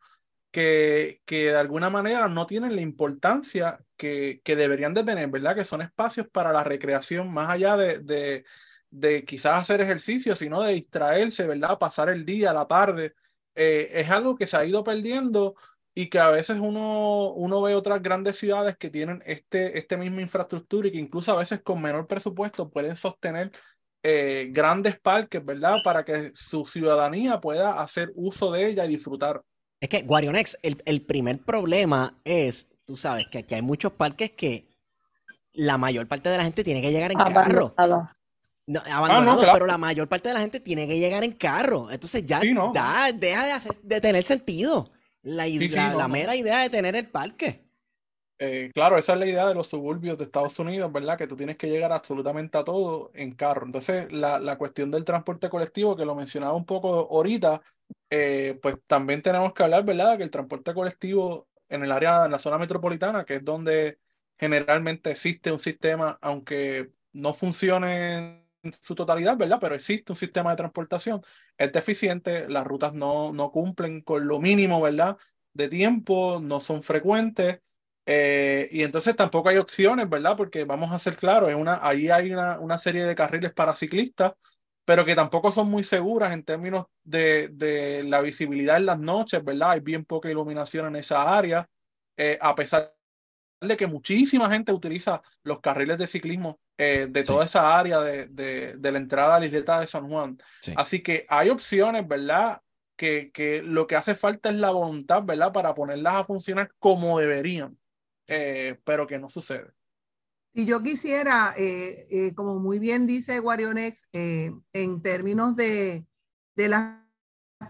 que, 0.52 1.22
que 1.26 1.46
de 1.54 1.58
alguna 1.58 1.90
manera 1.90 2.28
no 2.28 2.46
tienen 2.46 2.76
la 2.76 2.82
importancia 2.82 3.80
que, 3.96 4.42
que, 4.44 4.58
deberían 4.58 4.94
de 4.94 5.06
tener, 5.06 5.30
¿verdad? 5.30 5.56
Que 5.56 5.64
son 5.64 5.82
espacios 5.82 6.28
para 6.28 6.52
la 6.52 6.66
recreación, 6.66 7.32
más 7.34 7.50
allá 7.50 7.78
de, 7.78 8.00
de, 8.00 8.46
de 8.90 9.24
quizás 9.24 9.62
hacer 9.62 9.80
ejercicio, 9.80 10.36
sino 10.36 10.62
de 10.64 10.74
distraerse, 10.74 11.48
¿verdad? 11.48 11.80
Pasar 11.80 12.10
el 12.10 12.26
día, 12.26 12.52
la 12.54 12.68
tarde. 12.68 13.16
Eh, 13.56 13.90
es 13.94 14.10
algo 14.10 14.36
que 14.36 14.48
se 14.48 14.58
ha 14.58 14.66
ido 14.66 14.84
perdiendo 14.84 15.56
y 15.96 16.10
que 16.10 16.20
a 16.20 16.30
veces 16.30 16.60
uno, 16.60 17.30
uno 17.34 17.62
ve 17.62 17.76
otras 17.76 18.02
grandes 18.02 18.38
ciudades 18.38 18.76
que 18.78 18.90
tienen 18.90 19.22
este, 19.26 19.78
este 19.78 19.96
misma 19.96 20.22
infraestructura 20.22 20.88
y 20.90 20.92
que 20.92 21.00
incluso 21.00 21.32
a 21.32 21.38
veces 21.38 21.62
con 21.62 21.82
menor 21.82 22.08
presupuesto 22.08 22.70
pueden 22.70 22.96
sostener 22.98 23.52
eh, 24.04 24.50
grandes 24.52 25.00
parques, 25.00 25.44
¿verdad? 25.44 25.78
Para 25.84 26.04
que 26.04 26.32
su 26.36 26.66
ciudadanía 26.66 27.40
pueda 27.40 27.82
hacer 27.82 28.12
uso 28.16 28.52
de 28.52 28.68
ella 28.68 28.86
y 28.86 28.90
disfrutar. 28.90 29.42
Es 29.80 29.90
que, 29.90 30.02
Guarionex, 30.02 30.58
el, 30.62 30.82
el 30.86 31.06
primer 31.06 31.40
problema 31.40 32.20
es, 32.24 32.68
tú 32.86 32.98
sabes, 32.98 33.26
que 33.32 33.40
aquí 33.40 33.56
hay 33.56 33.62
muchos 33.62 33.94
parques 33.94 34.32
que 34.32 34.68
la 35.54 35.78
mayor 35.78 36.08
parte 36.08 36.30
de 36.30 36.38
la 36.38 36.44
gente 36.44 36.64
tiene 36.64 36.82
que 36.82 36.92
llegar 36.92 37.12
en 37.12 37.18
carro. 37.18 37.74
No, 38.66 38.82
abandonado, 38.90 39.42
ah, 39.42 39.50
pero 39.54 39.66
la 39.66 39.78
mayor 39.78 40.08
parte 40.08 40.30
de 40.30 40.36
la 40.36 40.42
gente 40.42 40.62
tiene 40.62 40.88
que 40.88 40.98
llegar 40.98 41.24
en 41.24 41.34
carro. 41.34 41.92
Entonces 41.92 42.26
ya, 42.26 42.40
deja 42.40 43.12
de, 43.12 43.78
de, 43.84 44.02
tener 44.02 44.24
sentido 44.24 44.92
la, 45.22 45.48
la 45.48 46.08
mera 46.08 46.36
idea 46.36 46.62
de 46.62 46.70
tener 46.70 46.96
el 46.96 47.10
parque. 47.10 47.66
Eh, 48.46 48.72
claro, 48.74 48.98
esa 48.98 49.14
es 49.14 49.20
la 49.20 49.26
idea 49.28 49.48
de 49.48 49.56
los 49.56 49.68
suburbios 49.70 50.18
de 50.18 50.26
Estados 50.26 50.60
Unidos, 50.60 50.92
¿verdad? 50.92 51.18
Que 51.18 51.28
tú 51.28 51.38
tienes 51.38 51.56
que 51.58 51.70
llegar 51.70 51.94
absolutamente 51.94 52.58
a 52.58 52.64
todo 52.64 53.12
en 53.14 53.34
carro. 53.36 53.66
Entonces, 53.66 54.12
la, 54.12 54.40
la 54.40 54.58
cuestión 54.58 54.92
del 54.92 55.06
transporte 55.06 55.50
colectivo, 55.50 55.96
que 55.96 56.06
lo 56.06 56.14
mencionaba 56.16 56.54
un 56.54 56.66
poco 56.66 56.90
ahorita, 57.10 57.62
eh, 58.10 58.60
pues 58.62 58.76
también 58.88 59.22
tenemos 59.22 59.54
que 59.54 59.64
hablar, 59.64 59.86
¿verdad? 59.86 60.18
Que 60.18 60.24
el 60.24 60.30
transporte 60.32 60.74
colectivo 60.74 61.48
en 61.70 61.84
el 61.84 61.92
área, 61.92 62.26
en 62.26 62.32
la 62.32 62.40
zona 62.40 62.58
metropolitana, 62.58 63.24
que 63.24 63.36
es 63.36 63.46
donde 63.46 64.00
generalmente 64.38 65.12
existe 65.12 65.52
un 65.52 65.60
sistema, 65.60 66.18
aunque 66.22 66.92
no 67.14 67.34
funcione 67.34 68.46
en 68.64 68.74
su 68.74 68.94
totalidad, 68.96 69.38
¿verdad? 69.38 69.60
Pero 69.62 69.76
existe 69.76 70.12
un 70.12 70.16
sistema 70.18 70.52
de 70.52 70.58
transportación, 70.58 71.22
es 71.58 71.72
deficiente, 71.72 72.50
las 72.50 72.66
rutas 72.68 72.94
no, 72.94 73.32
no 73.32 73.52
cumplen 73.52 74.02
con 74.02 74.28
lo 74.28 74.40
mínimo, 74.40 74.82
¿verdad? 74.82 75.18
De 75.54 75.70
tiempo, 75.70 76.40
no 76.42 76.60
son 76.60 76.84
frecuentes 76.84 77.60
eh, 78.06 78.68
y 78.72 78.84
entonces 78.84 79.16
tampoco 79.16 79.50
hay 79.50 79.58
opciones, 79.58 80.10
¿verdad? 80.10 80.36
Porque 80.36 80.66
vamos 80.66 80.92
a 80.92 81.00
ser 81.00 81.16
claros, 81.16 81.50
es 81.50 81.56
una, 81.56 81.80
ahí 81.82 82.10
hay 82.10 82.32
una, 82.32 82.60
una, 82.60 82.78
serie 82.78 83.06
de 83.06 83.16
carriles 83.16 83.54
para 83.54 83.76
ciclistas, 83.76 84.34
pero 84.86 85.06
que 85.06 85.16
tampoco 85.16 85.52
son 85.52 85.70
muy 85.70 85.84
seguras 85.84 86.34
en 86.34 86.44
términos 86.44 86.86
de, 87.04 87.48
de 87.50 88.04
la 88.04 88.22
visibilidad 88.22 88.78
en 88.78 88.88
las 88.88 89.00
noches, 89.00 89.44
¿verdad? 89.44 89.72
Hay 89.72 89.80
bien 89.80 90.04
poca 90.04 90.30
iluminación 90.30 90.88
en 90.88 90.98
esa 90.98 91.38
área, 91.38 91.70
eh, 92.18 92.38
a 92.42 92.54
pesar 92.56 92.94
de 93.62 93.78
que 93.78 93.88
muchísima 93.88 94.52
gente 94.52 94.74
utiliza 94.74 95.22
los 95.44 95.62
carriles 95.62 95.98
de 95.98 96.08
ciclismo 96.08 96.60
eh, 96.78 97.08
de 97.10 97.24
toda 97.24 97.46
esa 97.46 97.80
área 97.80 98.02
de, 98.02 98.28
de, 98.28 98.76
de, 98.76 98.92
la 98.92 98.98
entrada 98.98 99.38
a 99.38 99.40
la 99.40 99.46
isleta 99.46 99.80
de 99.80 99.88
San 99.88 100.10
Juan. 100.10 100.38
Así 100.76 101.02
que 101.02 101.26
hay 101.30 101.50
opciones, 101.50 102.06
¿verdad? 102.06 102.62
Que, 102.98 103.32
que 103.32 103.62
lo 103.62 103.88
que 103.88 103.96
hace 103.96 104.16
falta 104.16 104.50
es 104.50 104.56
la 104.56 104.72
voluntad, 104.72 105.24
¿verdad? 105.24 105.54
Para 105.54 105.74
ponerlas 105.74 106.16
a 106.16 106.26
funcionar 106.26 106.72
como 106.80 107.18
deberían. 107.18 107.78
Eh, 108.28 108.80
pero 108.84 109.06
que 109.06 109.20
no 109.20 109.30
sucede. 109.30 109.72
Si 110.54 110.66
yo 110.66 110.82
quisiera, 110.84 111.54
eh, 111.58 112.08
eh, 112.10 112.36
como 112.36 112.60
muy 112.60 112.80
bien 112.80 113.08
dice 113.08 113.40
Guarionex, 113.40 114.08
en 114.12 115.02
términos 115.02 115.56
de, 115.56 116.06
de, 116.56 116.68
las 116.68 117.00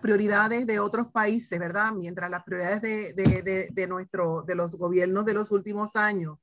prioridades 0.01 0.67
de 0.67 0.79
otros 0.79 1.07
países, 1.07 1.57
¿verdad? 1.57 1.93
Mientras 1.93 2.29
las 2.29 2.43
prioridades 2.43 2.81
de, 2.81 3.13
de, 3.13 3.69
de 3.71 3.87
nuestro, 3.87 4.43
de 4.43 4.55
los 4.55 4.75
gobiernos 4.75 5.25
de 5.25 5.33
los 5.33 5.51
últimos 5.51 5.95
años, 5.95 6.39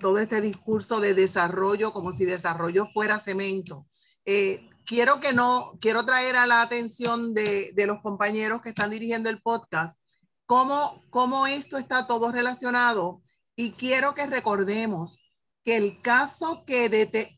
todo 0.00 0.18
este 0.18 0.40
discurso 0.40 1.00
de 1.00 1.12
desarrollo, 1.12 1.92
como 1.92 2.16
si 2.16 2.24
desarrollo 2.24 2.86
fuera 2.94 3.18
cemento. 3.18 3.88
quiero 4.86 5.18
que 5.18 5.32
no, 5.32 5.72
quiero 5.80 6.04
traer 6.04 6.36
a 6.36 6.46
la 6.46 6.62
atención 6.62 7.34
de, 7.34 7.74
los 7.84 8.00
compañeros 8.00 8.62
que 8.62 8.68
están 8.68 8.90
dirigiendo 8.90 9.28
el 9.28 9.42
podcast, 9.42 10.00
cómo, 10.46 11.02
cómo 11.10 11.48
esto 11.48 11.76
está 11.78 12.06
todo 12.06 12.30
relacionado 12.30 13.20
y 13.62 13.70
quiero 13.70 14.12
que 14.12 14.26
recordemos 14.26 15.20
que 15.64 15.76
el 15.76 16.02
caso 16.02 16.64
que, 16.66 16.88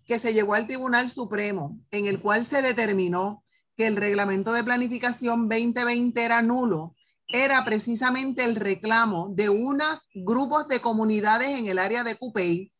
se 0.06 0.32
llevó 0.32 0.54
al 0.54 0.66
Tribunal 0.66 1.10
Supremo, 1.10 1.78
en 1.90 2.06
el 2.06 2.18
cual 2.18 2.46
se 2.46 2.62
determinó 2.62 3.44
que 3.76 3.86
el 3.86 3.96
reglamento 3.96 4.54
de 4.54 4.64
planificación 4.64 5.50
2020 5.50 6.22
era 6.22 6.40
nulo, 6.40 6.94
era 7.28 7.62
precisamente 7.66 8.42
el 8.42 8.56
reclamo 8.56 9.28
de 9.34 9.50
unos 9.50 9.98
grupos 10.14 10.66
de 10.66 10.80
comunidades 10.80 11.50
en 11.50 11.66
el 11.66 11.78
área 11.78 12.02
de 12.04 12.16
Cupey 12.16 12.72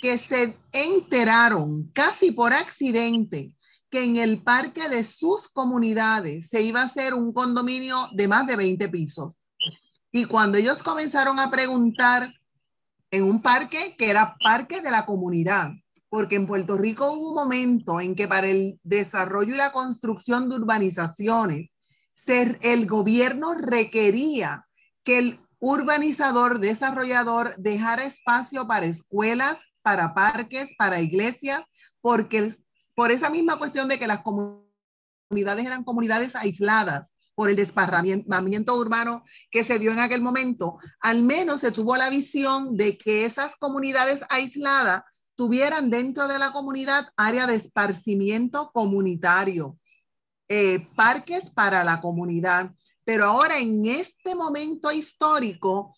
que 0.00 0.16
se 0.16 0.56
enteraron 0.72 1.90
casi 1.92 2.30
por 2.30 2.52
accidente 2.52 3.52
que 3.90 4.04
en 4.04 4.16
el 4.16 4.42
parque 4.42 4.88
de 4.88 5.02
sus 5.02 5.48
comunidades 5.48 6.50
se 6.50 6.62
iba 6.62 6.82
a 6.82 6.84
hacer 6.84 7.14
un 7.14 7.32
condominio 7.32 8.08
de 8.12 8.28
más 8.28 8.46
de 8.46 8.54
20 8.54 8.88
pisos. 8.90 9.40
Y 10.12 10.26
cuando 10.26 10.56
ellos 10.58 10.84
comenzaron 10.84 11.40
a 11.40 11.50
preguntar 11.50 12.32
en 13.12 13.24
un 13.24 13.42
parque 13.42 13.94
que 13.96 14.10
era 14.10 14.36
parque 14.42 14.80
de 14.80 14.90
la 14.90 15.04
comunidad, 15.04 15.70
porque 16.08 16.34
en 16.34 16.46
Puerto 16.46 16.76
Rico 16.76 17.12
hubo 17.12 17.28
un 17.28 17.34
momento 17.34 18.00
en 18.00 18.14
que 18.14 18.26
para 18.26 18.48
el 18.48 18.80
desarrollo 18.82 19.54
y 19.54 19.58
la 19.58 19.70
construcción 19.70 20.48
de 20.48 20.56
urbanizaciones, 20.56 21.70
ser, 22.12 22.58
el 22.62 22.86
gobierno 22.86 23.54
requería 23.54 24.66
que 25.04 25.18
el 25.18 25.40
urbanizador, 25.58 26.58
desarrollador, 26.58 27.54
dejara 27.58 28.04
espacio 28.04 28.66
para 28.66 28.86
escuelas, 28.86 29.58
para 29.82 30.14
parques, 30.14 30.70
para 30.78 31.00
iglesias, 31.00 31.62
porque 32.00 32.54
por 32.94 33.12
esa 33.12 33.28
misma 33.28 33.58
cuestión 33.58 33.88
de 33.88 33.98
que 33.98 34.06
las 34.06 34.22
comunidades 34.22 35.66
eran 35.66 35.84
comunidades 35.84 36.34
aisladas 36.34 37.12
por 37.42 37.50
el 37.50 37.56
desparramamiento 37.56 38.76
urbano 38.76 39.24
que 39.50 39.64
se 39.64 39.80
dio 39.80 39.90
en 39.90 39.98
aquel 39.98 40.22
momento, 40.22 40.78
al 41.00 41.24
menos 41.24 41.60
se 41.60 41.72
tuvo 41.72 41.96
la 41.96 42.08
visión 42.08 42.76
de 42.76 42.96
que 42.96 43.24
esas 43.24 43.56
comunidades 43.56 44.20
aisladas 44.28 45.02
tuvieran 45.34 45.90
dentro 45.90 46.28
de 46.28 46.38
la 46.38 46.52
comunidad 46.52 47.08
área 47.16 47.48
de 47.48 47.56
esparcimiento 47.56 48.70
comunitario, 48.72 49.76
eh, 50.46 50.86
parques 50.94 51.50
para 51.50 51.82
la 51.82 52.00
comunidad. 52.00 52.70
Pero 53.02 53.24
ahora 53.24 53.58
en 53.58 53.86
este 53.86 54.36
momento 54.36 54.92
histórico, 54.92 55.96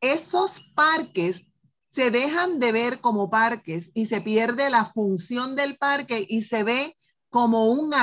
esos 0.00 0.58
parques 0.74 1.46
se 1.92 2.10
dejan 2.10 2.58
de 2.58 2.72
ver 2.72 3.00
como 3.00 3.30
parques 3.30 3.92
y 3.94 4.06
se 4.06 4.20
pierde 4.20 4.70
la 4.70 4.86
función 4.86 5.54
del 5.54 5.76
parque 5.76 6.26
y 6.28 6.42
se 6.42 6.64
ve 6.64 6.96
como 7.28 7.70
un 7.70 7.94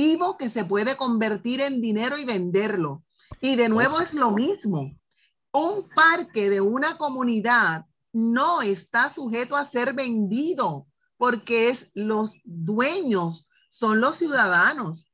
activo 0.00 0.38
que 0.38 0.48
se 0.48 0.64
puede 0.64 0.96
convertir 0.96 1.60
en 1.60 1.80
dinero 1.80 2.16
y 2.16 2.24
venderlo. 2.24 3.04
Y 3.40 3.56
de 3.56 3.68
nuevo 3.68 4.00
es 4.00 4.14
lo 4.14 4.30
mismo. 4.30 4.96
Un 5.52 5.88
parque 5.94 6.48
de 6.48 6.60
una 6.60 6.96
comunidad 6.96 7.84
no 8.12 8.62
está 8.62 9.10
sujeto 9.10 9.56
a 9.56 9.68
ser 9.68 9.92
vendido 9.92 10.86
porque 11.18 11.68
es 11.68 11.90
los 11.94 12.40
dueños, 12.44 13.46
son 13.68 14.00
los 14.00 14.16
ciudadanos. 14.16 15.10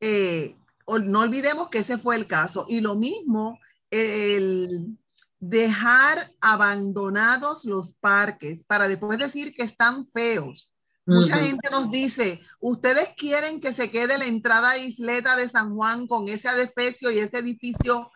Eh, 0.00 0.56
no 0.86 1.20
olvidemos 1.20 1.70
que 1.70 1.78
ese 1.78 1.96
fue 1.96 2.16
el 2.16 2.26
caso. 2.26 2.66
Y 2.68 2.80
lo 2.80 2.96
mismo, 2.96 3.58
el, 3.90 4.98
dejar 5.40 6.34
abandonados 6.40 7.64
los 7.64 7.94
parques 7.94 8.62
para 8.64 8.88
después 8.88 9.18
decir 9.18 9.54
que 9.54 9.62
están 9.62 10.06
feos. 10.10 10.72
Mucha 11.08 11.38
gente 11.38 11.70
nos 11.70 11.90
dice, 11.90 12.40
ustedes 12.60 13.08
quieren 13.16 13.60
que 13.60 13.72
se 13.72 13.90
quede 13.90 14.18
la 14.18 14.26
entrada 14.26 14.76
isleta 14.76 15.36
de 15.36 15.48
San 15.48 15.74
Juan 15.74 16.06
con 16.06 16.28
ese 16.28 16.48
adefesio 16.48 17.10
y 17.10 17.18
ese 17.18 17.38
edificio 17.38 18.10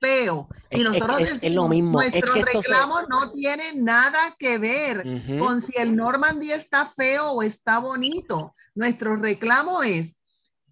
feo. 0.00 0.48
Y 0.70 0.82
nosotros 0.82 1.20
es, 1.20 1.52
lo 1.52 1.68
mismo. 1.68 2.00
Nuestro 2.00 2.34
reclamo 2.34 3.02
no 3.02 3.32
tiene 3.32 3.74
nada 3.74 4.36
que 4.38 4.58
ver 4.58 5.04
con 5.38 5.60
si 5.60 5.72
el 5.76 5.96
Normandy 5.96 6.52
está 6.52 6.86
feo 6.86 7.30
o 7.30 7.42
está 7.42 7.78
bonito. 7.78 8.54
Nuestro 8.74 9.16
reclamo 9.16 9.82
es, 9.82 10.16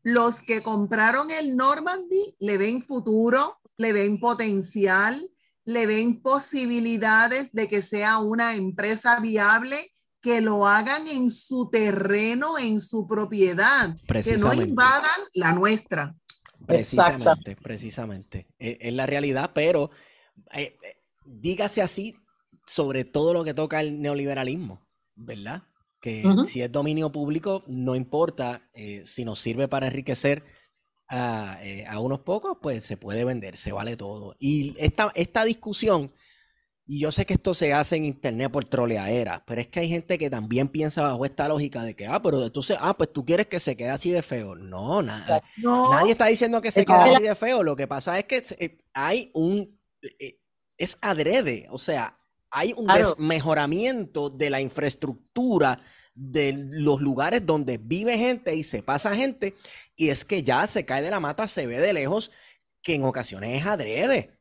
los 0.03 0.41
que 0.41 0.63
compraron 0.63 1.31
el 1.31 1.57
Normandy 1.57 2.37
le 2.39 2.59
ven 2.59 2.83
futuro, 2.83 3.59
le 3.77 3.93
ven 3.93 4.21
potencial, 4.21 5.29
le 5.65 5.87
ven 5.87 6.21
posibilidades 6.23 7.51
de 7.53 7.69
que 7.69 7.83
sea 7.83 8.19
una 8.19 8.55
empresa 8.55 9.19
viable, 9.19 9.91
que 10.25 10.41
lo 10.41 10.67
hagan 10.67 11.07
en 11.07 11.31
su 11.31 11.69
terreno, 11.71 12.59
en 12.59 12.81
su 12.81 13.07
propiedad, 13.07 13.95
que 14.09 14.37
no 14.39 14.55
invadan 14.55 15.21
la 15.35 15.53
nuestra. 15.53 16.17
Precisamente, 16.67 17.57
precisamente. 17.57 18.47
E, 18.59 18.79
es, 18.81 18.95
la 18.95 19.05
realidad, 19.05 19.51
pero 19.55 19.91
eh, 20.55 20.79
eh, 20.83 21.03
dígase 21.27 21.83
así 21.83 22.17
sobre 22.67 23.05
todo 23.05 23.35
lo 23.35 23.45
que 23.45 23.53
toca 23.53 23.81
el 23.81 24.01
neoliberalismo, 24.01 24.89
¿verdad? 25.15 25.65
Que 26.01 26.25
si 26.47 26.63
es 26.63 26.73
dominio 26.73 27.13
público, 27.13 27.63
no 27.67 27.95
importa 27.95 28.63
eh, 28.73 29.03
si 29.05 29.27
nos 29.27 29.41
sirve 29.41 29.69
para 29.69 29.89
enriquecer 29.89 30.43
eh, 31.11 31.85
a, 31.87 32.01
unos 32.01 32.21
pocos, 32.21 32.57
pues 32.63 32.83
se 32.83 32.97
puede 32.97 33.25
vender, 33.25 33.59
se 33.59 33.73
vale 33.73 33.97
todo. 33.97 34.37
Y 34.39 34.75
esta, 34.79 35.13
esta 35.15 35.45
discusión, 35.45 36.13
y 36.87 37.01
yo 37.01 37.11
sé 37.11 37.25
que 37.25 37.35
esto 37.35 37.55
se 37.55 37.73
hace 37.73 37.97
en 37.97 38.05
internet 38.05 38.51
por 38.51 38.67
troleadera, 38.67 39.43
pero 39.47 39.61
es 39.61 39.69
que 39.69 39.81
hay 39.81 39.89
gente 39.89 40.19
que 40.19 40.29
también 40.29 40.69
piensa 40.69 41.03
bajo 41.03 41.25
esta 41.25 41.49
lógica 41.49 41.83
de 41.83 41.97
que, 41.97 42.07
ah, 42.07 42.21
pero 42.21 42.45
entonces, 42.45 42.77
ah, 42.79 42.95
pues 42.95 43.11
tú 43.11 43.25
quieres 43.25 43.47
que 43.47 43.59
se 43.59 43.75
quede 43.75 43.89
así 43.89 44.11
de 44.11 44.21
feo. 44.21 44.55
No. 44.55 45.03
Nadie 45.03 46.13
está 46.13 46.27
diciendo 46.27 46.61
que 46.61 46.71
se 46.71 46.85
quede 46.85 47.15
así 47.15 47.23
de 47.23 47.35
feo. 47.35 47.63
Lo 47.63 47.75
que 47.75 47.87
pasa 47.87 48.19
es 48.19 48.27
que 48.27 48.43
eh, 48.59 48.79
hay 48.93 49.31
un, 49.33 49.81
eh, 50.19 50.39
es 50.77 50.99
adrede, 51.01 51.67
o 51.71 51.79
sea, 51.79 52.19
hay 52.51 52.75
un 52.77 52.87
mejoramiento 53.19 54.29
de 54.29 54.51
la 54.51 54.61
infraestructura 54.61 55.81
de 56.15 56.53
los 56.55 57.01
lugares 57.01 57.45
donde 57.45 57.79
vive 57.79 58.19
gente 58.19 58.55
y 58.55 58.63
se 58.63 58.83
pasa 58.83 59.17
gente, 59.17 59.55
y 59.97 60.11
es 60.11 60.25
que 60.25 60.43
ya 60.43 60.67
se 60.67 60.85
cae 60.85 61.03
de 61.03 61.11
la 61.11 61.19
mata, 61.19 61.49
se 61.49 61.67
ve 61.67 61.81
de 61.81 61.95
lejos, 61.95 62.31
que 62.83 62.95
en 62.95 63.05
ocasiones 63.05 63.59
es 63.59 63.67
adrede 63.67 64.35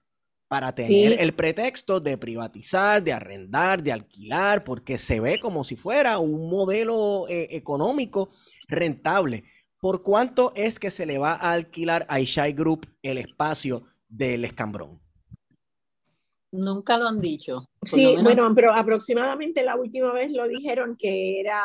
para 0.54 0.76
tener 0.76 1.20
el 1.20 1.34
pretexto 1.34 2.00
de 2.00 2.16
privatizar, 2.16 3.02
de 3.02 3.12
arrendar, 3.12 3.82
de 3.82 3.92
alquilar, 3.92 4.64
porque 4.64 5.00
se 5.00 5.20
ve 5.20 5.40
como 5.40 5.64
si 5.64 5.76
fuera 5.76 6.20
un 6.20 6.48
modelo 6.48 7.26
eh, 7.28 7.48
económico 7.50 8.30
rentable. 8.68 9.46
¿Por 9.80 10.04
cuánto 10.04 10.54
es 10.56 10.78
que 10.78 10.92
se 10.92 11.08
le 11.08 11.18
va 11.18 11.32
a 11.32 11.54
alquilar 11.54 12.06
a 12.08 12.20
Ishai 12.20 12.54
Group 12.54 12.86
el 13.02 13.18
espacio 13.18 13.86
del 14.08 14.46
escambrón? 14.46 15.02
Nunca 16.52 17.00
lo 17.00 17.08
han 17.08 17.20
dicho. 17.20 17.68
Sí, 17.82 18.16
bueno, 18.22 18.54
pero 18.54 18.76
aproximadamente 18.76 19.64
la 19.64 19.76
última 19.76 20.14
vez 20.14 20.32
lo 20.32 20.48
dijeron 20.48 20.96
que 20.96 21.40
era, 21.40 21.64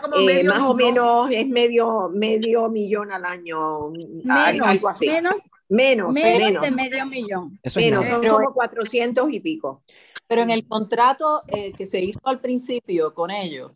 como 0.00 0.16
eh, 0.18 0.44
más 0.44 0.60
o 0.60 0.74
menos 0.74 1.28
es 1.32 1.48
medio 1.48 2.08
medio 2.14 2.68
millón 2.68 3.10
al 3.10 3.24
año, 3.24 3.90
menos, 3.90 4.68
algo 4.68 4.88
así. 4.88 5.08
Menos, 5.08 5.34
menos, 5.70 6.12
menos, 6.12 6.62
de 6.62 6.70
medio 6.70 7.06
millón. 7.06 7.58
Eso 7.62 7.80
menos, 7.80 8.06
son 8.06 8.26
como 8.26 8.52
400 8.52 9.32
y 9.32 9.40
pico. 9.40 9.82
Pero 10.26 10.42
en 10.42 10.50
el 10.50 10.66
contrato 10.66 11.42
eh, 11.46 11.72
que 11.72 11.86
se 11.86 12.00
hizo 12.00 12.20
al 12.24 12.40
principio 12.40 13.14
con 13.14 13.30
ellos, 13.30 13.72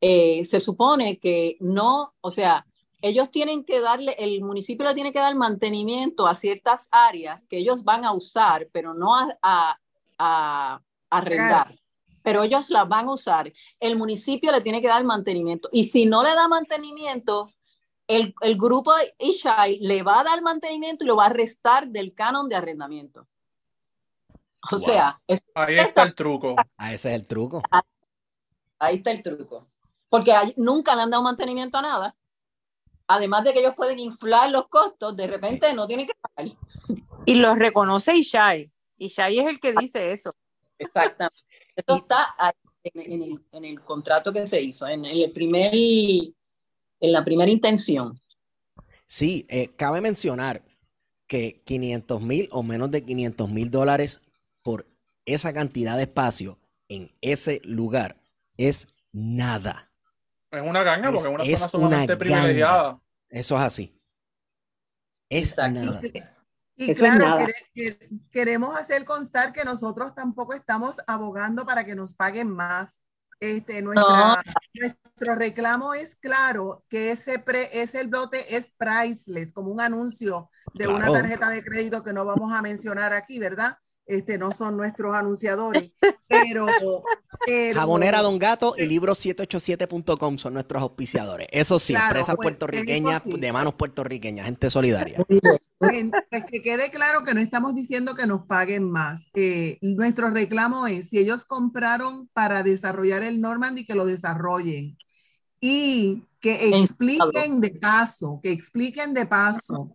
eh, 0.00 0.44
se 0.44 0.60
supone 0.60 1.18
que 1.18 1.56
no, 1.60 2.14
o 2.20 2.30
sea, 2.30 2.66
ellos 3.02 3.30
tienen 3.30 3.64
que 3.64 3.80
darle, 3.80 4.14
el 4.18 4.40
municipio 4.42 4.86
le 4.86 4.94
tiene 4.94 5.12
que 5.12 5.18
dar 5.18 5.34
mantenimiento 5.34 6.26
a 6.26 6.36
ciertas 6.36 6.88
áreas 6.90 7.46
que 7.48 7.58
ellos 7.58 7.82
van 7.84 8.04
a 8.04 8.12
usar, 8.12 8.68
pero 8.72 8.94
no 8.94 9.14
a, 9.14 9.78
a, 10.18 10.80
arrendar. 11.10 11.74
Pero 12.22 12.44
ellos 12.44 12.70
la 12.70 12.84
van 12.84 13.08
a 13.08 13.14
usar. 13.14 13.52
El 13.80 13.96
municipio 13.96 14.52
le 14.52 14.60
tiene 14.60 14.80
que 14.80 14.86
dar 14.86 15.02
mantenimiento. 15.02 15.68
Y 15.72 15.86
si 15.86 16.06
no 16.06 16.22
le 16.22 16.30
da 16.30 16.46
mantenimiento, 16.46 17.50
el, 18.16 18.34
el 18.40 18.56
grupo 18.56 18.92
Ishai 19.18 19.78
le 19.80 20.02
va 20.02 20.20
a 20.20 20.24
dar 20.24 20.42
mantenimiento 20.42 21.04
y 21.04 21.06
lo 21.06 21.16
va 21.16 21.26
a 21.26 21.30
restar 21.30 21.88
del 21.88 22.14
canon 22.14 22.48
de 22.48 22.56
arrendamiento. 22.56 23.26
O 24.70 24.78
sea, 24.78 25.20
ahí 25.54 25.78
está 25.78 26.04
el 26.04 26.14
truco. 26.14 26.54
Ah, 26.76 26.92
ese 26.92 27.10
es 27.10 27.20
el 27.20 27.26
truco. 27.26 27.62
Ahí 28.78 28.96
está 28.96 29.10
el 29.10 29.22
truco. 29.22 29.66
Porque 30.08 30.32
nunca 30.56 30.94
le 30.94 31.02
han 31.02 31.10
dado 31.10 31.22
mantenimiento 31.22 31.78
a 31.78 31.82
nada. 31.82 32.16
Además 33.08 33.44
de 33.44 33.52
que 33.52 33.60
ellos 33.60 33.74
pueden 33.74 33.98
inflar 33.98 34.50
los 34.50 34.68
costos, 34.68 35.16
de 35.16 35.26
repente 35.26 35.72
no 35.74 35.86
tienen 35.86 36.06
que 36.06 36.14
pagar. 36.14 36.56
Y 37.26 37.34
los 37.36 37.58
reconoce 37.58 38.16
Ishai. 38.16 38.70
Y 38.96 39.08
Shai 39.08 39.40
es 39.40 39.46
el 39.46 39.58
que 39.58 39.72
dice 39.72 40.12
eso. 40.12 40.34
Exactamente. 40.78 41.42
Esto 41.74 41.96
está 41.96 42.34
en, 42.84 43.64
el, 43.64 43.80
contrato 43.82 44.32
que 44.32 44.48
se 44.48 44.60
hizo, 44.60 44.86
en 44.86 45.04
el 45.04 45.30
primer, 45.30 45.72
en 47.02 47.12
la 47.12 47.24
primera 47.24 47.50
intención. 47.50 48.18
Sí, 49.04 49.44
eh, 49.50 49.74
cabe 49.76 50.00
mencionar 50.00 50.64
que 51.26 51.62
500 51.66 52.22
mil 52.22 52.48
o 52.50 52.62
menos 52.62 52.90
de 52.90 53.04
500 53.04 53.50
mil 53.50 53.70
dólares 53.70 54.22
por 54.62 54.86
esa 55.26 55.52
cantidad 55.52 55.96
de 55.96 56.04
espacio 56.04 56.58
en 56.88 57.14
ese 57.20 57.60
lugar 57.64 58.16
es 58.56 58.86
nada. 59.12 59.90
Es 60.50 60.62
una 60.62 60.82
ganga 60.82 61.10
porque 61.10 61.28
es 61.52 61.60
una 61.60 61.68
zona 61.68 61.68
sumamente 61.68 62.16
privilegiada. 62.16 63.00
Eso 63.28 63.56
es 63.56 63.62
así. 63.62 64.00
Es 65.28 65.56
nada. 65.56 66.00
Y 66.74 66.94
claro, 66.94 67.46
queremos 68.30 68.76
hacer 68.76 69.04
constar 69.04 69.52
que 69.52 69.64
nosotros 69.64 70.14
tampoco 70.14 70.54
estamos 70.54 70.96
abogando 71.06 71.66
para 71.66 71.84
que 71.84 71.94
nos 71.94 72.14
paguen 72.14 72.50
más. 72.50 73.00
Este, 73.40 73.82
nuestra, 73.82 74.42
Nuestro 74.74 75.34
reclamo 75.34 75.92
es 75.92 76.14
claro 76.14 76.84
que 76.88 77.10
ese, 77.10 77.38
pre, 77.38 77.82
ese 77.82 78.04
lote 78.04 78.56
es 78.56 78.72
priceless, 78.78 79.52
como 79.52 79.70
un 79.70 79.80
anuncio 79.80 80.48
de 80.74 80.88
una 80.88 81.12
tarjeta 81.12 81.50
de 81.50 81.62
crédito 81.62 82.02
que 82.02 82.12
no 82.12 82.24
vamos 82.24 82.52
a 82.52 82.62
mencionar 82.62 83.12
aquí, 83.12 83.38
¿verdad? 83.38 83.76
Este, 84.06 84.38
no 84.38 84.52
son 84.52 84.76
nuestros 84.76 85.14
anunciadores, 85.14 85.96
pero, 86.28 86.66
Jabonera 87.74 88.22
Don 88.22 88.38
Gato 88.38 88.74
y 88.76 88.82
libro787.com 88.82 90.38
son 90.38 90.54
nuestros 90.54 90.82
auspiciadores. 90.82 91.46
Eso 91.50 91.78
sí, 91.78 91.94
empresas 91.94 92.36
pues, 92.36 92.46
puertorriqueñas 92.46 93.22
de 93.24 93.52
manos 93.52 93.74
puertorriqueñas, 93.74 94.46
gente 94.46 94.70
solidaria. 94.70 95.24
Pues 95.78 96.44
que 96.44 96.62
quede 96.62 96.90
claro 96.90 97.24
que 97.24 97.34
no 97.34 97.40
estamos 97.40 97.74
diciendo 97.74 98.14
que 98.14 98.26
nos 98.26 98.46
paguen 98.46 98.90
más. 98.90 99.22
Eh, 99.34 99.78
nuestro 99.80 100.30
reclamo 100.30 100.86
es, 100.86 101.08
si 101.08 101.18
ellos 101.18 101.44
compraron 101.44 102.28
para 102.32 102.62
desarrollar 102.62 103.22
el 103.22 103.40
Normandy, 103.40 103.84
que 103.84 103.94
lo 103.94 104.04
desarrollen. 104.04 104.96
Y 105.64 106.24
que 106.40 106.76
expliquen 106.76 107.60
de 107.60 107.70
paso, 107.70 108.40
que 108.42 108.50
expliquen 108.50 109.14
de 109.14 109.26
paso 109.26 109.92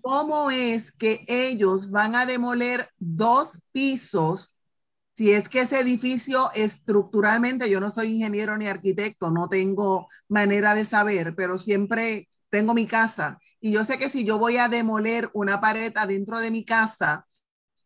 cómo 0.00 0.50
es 0.50 0.92
que 0.92 1.22
ellos 1.28 1.90
van 1.90 2.14
a 2.14 2.24
demoler 2.24 2.88
dos 2.98 3.60
pisos 3.70 4.56
si 5.20 5.32
es 5.32 5.50
que 5.50 5.60
ese 5.60 5.78
edificio 5.78 6.50
estructuralmente, 6.54 7.68
yo 7.68 7.78
no 7.78 7.90
soy 7.90 8.14
ingeniero 8.14 8.56
ni 8.56 8.66
arquitecto, 8.66 9.30
no 9.30 9.50
tengo 9.50 10.08
manera 10.28 10.74
de 10.74 10.86
saber, 10.86 11.34
pero 11.34 11.58
siempre 11.58 12.30
tengo 12.48 12.72
mi 12.72 12.86
casa. 12.86 13.38
Y 13.60 13.72
yo 13.72 13.84
sé 13.84 13.98
que 13.98 14.08
si 14.08 14.24
yo 14.24 14.38
voy 14.38 14.56
a 14.56 14.70
demoler 14.70 15.28
una 15.34 15.60
pared 15.60 15.92
adentro 15.94 16.40
de 16.40 16.50
mi 16.50 16.64
casa 16.64 17.26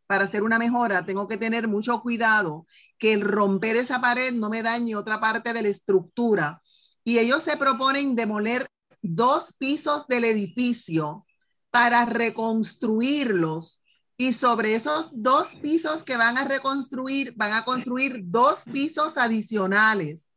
para 0.07 0.27
hacer 0.27 0.45
una 0.45 0.61
mejora, 0.61 1.05
tengo 1.05 1.27
que 1.27 1.37
tener 1.37 1.67
mucho 1.67 2.01
cuidado 2.03 2.67
que 2.99 3.13
el 3.13 3.23
romper 3.23 3.75
esa 3.79 4.01
pared 4.01 4.33
no 4.33 4.49
me 4.49 4.63
dañe 4.63 4.95
otra 4.95 5.19
parte 5.19 5.53
de 5.53 5.63
la 5.63 5.69
estructura 5.69 6.63
y 7.05 7.19
ellos 7.19 7.43
se 7.43 7.57
proponen 7.57 8.17
demoler 8.17 8.67
dos 9.03 9.53
pisos 9.59 10.07
del 10.07 10.25
edificio 10.25 11.27
para 11.71 12.05
reconstruirlos. 12.07 13.83
Y 14.17 14.33
sobre 14.33 14.75
esos 14.75 15.11
dos 15.13 15.57
pisos 15.57 16.05
que 16.05 16.17
van 16.17 16.39
a 16.39 16.45
reconstruir, 16.45 17.35
van 17.37 17.53
a 17.53 17.65
construir 17.65 18.21
dos 18.25 18.61
pisos 18.73 19.19
adicionales. 19.19 20.31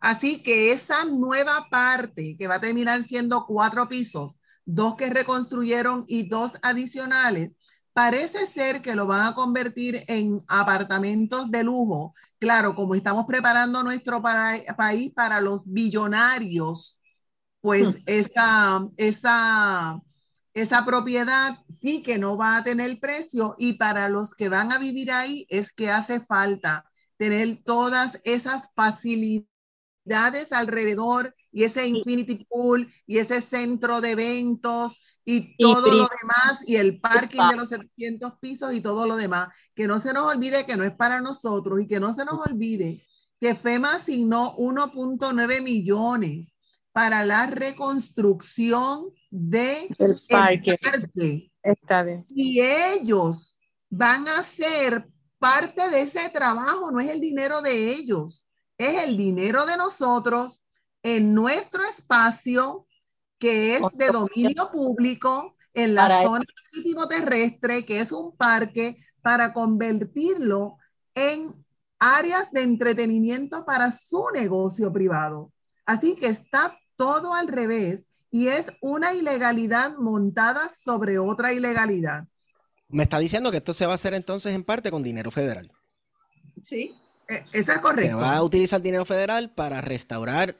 Así 0.00 0.42
que 0.42 0.72
esa 0.72 1.04
nueva 1.04 1.68
parte 1.70 2.36
que 2.38 2.48
va 2.48 2.56
a 2.56 2.60
terminar 2.60 3.04
siendo 3.04 3.46
cuatro 3.46 3.88
pisos, 3.88 4.38
dos 4.64 4.96
que 4.96 5.10
reconstruyeron 5.10 6.04
y 6.08 6.28
dos 6.28 6.52
adicionales, 6.62 7.52
parece 7.92 8.46
ser 8.46 8.80
que 8.82 8.94
lo 8.94 9.06
van 9.06 9.26
a 9.26 9.34
convertir 9.34 10.04
en 10.08 10.40
apartamentos 10.48 11.50
de 11.50 11.64
lujo. 11.64 12.14
Claro, 12.38 12.74
como 12.74 12.94
estamos 12.94 13.26
preparando 13.26 13.82
nuestro 13.82 14.22
país 14.22 15.12
para 15.14 15.40
los 15.40 15.64
billonarios, 15.66 17.00
pues 17.60 17.96
mm. 17.96 18.02
esa, 18.06 18.86
esa, 18.96 20.00
esa 20.54 20.84
propiedad 20.84 21.58
sí 21.80 22.02
que 22.02 22.18
no 22.18 22.36
va 22.36 22.56
a 22.56 22.64
tener 22.64 22.98
precio 23.00 23.54
y 23.58 23.74
para 23.74 24.08
los 24.08 24.34
que 24.34 24.48
van 24.48 24.72
a 24.72 24.78
vivir 24.78 25.10
ahí 25.12 25.46
es 25.48 25.72
que 25.72 25.90
hace 25.90 26.20
falta 26.20 26.84
tener 27.16 27.62
todas 27.64 28.18
esas 28.24 28.70
facilidades 28.74 29.46
alrededor 30.52 31.34
y 31.52 31.64
ese 31.64 31.86
infinity 31.86 32.44
pool 32.48 32.92
y 33.06 33.18
ese 33.18 33.40
centro 33.40 34.00
de 34.00 34.12
eventos 34.12 35.00
y 35.24 35.56
todo 35.56 35.82
lo 35.82 36.08
demás 36.20 36.66
y 36.66 36.76
el 36.76 37.00
parking 37.00 37.48
de 37.50 37.56
los 37.56 37.68
700 37.68 38.32
pisos 38.40 38.72
y 38.74 38.80
todo 38.80 39.06
lo 39.06 39.16
demás. 39.16 39.48
Que 39.74 39.86
no 39.86 39.98
se 39.98 40.12
nos 40.12 40.26
olvide 40.26 40.66
que 40.66 40.76
no 40.76 40.84
es 40.84 40.92
para 40.92 41.20
nosotros 41.20 41.80
y 41.80 41.86
que 41.86 42.00
no 42.00 42.14
se 42.14 42.24
nos 42.24 42.38
olvide 42.38 43.02
que 43.40 43.54
FEMA 43.54 43.94
asignó 43.94 44.54
1.9 44.56 45.62
millones 45.62 46.56
para 46.92 47.24
la 47.24 47.46
reconstrucción 47.46 49.10
de 49.30 49.88
el 49.98 50.20
parque. 50.28 51.50
Y 52.28 52.60
ellos 52.60 53.56
van 53.88 54.28
a 54.28 54.42
ser 54.42 55.08
parte 55.38 55.88
de 55.88 56.02
ese 56.02 56.28
trabajo, 56.28 56.90
no 56.90 57.00
es 57.00 57.08
el 57.08 57.20
dinero 57.20 57.62
de 57.62 57.92
ellos, 57.92 58.50
es 58.76 59.02
el 59.02 59.16
dinero 59.16 59.64
de 59.64 59.78
nosotros 59.78 60.62
en 61.02 61.34
nuestro 61.34 61.82
espacio 61.84 62.86
que 63.38 63.76
es 63.76 63.82
de 63.94 64.08
dominio 64.08 64.70
público 64.70 65.56
en 65.72 65.94
la 65.94 66.22
zona 66.22 66.44
marítimo 66.72 67.08
terrestre, 67.08 67.84
que 67.84 68.00
es 68.00 68.12
un 68.12 68.36
parque, 68.36 68.96
para 69.22 69.52
convertirlo 69.52 70.76
en 71.14 71.64
áreas 71.98 72.50
de 72.52 72.62
entretenimiento 72.62 73.64
para 73.64 73.90
su 73.90 74.26
negocio 74.34 74.92
privado. 74.92 75.52
Así 75.86 76.14
que 76.14 76.26
está 76.26 76.78
todo 76.96 77.34
al 77.34 77.48
revés 77.48 78.04
y 78.30 78.48
es 78.48 78.72
una 78.80 79.12
ilegalidad 79.14 79.96
montada 79.96 80.70
sobre 80.82 81.18
otra 81.18 81.52
ilegalidad. 81.52 82.26
Me 82.88 83.04
está 83.04 83.18
diciendo 83.18 83.50
que 83.50 83.58
esto 83.58 83.72
se 83.72 83.86
va 83.86 83.92
a 83.92 83.94
hacer 83.94 84.14
entonces 84.14 84.54
en 84.54 84.64
parte 84.64 84.90
con 84.90 85.02
dinero 85.02 85.30
federal. 85.30 85.70
Sí. 86.64 86.94
E, 87.28 87.36
eso 87.36 87.72
es 87.72 87.78
correcto. 87.78 88.18
Se 88.18 88.22
va 88.22 88.36
a 88.36 88.42
utilizar 88.42 88.82
dinero 88.82 89.04
federal 89.04 89.50
para 89.54 89.80
restaurar 89.80 90.56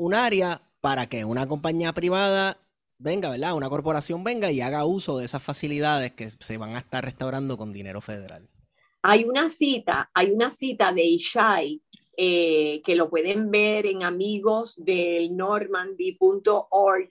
un 0.00 0.14
área 0.14 0.62
para 0.80 1.06
que 1.06 1.26
una 1.26 1.46
compañía 1.46 1.92
privada 1.92 2.56
venga, 2.98 3.28
¿verdad? 3.28 3.54
Una 3.54 3.68
corporación 3.68 4.24
venga 4.24 4.50
y 4.50 4.62
haga 4.62 4.86
uso 4.86 5.18
de 5.18 5.26
esas 5.26 5.42
facilidades 5.42 6.12
que 6.12 6.30
se 6.30 6.56
van 6.56 6.74
a 6.74 6.78
estar 6.78 7.04
restaurando 7.04 7.58
con 7.58 7.72
dinero 7.72 8.00
federal. 8.00 8.48
Hay 9.02 9.24
una 9.24 9.50
cita, 9.50 10.10
hay 10.14 10.30
una 10.30 10.50
cita 10.50 10.92
de 10.92 11.04
Ishai 11.04 11.82
eh, 12.16 12.80
que 12.82 12.96
lo 12.96 13.10
pueden 13.10 13.50
ver 13.50 13.86
en 13.86 14.02
amigos 14.02 14.74
del 14.82 15.36
normandy.org, 15.36 17.08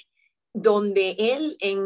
donde 0.51 1.15
él, 1.17 1.57
en, 1.59 1.79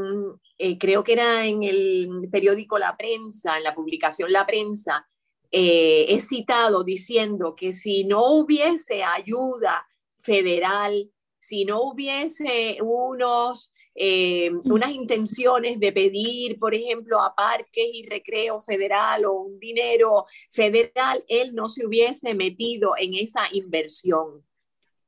eh, 0.57 0.77
creo 0.77 1.03
que 1.03 1.13
era 1.13 1.45
en 1.45 1.63
el 1.63 2.29
periódico 2.31 2.77
La 2.77 2.95
Prensa, 2.95 3.57
en 3.57 3.63
la 3.63 3.75
publicación 3.75 4.31
La 4.31 4.45
Prensa, 4.45 5.05
eh, 5.51 6.05
es 6.09 6.29
citado 6.29 6.83
diciendo 6.83 7.55
que 7.55 7.73
si 7.73 8.05
no 8.05 8.25
hubiese 8.31 9.03
ayuda 9.03 9.85
federal 10.23 11.11
si 11.43 11.65
no 11.65 11.81
hubiese 11.81 12.77
unos, 12.81 13.73
eh, 13.95 14.49
unas 14.63 14.91
intenciones 14.91 15.77
de 15.77 15.91
pedir, 15.91 16.57
por 16.57 16.73
ejemplo, 16.73 17.21
a 17.21 17.35
Parques 17.35 17.85
y 17.93 18.07
Recreo 18.07 18.61
Federal 18.61 19.25
o 19.25 19.33
un 19.33 19.59
dinero 19.59 20.25
federal, 20.51 21.21
él 21.27 21.53
no 21.53 21.67
se 21.67 21.85
hubiese 21.85 22.33
metido 22.33 22.93
en 22.97 23.15
esa 23.15 23.41
inversión. 23.51 24.45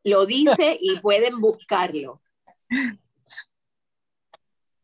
Lo 0.04 0.26
dice 0.26 0.78
y 0.82 1.00
pueden 1.02 1.40
buscarlo. 1.40 2.22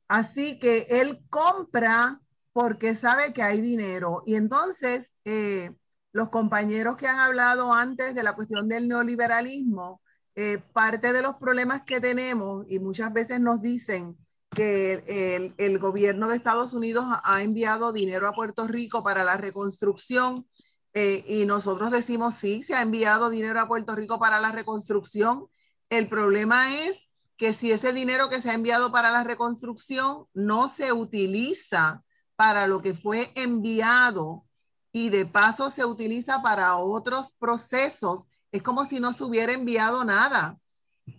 Así 0.07 0.57
que 0.57 0.87
él 0.89 1.19
compra 1.29 2.21
porque 2.53 2.95
sabe 2.95 3.33
que 3.33 3.43
hay 3.43 3.59
dinero. 3.59 4.23
Y 4.25 4.35
entonces, 4.35 5.11
eh, 5.25 5.75
los 6.13 6.29
compañeros 6.29 6.95
que 6.95 7.07
han 7.07 7.19
hablado 7.19 7.73
antes 7.73 8.15
de 8.15 8.23
la 8.23 8.35
cuestión 8.35 8.69
del 8.69 8.87
neoliberalismo, 8.87 10.00
eh, 10.35 10.59
parte 10.73 11.13
de 11.13 11.21
los 11.21 11.35
problemas 11.35 11.83
que 11.83 11.99
tenemos, 11.99 12.65
y 12.69 12.79
muchas 12.79 13.11
veces 13.13 13.39
nos 13.39 13.61
dicen 13.61 14.17
que 14.49 15.53
el, 15.57 15.79
gobierno 15.79 16.27
de 16.27 16.35
Estados 16.35 16.73
Unidos 16.73 17.05
ha 17.23 17.41
enviado 17.41 17.93
dinero 17.93 18.27
a 18.27 18.33
Puerto 18.33 18.67
Rico 18.67 19.03
para 19.03 19.23
la 19.23 19.37
reconstrucción, 19.37 20.47
eh, 20.93 21.23
y 21.27 21.45
nosotros 21.45 21.91
decimos, 21.91 22.35
sí, 22.35 22.61
se 22.63 22.75
ha 22.75 22.81
enviado 22.81 23.29
dinero 23.29 23.59
a 23.59 23.67
Puerto 23.67 23.95
Rico 23.95 24.19
para 24.19 24.39
la 24.41 24.51
reconstrucción. 24.51 25.47
El 25.89 26.07
problema 26.07 26.75
es 26.83 27.07
que 27.37 27.53
si 27.53 27.71
ese 27.71 27.93
dinero 27.93 28.29
que 28.29 28.41
se 28.41 28.51
ha 28.51 28.53
enviado 28.53 28.91
para 28.91 29.11
la 29.11 29.23
reconstrucción 29.23 30.25
no 30.33 30.67
se 30.67 30.91
utiliza 30.91 32.03
para 32.35 32.67
lo 32.67 32.81
que 32.81 32.93
fue 32.93 33.31
enviado 33.35 34.45
y 34.91 35.09
de 35.09 35.25
paso 35.25 35.69
se 35.69 35.85
utiliza 35.85 36.41
para 36.41 36.75
otros 36.77 37.33
procesos 37.39 38.27
es 38.51 38.61
como 38.61 38.85
si 38.85 38.99
no 38.99 39.13
se 39.13 39.23
hubiera 39.23 39.53
enviado 39.53 40.03
nada. 40.03 40.57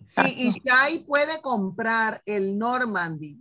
Si 0.06 0.48
Ishai 0.48 1.04
puede 1.04 1.40
comprar 1.40 2.22
el 2.26 2.58
Normandy 2.58 3.38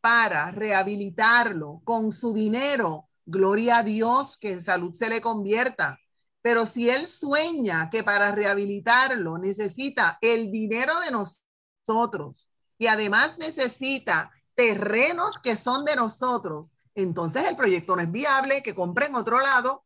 para 0.00 0.50
rehabilitarlo 0.50 1.80
con 1.84 2.12
su 2.12 2.32
dinero, 2.32 3.08
gloria 3.26 3.78
a 3.78 3.82
Dios 3.82 4.36
que 4.36 4.52
en 4.52 4.62
salud 4.62 4.94
se 4.94 5.08
le 5.08 5.20
convierta. 5.20 5.98
Pero 6.42 6.64
si 6.64 6.88
él 6.88 7.06
sueña 7.06 7.90
que 7.90 8.02
para 8.02 8.32
rehabilitarlo 8.32 9.38
necesita 9.38 10.18
el 10.20 10.50
dinero 10.50 10.98
de 11.00 11.10
nosotros 11.10 12.48
y 12.78 12.86
además 12.86 13.36
necesita 13.38 14.30
terrenos 14.54 15.38
que 15.38 15.56
son 15.56 15.84
de 15.84 15.96
nosotros, 15.96 16.72
entonces 16.94 17.46
el 17.46 17.56
proyecto 17.56 17.94
no 17.94 18.02
es 18.02 18.10
viable, 18.10 18.62
que 18.62 18.74
compre 18.74 19.06
en 19.06 19.16
otro 19.16 19.40
lado 19.40 19.84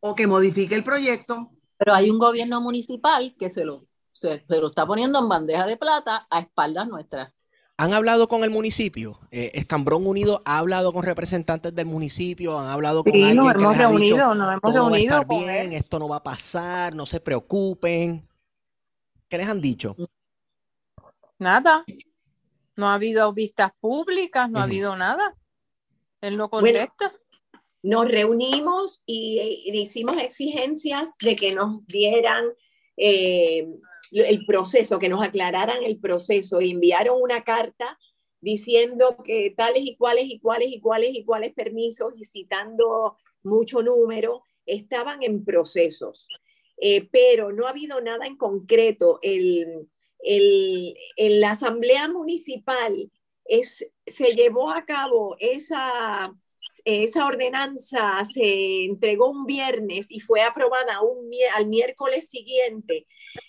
o 0.00 0.14
que 0.14 0.26
modifique 0.26 0.74
el 0.74 0.84
proyecto 0.84 1.50
pero 1.76 1.94
hay 1.94 2.10
un 2.10 2.18
gobierno 2.18 2.60
municipal 2.60 3.34
que 3.38 3.50
se 3.50 3.64
lo, 3.64 3.86
se, 4.12 4.44
lo 4.48 4.68
está 4.68 4.86
poniendo 4.86 5.18
en 5.18 5.28
bandeja 5.28 5.66
de 5.66 5.76
plata 5.76 6.26
a 6.30 6.40
espaldas 6.40 6.88
nuestras. 6.88 7.32
¿Han 7.78 7.92
hablado 7.92 8.26
con 8.26 8.42
el 8.42 8.48
municipio? 8.48 9.20
Eh, 9.30 9.50
Escambrón 9.52 10.06
Unido 10.06 10.42
ha 10.46 10.58
hablado 10.58 10.94
con 10.94 11.02
representantes 11.02 11.74
del 11.74 11.84
municipio, 11.84 12.58
han 12.58 12.68
hablado 12.68 13.04
con 13.04 13.12
sí, 13.12 13.34
nos 13.34 13.54
hemos 13.54 13.76
reunido, 13.76 14.34
nos 14.34 14.54
hemos 14.54 14.74
reunido. 14.74 15.16
Va 15.16 15.24
bien, 15.24 15.74
esto 15.74 15.98
no 15.98 16.08
va 16.08 16.16
a 16.16 16.22
pasar, 16.22 16.94
no 16.94 17.04
se 17.04 17.20
preocupen. 17.20 18.26
¿Qué 19.28 19.36
les 19.36 19.46
han 19.46 19.60
dicho? 19.60 19.94
Nada. 21.38 21.84
No 22.76 22.88
ha 22.88 22.94
habido 22.94 23.32
vistas 23.34 23.72
públicas, 23.78 24.48
no 24.48 24.60
ha 24.60 24.62
habido 24.62 24.96
nada. 24.96 25.34
Él 26.22 26.38
no 26.38 26.48
contesta. 26.48 27.12
Nos 27.86 28.08
reunimos 28.08 29.04
y, 29.06 29.62
hicimos 29.72 30.20
exigencias 30.20 31.16
de 31.20 31.36
que 31.36 31.54
nos 31.54 31.86
dieran 31.86 32.44
eh, 32.96 33.68
el 34.10 34.44
proceso, 34.44 34.98
que 34.98 35.08
nos 35.08 35.22
aclararan 35.22 35.84
el 35.84 36.00
proceso. 36.00 36.60
Enviaron 36.60 37.22
una 37.22 37.44
carta 37.44 37.96
diciendo 38.40 39.16
que 39.24 39.54
tales 39.56 39.84
y 39.84 39.96
cuales 39.96 40.24
y 40.26 40.40
cuales 40.40 40.70
y 40.70 40.80
cuales 40.80 41.10
y 41.14 41.24
cuales 41.24 41.54
permisos 41.54 42.12
y 42.16 42.24
citando 42.24 43.18
mucho 43.44 43.82
número 43.82 44.42
estaban 44.66 45.22
en 45.22 45.44
procesos. 45.44 46.26
Eh, 46.78 47.08
pero 47.12 47.52
no 47.52 47.66
ha 47.66 47.70
habido 47.70 48.00
nada 48.00 48.26
en 48.26 48.36
concreto. 48.36 49.20
El, 49.22 49.88
en 50.18 51.40
la 51.40 51.52
Asamblea 51.52 52.08
Municipal 52.08 53.12
se 54.04 54.34
llevó 54.34 54.72
a 54.72 54.84
cabo 54.84 55.36
esa, 55.38 56.34
esa 56.84 57.26
ordenanza, 57.26 58.24
se 58.24 58.84
entregó 58.84 59.30
un 59.30 59.46
viernes 59.46 60.10
y 60.10 60.20
fue 60.20 60.42
aprobada 60.42 61.00
un, 61.00 61.30
al 61.54 61.66
miércoles 61.68 62.28
siguiente. 62.28 63.06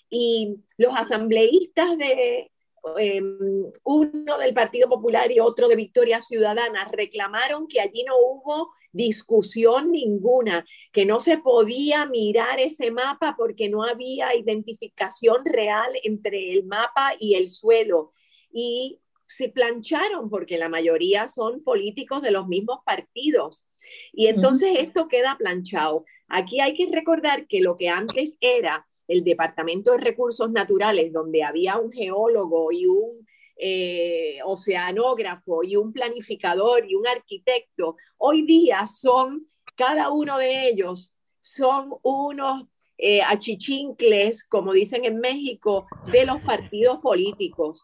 Y 0.09 0.55
los 0.77 0.95
asambleístas 0.95 1.97
de, 1.97 2.51
em, 2.97 3.71
uno 3.83 4.37
del 4.37 4.53
Partido 4.53 4.89
Popular 4.89 5.31
y 5.31 5.39
otro 5.39 5.67
de 5.67 5.75
Victoria 5.75 6.21
Ciudadana 6.21 6.89
reclamaron 6.91 7.67
que 7.67 7.81
allí 7.81 8.03
no 8.03 8.15
hubo 8.17 8.71
discusión 8.91 9.91
ninguna, 9.91 10.65
que 10.91 11.05
no 11.05 11.19
se 11.19 11.37
podía 11.37 12.05
mirar 12.05 12.59
ese 12.59 12.91
mapa 12.91 13.35
porque 13.37 13.69
no 13.69 13.83
había 13.83 14.35
identificación 14.35 15.45
real 15.45 15.91
entre 16.03 16.51
el 16.51 16.65
mapa 16.65 17.13
y 17.19 17.35
el 17.35 17.51
suelo. 17.51 18.13
Y 18.51 18.99
se 19.27 19.49
plancharon 19.49 20.29
porque 20.29 20.57
la 20.57 20.69
mayoría 20.69 21.27
son 21.27 21.63
políticos 21.63 22.21
de 22.21 22.31
los 22.31 22.47
mismos 22.47 22.79
partidos. 22.85 23.65
Y 24.13 24.27
entonces 24.27 24.79
esto 24.79 25.07
queda 25.07 25.37
planchado. 25.37 26.05
Aquí 26.27 26.59
hay 26.59 26.73
que 26.73 26.89
recordar 26.91 27.47
que 27.47 27.61
lo 27.61 27.77
que 27.77 27.89
antes 27.89 28.37
era 28.39 28.87
el 29.07 29.23
Departamento 29.23 29.91
de 29.91 29.99
Recursos 29.99 30.51
Naturales, 30.51 31.13
donde 31.13 31.43
había 31.43 31.77
un 31.77 31.91
geólogo 31.91 32.71
y 32.71 32.85
un 32.85 33.27
eh, 33.59 34.37
oceanógrafo 34.45 35.63
y 35.63 35.77
un 35.77 35.91
planificador 35.91 36.85
y 36.87 36.93
un 36.93 37.07
arquitecto, 37.07 37.95
hoy 38.17 38.43
día 38.43 38.85
son, 38.85 39.47
cada 39.75 40.11
uno 40.11 40.37
de 40.37 40.69
ellos 40.69 41.15
son 41.41 41.89
unos 42.03 42.65
eh, 42.99 43.23
achichincles, 43.23 44.43
como 44.43 44.73
dicen 44.73 45.05
en 45.05 45.17
México, 45.17 45.87
de 46.11 46.25
los 46.25 46.39
partidos 46.41 46.99
políticos. 46.99 47.83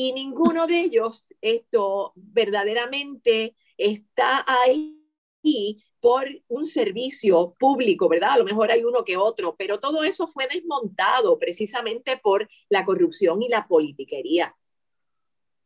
Y 0.00 0.12
ninguno 0.12 0.68
de 0.68 0.78
ellos 0.78 1.26
esto 1.40 2.12
verdaderamente 2.14 3.56
está 3.76 4.44
ahí 4.46 5.82
por 5.98 6.24
un 6.46 6.66
servicio 6.66 7.56
público, 7.58 8.08
¿verdad? 8.08 8.34
A 8.34 8.38
lo 8.38 8.44
mejor 8.44 8.70
hay 8.70 8.84
uno 8.84 9.04
que 9.04 9.16
otro, 9.16 9.56
pero 9.58 9.80
todo 9.80 10.04
eso 10.04 10.28
fue 10.28 10.46
desmontado 10.46 11.36
precisamente 11.36 12.16
por 12.16 12.48
la 12.68 12.84
corrupción 12.84 13.42
y 13.42 13.48
la 13.48 13.66
politiquería. 13.66 14.54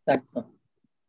Exacto. 0.07 0.51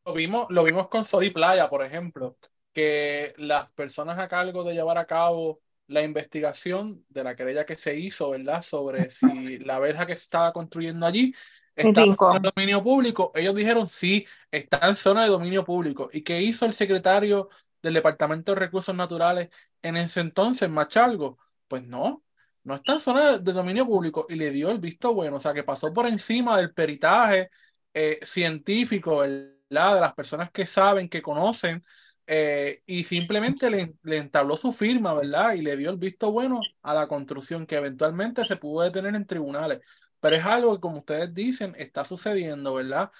Lo 0.04 0.14
vimos, 0.14 0.48
lo 0.50 0.66
vimos 0.66 0.90
con 0.90 1.06
Sol 1.06 1.24
y 1.24 1.30
Playa, 1.30 1.70
por 1.70 1.82
ejemplo, 1.82 2.36
que 2.74 3.34
las 3.38 3.72
personas 3.72 4.20
a 4.20 4.28
cargo 4.28 4.66
de 4.66 4.74
llevar 4.74 4.98
a 4.98 5.08
cabo 5.08 5.62
la 5.88 6.02
investigación 6.02 7.06
de 7.08 7.24
la 7.24 7.38
querella 7.38 7.66
que 7.66 7.78
se 7.78 7.98
hizo, 7.98 8.32
¿verdad? 8.32 8.62
Sobre 8.62 9.10
si 9.10 9.60
la 9.60 9.80
verja 9.80 10.06
que 10.06 10.18
se 10.18 10.24
estaba 10.24 10.52
construyendo 10.52 11.06
allí 11.06 11.34
está 11.76 12.04
en 12.04 12.42
dominio 12.42 12.84
público. 12.84 13.32
Ellos 13.36 13.56
dijeron 13.56 13.88
sí, 13.88 14.26
está 14.52 14.88
en 14.88 14.96
zona 14.96 15.24
de 15.24 15.30
dominio 15.30 15.64
público. 15.64 16.10
¿Y 16.12 16.22
qué 16.22 16.42
hizo 16.42 16.66
el 16.66 16.74
secretario 16.74 17.50
del 17.82 17.96
Departamento 17.96 18.54
de 18.54 18.60
Recursos 18.60 18.96
Naturales 18.96 19.50
en 19.82 19.98
ese 19.98 20.20
entonces, 20.22 20.70
Machalgo? 20.70 21.38
Pues 21.68 21.84
no, 21.86 22.24
no 22.64 22.76
está 22.76 22.94
en 22.94 23.00
zona 23.00 23.38
de 23.38 23.54
dominio 23.54 23.86
público 23.86 24.26
y 24.30 24.36
le 24.36 24.52
dio 24.52 24.70
el 24.72 24.80
visto 24.80 25.14
bueno, 25.14 25.38
o 25.38 25.40
sea 25.40 25.54
que 25.54 25.64
pasó 25.64 25.92
por 25.94 26.08
encima 26.08 26.58
del 26.58 26.74
peritaje 26.74 27.50
eh, 27.94 28.20
científico, 28.24 29.18
¿verdad? 29.18 29.96
De 29.96 30.02
las 30.02 30.14
personas 30.14 30.52
que 30.52 30.66
saben, 30.66 31.10
que 31.10 31.22
conocen, 31.22 31.84
eh, 32.26 32.82
y 32.86 33.04
simplemente 33.04 33.70
le, 33.70 33.96
le, 34.04 34.18
entabló 34.18 34.56
su 34.56 34.72
firma, 34.72 35.14
¿verdad? 35.14 35.54
Y 35.54 35.62
le 35.62 35.76
dio 35.76 35.90
el 35.90 35.98
visto 35.98 36.32
bueno 36.32 36.62
a 36.82 36.94
la 36.94 37.08
construcción 37.08 37.66
que 37.66 37.76
eventualmente 37.76 38.46
se 38.46 38.56
pudo 38.56 38.84
detener 38.84 39.16
en 39.16 39.26
tribunales. 39.28 39.82
Pero 40.24 40.38
es 40.38 40.46
algo 40.46 40.76
que, 40.76 40.82
como 40.82 41.00
ustedes 41.00 41.34
dicen, 41.34 41.76
está 41.78 42.06
sucediendo, 42.06 42.74
¿verdad? 42.76 43.12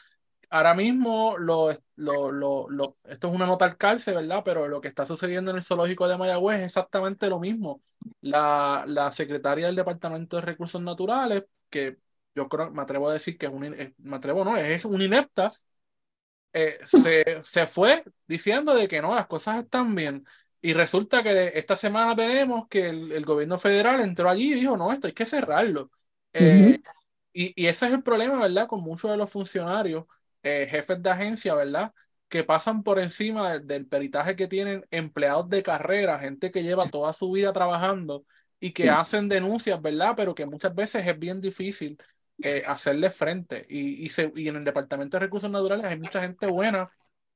Ahora 0.50 0.74
mismo, 0.76 1.38
lo, 1.38 1.72
lo, 1.98 2.32
lo, 2.32 2.98
esto 3.06 3.30
es 3.30 3.36
una 3.36 3.48
nota 3.48 3.66
al 3.66 3.78
cárcel, 3.78 4.16
¿verdad? 4.16 4.44
Pero 4.46 4.68
lo 4.70 4.82
que 4.82 4.88
está 4.90 5.06
sucediendo 5.06 5.52
en 5.52 5.58
el 5.58 5.64
zoológico 5.64 6.08
de 6.08 6.18
Mayagüez 6.18 6.60
es 6.60 6.68
exactamente 6.68 7.30
lo 7.30 7.40
mismo. 7.40 7.84
La, 8.22 8.86
la 8.88 9.12
secretaria 9.12 9.68
del 9.68 9.76
Departamento 9.76 10.38
de 10.38 10.44
Recursos 10.44 10.82
Naturales, 10.82 11.46
que 11.70 12.00
yo 12.36 12.48
creo, 12.50 12.72
me 12.72 12.84
atrevo 12.84 13.10
a 13.10 13.14
decir 13.14 13.38
que 13.38 13.48
es 13.48 13.52
un, 13.52 13.96
me 13.98 14.16
atrevo, 14.16 14.46
no, 14.46 14.58
es 14.58 14.86
un 14.86 15.02
inepta, 15.02 15.52
eh, 16.54 16.80
se, 16.86 17.42
se, 17.44 17.68
fue 17.68 18.04
diciendo 18.28 18.76
de 18.76 18.88
que 18.88 19.02
no, 19.02 19.16
las 19.16 19.28
cosas 19.28 19.64
están 19.64 19.96
bien. 19.96 20.26
Y 20.62 20.74
resulta 20.74 21.24
que 21.24 21.52
esta 21.56 21.76
semana 21.76 22.16
veremos 22.16 22.68
que 22.70 22.90
el, 22.90 23.26
gobierno 23.26 23.58
federal 23.58 24.00
entró 24.02 24.30
allí 24.30 24.54
y 24.54 24.56
dijo, 24.56 24.78
no, 24.78 24.94
esto 24.94 25.08
hay 25.08 25.14
que 25.14 25.26
cerrarlo. 25.26 25.92
Eh, 26.34 26.80
y, 27.32 27.54
y, 27.62 27.68
ese 27.68 27.86
es 27.88 27.92
el 27.94 28.04
problema, 28.04 28.40
¿verdad? 28.40 28.68
Con 28.68 28.82
muchos 28.82 29.10
de 29.12 29.18
los 29.18 29.32
funcionarios, 29.32 30.06
jefes 30.42 31.02
de 31.02 31.10
agencia, 31.10 31.56
¿verdad? 31.56 31.94
Que 32.28 32.44
pasan 32.44 32.84
por 32.84 33.00
encima 33.00 33.54
del, 33.54 33.68
del, 33.68 33.88
peritaje 33.88 34.36
que 34.36 34.48
tienen 34.48 34.86
empleados 34.92 35.50
de 35.50 35.64
carrera, 35.64 36.20
gente 36.20 36.52
que 36.52 36.64
lleva 36.64 36.90
toda 36.90 37.14
su 37.14 37.32
vida 37.32 37.54
trabajando 37.54 38.26
y 38.60 38.72
que 38.72 38.90
hacen 38.90 39.28
denuncias, 39.28 39.82
¿verdad? 39.82 40.14
Pero 40.16 40.34
que 40.36 40.46
muchas 40.46 40.74
veces 40.74 41.06
es 41.06 41.20
bien 41.20 41.42
difícil 41.42 41.98
eh, 42.42 42.64
hacerle 42.66 43.10
frente. 43.10 43.66
Y, 43.70 44.06
y, 44.06 44.10
se, 44.10 44.32
y, 44.36 44.48
en 44.48 44.56
el 44.58 44.64
Departamento 44.64 45.18
de 45.18 45.26
Recursos 45.26 45.50
Naturales 45.50 45.86
hay 45.86 46.00
mucha 46.00 46.22
gente 46.22 46.48
buena 46.48 46.90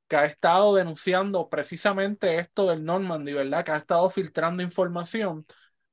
que 0.07 0.15
ha 0.15 0.25
estado 0.25 0.75
denunciando 0.75 1.49
precisamente 1.49 2.39
esto 2.39 2.67
del 2.69 2.83
Normandy, 2.83 3.33
¿verdad? 3.33 3.63
Que 3.65 3.71
ha 3.71 3.77
estado 3.77 4.09
filtrando 4.09 4.63
información 4.63 5.45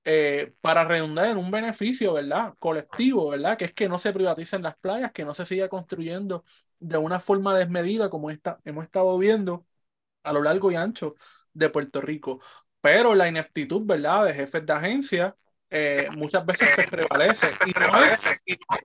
eh, 0.04 0.54
para 0.60 0.84
redundar 0.84 1.30
en 1.30 1.38
un 1.38 1.50
beneficio, 1.50 2.14
¿verdad? 2.14 2.54
Colectivo, 2.58 3.30
¿verdad? 3.30 3.56
Que 3.56 3.66
es 3.66 3.72
que 3.72 3.88
no 3.88 3.98
se 3.98 4.12
privaticen 4.12 4.62
las 4.62 4.76
playas, 4.76 5.12
que 5.12 5.24
no 5.24 5.34
se 5.34 5.46
siga 5.46 5.68
construyendo 5.68 6.44
de 6.78 6.98
una 6.98 7.20
forma 7.20 7.56
desmedida 7.56 8.10
como 8.10 8.30
esta, 8.30 8.60
hemos 8.64 8.84
estado 8.84 9.16
viendo 9.18 9.66
a 10.22 10.32
lo 10.32 10.42
largo 10.42 10.70
y 10.72 10.76
ancho 10.76 11.14
de 11.52 11.70
Puerto 11.70 12.00
Rico. 12.00 12.40
Pero 12.80 13.14
la 13.14 13.28
ineptitud, 13.28 13.86
¿verdad? 13.86 14.26
De 14.26 14.34
jefes 14.34 14.66
de 14.66 14.72
agencia 14.72 15.36
eh, 15.70 16.08
muchas 16.14 16.44
veces 16.46 16.68
prevalece. 16.90 17.48
Y 17.66 17.70
no 17.78 18.04
es 18.04 18.20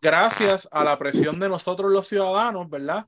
gracias 0.02 0.68
a 0.72 0.84
la 0.84 0.98
presión 0.98 1.40
de 1.40 1.50
nosotros 1.50 1.92
los 1.92 2.08
ciudadanos, 2.08 2.70
¿verdad? 2.70 3.08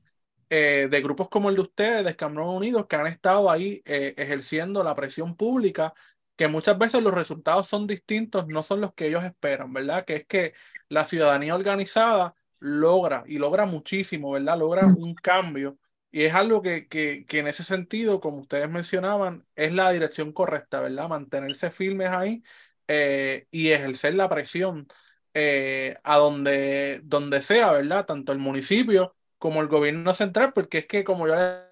Eh, 0.50 0.88
de 0.90 1.00
grupos 1.00 1.28
como 1.28 1.48
el 1.48 1.56
de 1.56 1.62
ustedes, 1.62 2.04
de 2.04 2.10
Escambrón 2.10 2.48
Unidos, 2.48 2.86
que 2.86 2.96
han 2.96 3.06
estado 3.06 3.50
ahí 3.50 3.82
eh, 3.86 4.14
ejerciendo 4.18 4.84
la 4.84 4.94
presión 4.94 5.34
pública, 5.34 5.94
que 6.36 6.48
muchas 6.48 6.78
veces 6.78 7.02
los 7.02 7.14
resultados 7.14 7.68
son 7.68 7.86
distintos, 7.86 8.46
no 8.48 8.62
son 8.62 8.80
los 8.80 8.94
que 8.94 9.06
ellos 9.08 9.24
esperan, 9.24 9.72
¿verdad? 9.72 10.04
Que 10.04 10.16
es 10.16 10.26
que 10.26 10.54
la 10.88 11.04
ciudadanía 11.06 11.54
organizada 11.54 12.34
logra 12.58 13.24
y 13.26 13.38
logra 13.38 13.66
muchísimo, 13.66 14.32
¿verdad? 14.32 14.58
Logra 14.58 14.86
un 14.86 15.14
cambio. 15.14 15.78
Y 16.10 16.24
es 16.24 16.34
algo 16.34 16.62
que, 16.62 16.88
que, 16.88 17.24
que 17.26 17.38
en 17.40 17.48
ese 17.48 17.64
sentido, 17.64 18.20
como 18.20 18.38
ustedes 18.40 18.68
mencionaban, 18.68 19.46
es 19.56 19.72
la 19.72 19.90
dirección 19.92 20.32
correcta, 20.32 20.80
¿verdad? 20.80 21.08
Mantenerse 21.08 21.70
firmes 21.70 22.08
ahí 22.10 22.42
eh, 22.88 23.46
y 23.50 23.70
ejercer 23.70 24.14
la 24.14 24.28
presión 24.28 24.86
eh, 25.34 25.96
a 26.04 26.18
donde, 26.18 27.00
donde 27.04 27.42
sea, 27.42 27.72
¿verdad? 27.72 28.06
Tanto 28.06 28.32
el 28.32 28.38
municipio 28.38 29.16
como 29.38 29.60
el 29.60 29.68
gobierno 29.68 30.14
central, 30.14 30.52
porque 30.52 30.78
es 30.78 30.86
que, 30.86 31.04
como 31.04 31.26
yo 31.26 31.34
les 31.34 31.71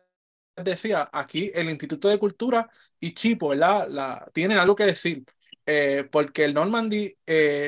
decía, 0.65 1.09
aquí 1.13 1.51
el 1.55 1.71
Instituto 1.71 2.09
de 2.09 2.19
Cultura 2.19 2.69
y 2.99 3.13
Chipo, 3.13 3.49
¿verdad? 3.49 3.89
La, 3.89 4.29
tienen 4.33 4.59
algo 4.59 4.75
que 4.77 4.85
decir. 4.87 5.25
Eh, 5.67 6.09
porque 6.11 6.45
el 6.45 6.55
Normandy 6.55 7.17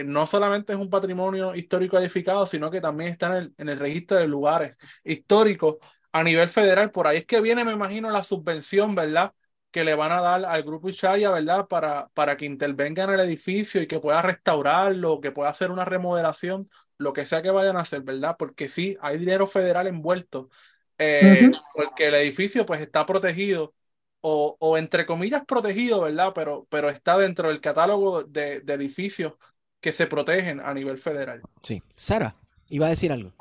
no 0.06 0.26
solamente 0.26 0.72
es 0.72 0.78
un 0.78 0.90
patrimonio 0.90 1.54
histórico 1.54 1.98
edificado, 1.98 2.46
sino 2.46 2.70
que 2.70 2.80
también 2.80 3.10
está 3.12 3.28
en 3.28 3.32
el, 3.34 3.54
en 3.58 3.68
el 3.68 3.78
registro 3.78 4.16
de 4.16 4.26
lugares 4.26 4.76
históricos 5.04 5.76
a 6.10 6.22
nivel 6.24 6.48
federal. 6.48 6.90
Por 6.90 7.06
ahí 7.06 7.18
es 7.18 7.26
que 7.26 7.40
viene, 7.40 7.64
me 7.64 7.72
imagino, 7.72 8.10
la 8.10 8.24
subvención, 8.24 8.94
¿verdad? 8.94 9.32
que 9.72 9.84
le 9.84 9.94
van 9.94 10.12
a 10.12 10.20
dar 10.20 10.44
al 10.44 10.62
grupo 10.62 10.88
Ishaya, 10.90 11.30
¿verdad? 11.30 11.66
Para, 11.66 12.08
para 12.10 12.36
que 12.36 12.44
intervenga 12.44 13.04
en 13.04 13.10
el 13.10 13.20
edificio 13.20 13.80
y 13.82 13.86
que 13.88 13.98
pueda 14.00 14.22
restaurarlo, 14.22 15.20
que 15.20 15.32
pueda 15.32 15.48
hacer 15.50 15.70
una 15.70 15.84
remodelación, 15.86 16.68
lo 16.98 17.12
que 17.14 17.26
sea 17.26 17.42
que 17.42 17.50
vayan 17.50 17.76
a 17.76 17.80
hacer, 17.80 18.02
¿verdad? 18.02 18.36
Porque 18.38 18.68
sí, 18.68 18.96
hay 19.00 19.18
dinero 19.18 19.46
federal 19.46 19.86
envuelto, 19.86 20.50
eh, 21.02 21.50
porque 21.74 22.06
el 22.06 22.14
edificio 22.14 22.66
pues 22.66 22.80
está 22.80 23.04
protegido, 23.06 23.74
o, 24.20 24.56
o, 24.58 24.78
entre 24.78 25.04
comillas 25.04 25.42
protegido, 25.46 26.00
¿verdad? 26.02 26.32
Pero, 26.34 26.66
pero 26.70 26.88
está 26.88 27.18
dentro 27.18 27.48
del 27.48 27.60
catálogo 27.60 28.22
de, 28.22 28.60
de 28.60 28.74
edificios 28.74 29.34
que 29.80 29.92
se 29.92 30.06
protegen 30.06 30.60
a 30.60 30.72
nivel 30.72 30.98
federal. 30.98 31.42
Sí. 31.62 31.82
Sara, 31.94 32.36
iba 32.68 32.86
a 32.86 32.90
decir 32.90 33.10
algo. 33.10 33.32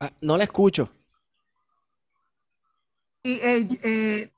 Ah, 0.00 0.10
no 0.22 0.36
la 0.36 0.44
escucho. 0.44 0.90
Y 3.22 3.32
eh, 3.40 3.68
eh, 3.82 4.30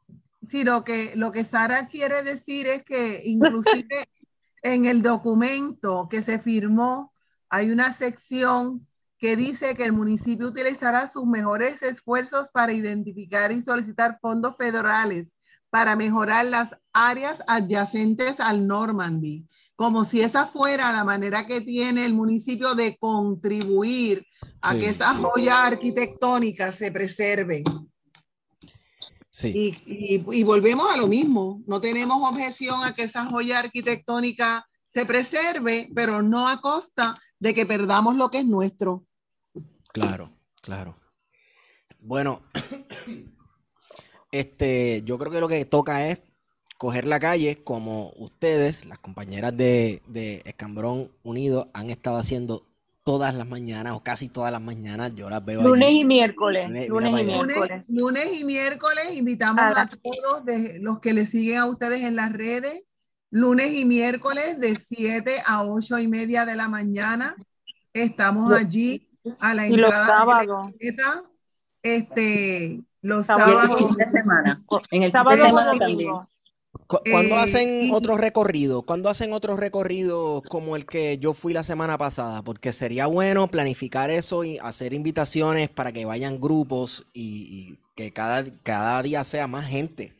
Sí, 0.48 0.64
lo 0.64 0.82
que, 0.82 1.14
lo 1.16 1.30
que 1.30 1.44
Sara 1.44 1.88
quiere 1.88 2.22
decir 2.22 2.66
es 2.68 2.82
que 2.84 3.22
inclusive 3.24 4.08
en 4.62 4.86
el 4.86 5.02
documento 5.02 6.08
que 6.08 6.22
se 6.22 6.38
firmó 6.38 7.12
hay 7.50 7.70
una 7.70 7.92
sección 7.92 8.86
que 9.18 9.36
dice 9.36 9.74
que 9.74 9.84
el 9.84 9.92
municipio 9.92 10.48
utilizará 10.48 11.06
sus 11.08 11.26
mejores 11.26 11.82
esfuerzos 11.82 12.50
para 12.50 12.72
identificar 12.72 13.50
y 13.52 13.62
solicitar 13.62 14.18
fondos 14.20 14.56
federales 14.56 15.34
para 15.70 15.96
mejorar 15.96 16.46
las 16.46 16.70
áreas 16.92 17.42
adyacentes 17.46 18.40
al 18.40 18.66
Normandy, 18.66 19.46
como 19.76 20.04
si 20.04 20.22
esa 20.22 20.46
fuera 20.46 20.92
la 20.92 21.04
manera 21.04 21.46
que 21.46 21.60
tiene 21.60 22.06
el 22.06 22.14
municipio 22.14 22.74
de 22.74 22.96
contribuir 22.96 24.26
a 24.62 24.74
que 24.74 24.88
esa 24.88 25.14
joya 25.14 25.66
arquitectónica 25.66 26.72
se 26.72 26.90
preserve. 26.90 27.64
Sí. 29.30 29.78
Y, 29.86 30.24
y, 30.32 30.42
volvemos 30.42 30.90
a 30.90 30.96
lo 30.96 31.06
mismo, 31.06 31.62
no 31.66 31.80
tenemos 31.80 32.18
objeción 32.22 32.82
a 32.82 32.94
que 32.94 33.02
esa 33.02 33.24
joya 33.26 33.60
arquitectónica 33.60 34.66
se 34.88 35.04
preserve, 35.04 35.90
pero 35.94 36.22
no 36.22 36.48
a 36.48 36.60
costa 36.60 37.16
de 37.38 37.54
que 37.54 37.66
perdamos 37.66 38.16
lo 38.16 38.30
que 38.30 38.38
es 38.38 38.46
nuestro. 38.46 39.04
Claro, 39.92 40.32
claro. 40.62 40.96
Bueno, 42.00 42.42
este, 44.32 45.02
yo 45.04 45.18
creo 45.18 45.32
que 45.32 45.40
lo 45.40 45.48
que 45.48 45.64
toca 45.64 46.06
es 46.08 46.20
coger 46.76 47.06
la 47.06 47.18
calle 47.18 47.62
como 47.64 48.12
ustedes, 48.16 48.84
las 48.84 48.98
compañeras 48.98 49.56
de, 49.56 50.02
de 50.06 50.42
Escambrón 50.44 51.10
Unido, 51.22 51.70
han 51.74 51.90
estado 51.90 52.18
haciendo 52.18 52.68
todas 53.08 53.34
las 53.34 53.48
mañanas 53.48 53.94
o 53.94 54.02
casi 54.02 54.28
todas 54.28 54.52
las 54.52 54.60
mañanas. 54.60 55.14
Yo 55.14 55.30
las 55.30 55.42
veo. 55.42 55.62
Lunes 55.62 55.92
y 55.92 56.04
miércoles. 56.04 56.68
Lunes, 56.90 57.08
y 57.08 57.24
miércoles. 57.24 57.84
Lunes, 57.88 58.38
y 58.38 58.44
miércoles 58.44 59.14
invitamos 59.14 59.62
a, 59.62 59.88
todos 59.88 60.44
de 60.44 60.78
los 60.78 61.00
que 61.00 61.14
les 61.14 61.30
siguen 61.30 61.56
a 61.56 61.64
ustedes 61.64 62.02
en 62.02 62.16
las 62.16 62.34
redes. 62.34 62.84
Lunes 63.30 63.72
y 63.72 63.86
miércoles 63.86 64.60
de 64.60 64.76
7 64.76 65.42
a 65.46 65.64
8 65.64 66.00
y 66.00 66.06
media 66.06 66.44
de 66.44 66.54
la 66.54 66.68
mañana. 66.68 67.34
Estamos 67.94 68.52
allí 68.52 69.07
a 69.38 69.54
la 69.54 69.66
entrada. 69.66 69.68
Y 69.68 69.76
los 69.76 69.98
sábados. 69.98 70.70
Este, 71.82 72.80
los 73.02 73.26
sábados. 73.26 73.96
de 73.96 74.10
semana. 74.10 74.62
En 74.90 75.02
el 75.02 75.12
sábado 75.12 75.78
también. 75.78 76.10
¿Cuándo 76.86 77.34
eh, 77.34 77.38
hacen 77.38 77.90
otros 77.92 78.18
recorridos? 78.18 78.82
¿Cuándo 78.84 79.10
hacen 79.10 79.32
otros 79.34 79.60
recorridos 79.60 80.42
como 80.48 80.74
el 80.74 80.86
que 80.86 81.18
yo 81.18 81.34
fui 81.34 81.52
la 81.52 81.62
semana 81.62 81.98
pasada? 81.98 82.42
Porque 82.42 82.72
sería 82.72 83.06
bueno 83.06 83.50
planificar 83.50 84.10
eso 84.10 84.42
y 84.42 84.58
hacer 84.58 84.94
invitaciones 84.94 85.68
para 85.68 85.92
que 85.92 86.06
vayan 86.06 86.40
grupos 86.40 87.06
y, 87.12 87.78
que 87.94 88.12
cada, 88.12 88.44
cada 88.62 89.02
día 89.02 89.24
sea 89.24 89.46
más 89.46 89.66
gente 89.66 90.16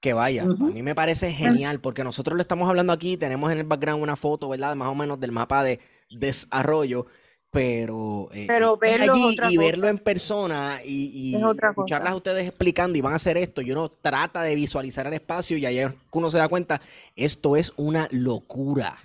que 0.00 0.12
vaya. 0.12 0.42
A 0.42 0.46
mí 0.46 0.82
me 0.82 0.94
parece 0.94 1.32
genial 1.32 1.80
porque 1.80 2.04
nosotros 2.04 2.36
le 2.36 2.42
estamos 2.42 2.68
hablando 2.68 2.92
aquí, 2.92 3.16
tenemos 3.16 3.50
en 3.50 3.58
el 3.58 3.64
background 3.64 4.02
una 4.02 4.16
foto, 4.16 4.48
¿verdad? 4.48 4.76
Más 4.76 4.88
o 4.88 4.94
menos 4.94 5.18
del 5.18 5.32
mapa 5.32 5.64
de 5.64 5.80
desarrollo 6.10 7.06
pero, 7.52 8.30
eh, 8.32 8.46
pero 8.48 8.78
verlo 8.78 9.14
y 9.50 9.58
verlo 9.58 9.86
en 9.86 9.98
persona 9.98 10.80
y, 10.82 11.36
escucharlas 11.36 12.12
a 12.12 12.16
ustedes 12.16 12.48
explicando 12.48 12.96
y 12.96 13.02
van 13.02 13.12
a 13.12 13.16
hacer 13.16 13.36
esto 13.36 13.60
y 13.60 13.70
uno 13.70 13.90
trata 13.90 14.40
de 14.40 14.54
visualizar 14.54 15.06
el 15.06 15.12
espacio 15.12 15.58
y 15.58 15.66
ayer 15.66 15.94
uno 16.12 16.30
se 16.30 16.38
da 16.38 16.48
cuenta, 16.48 16.80
esto 17.14 17.54
es 17.56 17.74
una 17.76 18.08
locura. 18.10 18.98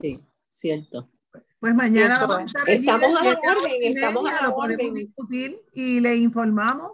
Sí, 0.00 0.18
cierto. 0.50 1.10
Pues 1.60 1.74
mañana 1.74 2.18
vamos 2.20 2.36
a 2.38 2.44
estar 2.46 2.70
estamos 2.70 3.14
a 3.14 3.24
la 3.24 3.30
orden, 3.32 3.82
estamos 3.82 4.26
a 4.26 4.48
la 4.48 4.76
discutir 4.94 5.60
y 5.74 6.00
le 6.00 6.16
informamos. 6.16 6.92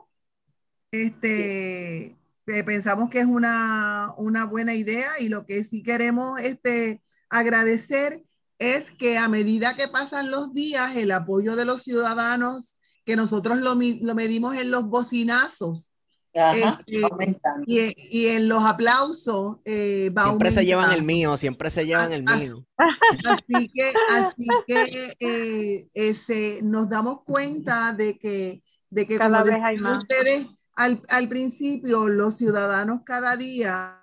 Este, 0.91 2.07
eh, 2.07 2.65
pensamos 2.67 3.09
que 3.09 3.21
es 3.21 3.27
una, 3.27 4.15
una 4.17 4.47
buena 4.47 4.75
idea 4.75 5.13
y 5.21 5.29
lo 5.29 5.47
que 5.47 5.63
sí 5.63 5.85
queremos 5.85 6.41
este, 6.41 7.03
agradecer 7.29 8.25
es 8.63 8.93
que 8.93 9.19
a 9.19 9.29
medida 9.29 9.75
que 9.75 9.89
pasan 9.89 10.31
los 10.31 10.55
días, 10.55 10.95
el 10.95 11.11
apoyo 11.11 11.57
de 11.57 11.65
los 11.65 11.83
ciudadanos, 11.83 12.73
que 13.05 13.17
nosotros 13.17 13.61
lo, 13.61 13.75
medimos 13.75 14.57
en 14.57 14.71
los 14.71 14.89
bocinazos, 14.89 15.93
este, 16.33 17.03
y, 17.67 18.27
en 18.29 18.49
los 18.49 18.65
aplausos 18.65 19.59
eh, 19.67 20.11
Siempre 20.23 20.51
se 20.51 20.65
llevan 20.65 20.91
el 20.93 21.03
mío, 21.03 21.37
siempre 21.37 21.71
se 21.71 21.85
llevan 21.85 22.13
el 22.13 22.23
mío. 22.23 22.65
Así 22.79 23.69
que, 23.75 23.93
así 24.11 24.47
que 24.67 25.15
eh, 25.21 25.89
ese, 25.93 26.61
nos 26.63 26.89
damos 26.89 27.23
cuenta 27.25 27.93
de 27.93 28.17
que, 28.17 28.63
de 28.89 29.07
que 29.07 29.19
cada 29.19 29.43
vez 29.43 29.61
hay 29.63 29.77
más. 29.77 29.99
Ustedes, 29.99 30.47
al, 30.75 31.03
al 31.09 31.29
principio, 31.29 32.09
los 32.09 32.39
ciudadanos 32.39 33.01
cada 33.05 33.37
día 33.37 34.02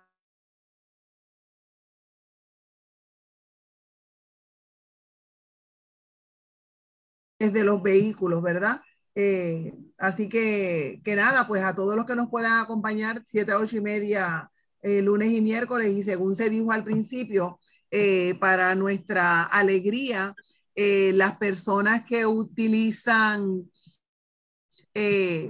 de 7.40 7.64
los 7.64 7.82
vehículos, 7.82 8.44
¿verdad? 8.44 8.82
Eh, 9.16 9.74
así 9.98 10.30
que, 10.30 11.02
que 11.04 11.16
nada, 11.16 11.48
pues 11.48 11.64
a 11.64 11.74
todos 11.74 11.96
los 11.96 12.06
que 12.06 12.16
nos 12.16 12.30
puedan 12.30 12.60
acompañar, 12.60 13.24
7 13.26 13.52
a 13.52 13.58
8 13.58 13.78
y 13.78 13.82
media, 13.82 14.52
eh, 14.82 15.02
lunes 15.02 15.32
y 15.32 15.42
miércoles, 15.42 15.90
y 15.92 16.04
según 16.04 16.36
se 16.36 16.50
dijo 16.50 16.72
al 16.72 16.84
principio, 16.84 17.60
eh, 17.92 18.36
para 18.40 18.76
nuestra 18.76 19.44
alegría, 19.44 20.36
las 20.76 21.36
personas 21.38 22.06
que 22.06 22.26
utilizan, 22.26 23.70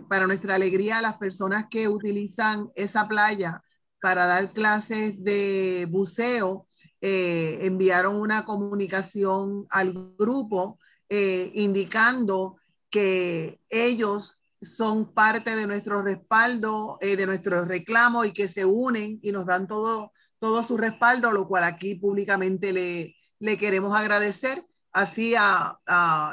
para 0.07 0.25
nuestra 0.25 0.55
alegría, 0.55 1.01
las 1.01 1.17
personas 1.17 1.65
que 1.69 1.87
utilizan 1.87 2.71
esa 2.73 3.07
playa 3.07 3.61
para 4.01 4.25
dar 4.25 4.51
clases 4.53 5.23
de 5.23 5.85
buceo, 5.87 6.67
enviaron 6.99 8.15
una 8.15 8.43
comunicación 8.43 9.67
al 9.69 10.15
grupo 10.17 10.79
eh, 11.09 11.51
indicando 11.55 12.57
que 12.89 13.59
ellos 13.69 14.39
son 14.61 15.13
parte 15.13 15.55
de 15.55 15.67
nuestro 15.67 16.01
respaldo, 16.01 16.97
eh, 17.01 17.15
de 17.15 17.25
nuestro 17.25 17.65
reclamo 17.65 18.25
y 18.25 18.33
que 18.33 18.47
se 18.47 18.65
unen 18.65 19.19
y 19.21 19.31
nos 19.31 19.45
dan 19.45 19.67
todo, 19.67 20.11
todo 20.39 20.63
su 20.63 20.77
respaldo, 20.77 21.31
lo 21.31 21.47
cual 21.47 21.63
aquí 21.63 21.95
públicamente 21.95 22.73
le, 22.73 23.15
le 23.39 23.57
queremos 23.57 23.95
agradecer. 23.95 24.63
Así 24.91 25.35
a, 25.37 25.79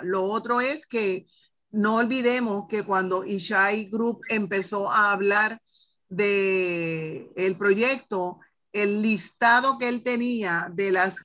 lo 0.04 0.24
otro 0.24 0.60
es 0.60 0.86
que 0.86 1.26
no 1.70 1.96
olvidemos 1.96 2.66
que 2.68 2.84
cuando 2.84 3.24
Ishai 3.24 3.86
Group 3.86 4.20
empezó 4.28 4.90
a 4.90 5.12
hablar 5.12 5.60
de 6.08 7.30
el 7.36 7.56
proyecto, 7.56 8.40
el 8.72 9.02
listado 9.02 9.78
que 9.78 9.88
él 9.88 10.02
tenía 10.02 10.70
de 10.72 10.90
las 10.90 11.16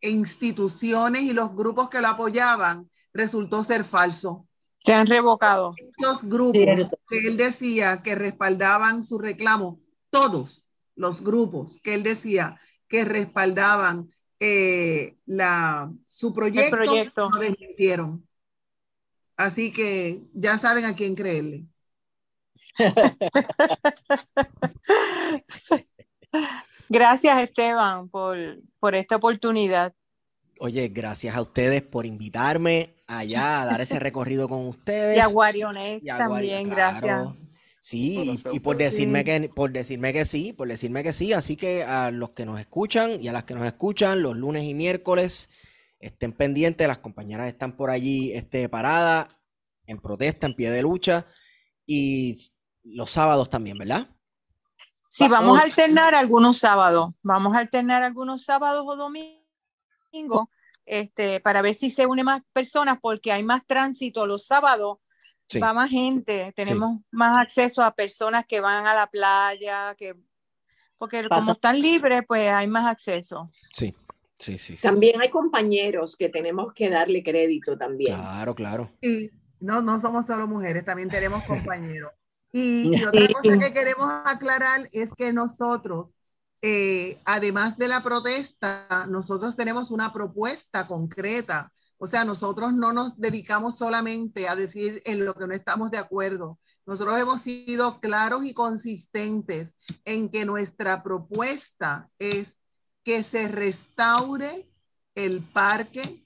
instituciones 0.00 1.22
y 1.22 1.32
los 1.32 1.54
grupos 1.54 1.88
que 1.90 2.00
lo 2.00 2.08
apoyaban 2.08 2.88
resultó 3.12 3.64
ser 3.64 3.84
falso. 3.84 4.46
Se 4.78 4.94
han 4.94 5.06
revocado. 5.06 5.74
Los 5.98 6.22
grupos 6.22 6.88
que 7.08 7.18
él 7.26 7.36
decía 7.36 8.00
que 8.02 8.14
respaldaban 8.14 9.04
su 9.04 9.18
reclamo, 9.18 9.80
todos 10.10 10.66
los 10.94 11.22
grupos 11.22 11.80
que 11.82 11.94
él 11.94 12.02
decía 12.02 12.60
que 12.86 13.04
respaldaban 13.04 14.10
eh, 14.40 15.16
la, 15.26 15.92
su 16.06 16.32
proyecto, 16.32 16.76
proyecto. 16.76 17.28
lo 17.30 17.40
desmintieron. 17.40 18.26
Así 19.36 19.72
que 19.72 20.22
ya 20.32 20.58
saben 20.58 20.84
a 20.84 20.96
quién 20.96 21.14
creerle. 21.14 21.66
Gracias 26.88 27.42
Esteban 27.42 28.08
por, 28.08 28.38
por 28.78 28.94
esta 28.94 29.16
oportunidad. 29.16 29.92
Oye, 30.60 30.88
gracias 30.88 31.36
a 31.36 31.42
ustedes 31.42 31.82
por 31.82 32.06
invitarme 32.06 32.97
allá 33.08 33.62
a 33.62 33.66
dar 33.66 33.80
ese 33.80 33.98
recorrido 33.98 34.48
con 34.48 34.66
ustedes. 34.68 35.16
Y 35.16 35.20
a 35.20 35.26
Guarionex 35.26 36.06
también, 36.06 36.68
gracias. 36.68 37.28
Sí, 37.80 38.42
y, 38.52 38.60
por 38.60 38.76
decirme 38.76 39.24
que 39.24 39.48
por 39.48 39.72
decirme 39.72 40.12
que 40.12 40.24
sí, 40.24 40.52
por 40.52 40.68
decirme 40.68 41.02
que 41.02 41.12
sí, 41.12 41.32
así 41.32 41.56
que 41.56 41.84
a 41.84 42.10
los 42.10 42.30
que 42.30 42.44
nos 42.44 42.60
escuchan 42.60 43.22
y 43.22 43.28
a 43.28 43.32
las 43.32 43.44
que 43.44 43.54
nos 43.54 43.64
escuchan 43.64 44.20
los 44.20 44.36
lunes 44.36 44.64
y 44.64 44.74
miércoles 44.74 45.48
estén 46.00 46.32
pendientes, 46.32 46.86
las 46.86 46.98
compañeras 46.98 47.48
están 47.48 47.76
por 47.76 47.90
allí 47.90 48.32
este, 48.32 48.68
paradas 48.68 49.28
en 49.86 49.98
protesta, 50.00 50.46
en 50.46 50.54
pie 50.54 50.70
de 50.70 50.82
lucha. 50.82 51.26
Y 51.86 52.36
los 52.82 53.10
sábados 53.10 53.48
también, 53.48 53.78
¿verdad? 53.78 54.08
Sí, 55.08 55.26
vamos 55.28 55.58
a 55.58 55.62
alternar 55.62 56.14
algunos 56.14 56.58
sábados, 56.58 57.14
vamos 57.22 57.56
a 57.56 57.60
alternar 57.60 58.02
algunos 58.02 58.44
sábados 58.44 58.84
o 58.86 58.96
domingos 58.96 60.48
este, 60.88 61.40
para 61.40 61.62
ver 61.62 61.74
si 61.74 61.90
se 61.90 62.06
une 62.06 62.24
más 62.24 62.42
personas, 62.52 62.98
porque 63.00 63.32
hay 63.32 63.42
más 63.42 63.66
tránsito 63.66 64.26
los 64.26 64.46
sábados, 64.46 64.98
va 65.62 65.72
más 65.72 65.90
gente, 65.90 66.52
tenemos 66.54 67.00
más 67.10 67.40
acceso 67.40 67.82
a 67.82 67.94
personas 67.94 68.44
que 68.46 68.60
van 68.60 68.86
a 68.86 68.94
la 68.94 69.06
playa, 69.06 69.94
que 69.96 70.14
porque 70.98 71.28
como 71.28 71.52
están 71.52 71.80
libres, 71.80 72.22
pues 72.26 72.50
hay 72.50 72.66
más 72.66 72.86
acceso. 72.86 73.50
Sí, 73.72 73.94
sí, 74.38 74.58
sí. 74.58 74.76
También 74.76 75.20
hay 75.20 75.30
compañeros 75.30 76.16
que 76.16 76.28
tenemos 76.28 76.72
que 76.74 76.90
darle 76.90 77.22
crédito 77.22 77.78
también. 77.78 78.16
Claro, 78.16 78.54
claro. 78.54 78.90
Sí, 79.00 79.30
no, 79.60 79.80
no 79.80 80.00
somos 80.00 80.26
solo 80.26 80.46
mujeres, 80.48 80.84
también 80.84 81.08
tenemos 81.08 81.42
compañeros. 81.46 82.12
Y, 82.50 83.04
otra 83.04 83.28
cosa 83.42 83.58
que 83.58 83.72
queremos 83.72 84.10
aclarar 84.24 84.88
es 84.92 85.12
que 85.12 85.32
nosotros, 85.32 86.08
eh, 86.60 87.20
además 87.24 87.78
de 87.78 87.88
la 87.88 88.02
protesta, 88.02 89.06
nosotros 89.08 89.56
tenemos 89.56 89.90
una 89.90 90.12
propuesta 90.12 90.86
concreta. 90.86 91.70
O 91.98 92.06
sea, 92.06 92.24
nosotros 92.24 92.72
no 92.72 92.92
nos 92.92 93.18
dedicamos 93.18 93.76
solamente 93.76 94.48
a 94.48 94.54
decir 94.54 95.02
en 95.04 95.24
lo 95.24 95.34
que 95.34 95.46
no 95.46 95.54
estamos 95.54 95.90
de 95.90 95.98
acuerdo. 95.98 96.58
Nosotros 96.86 97.18
hemos 97.18 97.42
sido 97.42 98.00
claros 98.00 98.44
y 98.44 98.54
consistentes 98.54 99.74
en 100.04 100.28
que 100.28 100.44
nuestra 100.44 101.02
propuesta 101.02 102.08
es 102.18 102.58
que 103.02 103.22
se 103.22 103.48
restaure 103.48 104.68
el 105.14 105.40
parque 105.40 106.22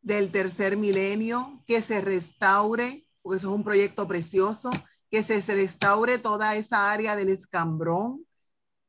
del 0.00 0.30
tercer 0.30 0.76
milenio, 0.76 1.60
que 1.66 1.82
se 1.82 2.00
restaure, 2.00 3.06
porque 3.22 3.38
eso 3.38 3.48
es 3.48 3.54
un 3.54 3.64
proyecto 3.64 4.06
precioso, 4.06 4.70
que 5.10 5.22
se 5.22 5.40
restaure 5.40 6.18
toda 6.18 6.54
esa 6.56 6.92
área 6.92 7.16
del 7.16 7.30
escambrón, 7.30 8.24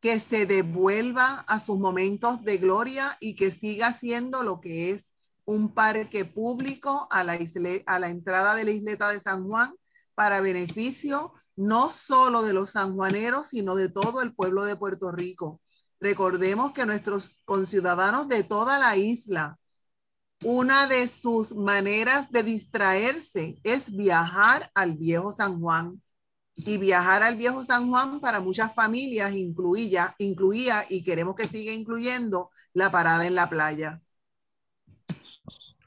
que 0.05 0.19
se 0.19 0.45
devuelva 0.45 1.43
a 1.47 1.59
sus 1.59 1.79
momentos 1.79 2.43
de 2.43 2.59
gloria 2.59 3.17
y 3.19 3.35
que 3.35 3.49
siga 3.49 3.91
siendo 3.91 4.43
lo 4.43 4.61
que 4.61 4.91
es 4.91 5.11
un 5.45 5.73
parque 5.73 6.25
público 6.25 7.07
a 7.09 7.23
la, 7.23 7.39
a 7.87 7.97
la 7.97 8.09
entrada 8.09 8.53
de 8.53 8.65
la 8.65 8.69
isleta 8.69 9.09
de 9.09 9.19
San 9.19 9.47
Juan 9.47 9.73
para 10.13 10.41
beneficio 10.41 11.33
no 11.55 11.89
solo 11.89 12.43
de 12.43 12.53
los 12.53 12.69
sanjuaneros, 12.69 13.47
sino 13.47 13.73
de 13.73 13.89
todo 13.89 14.21
el 14.21 14.35
pueblo 14.35 14.63
de 14.63 14.75
Puerto 14.75 15.11
Rico. 15.11 15.59
Recordemos 15.99 16.71
que 16.73 16.85
nuestros 16.85 17.35
conciudadanos 17.43 18.27
de 18.27 18.43
toda 18.43 18.77
la 18.77 18.95
isla, 18.97 19.57
una 20.43 20.85
de 20.85 21.07
sus 21.07 21.55
maneras 21.55 22.29
de 22.29 22.43
distraerse 22.43 23.59
es 23.63 23.89
viajar 23.89 24.69
al 24.75 24.97
viejo 24.97 25.31
San 25.31 25.59
Juan 25.59 25.99
y 26.55 26.77
viajar 26.77 27.21
al 27.21 27.35
viejo 27.35 27.65
San 27.65 27.89
Juan 27.89 28.19
para 28.21 28.39
muchas 28.39 28.73
familias 28.73 29.33
incluía, 29.33 30.15
incluía 30.17 30.85
y 30.89 31.03
queremos 31.03 31.35
que 31.35 31.47
siga 31.47 31.73
incluyendo 31.73 32.49
la 32.73 32.89
parada 32.91 33.27
en 33.27 33.35
la 33.35 33.49
playa. 33.49 34.01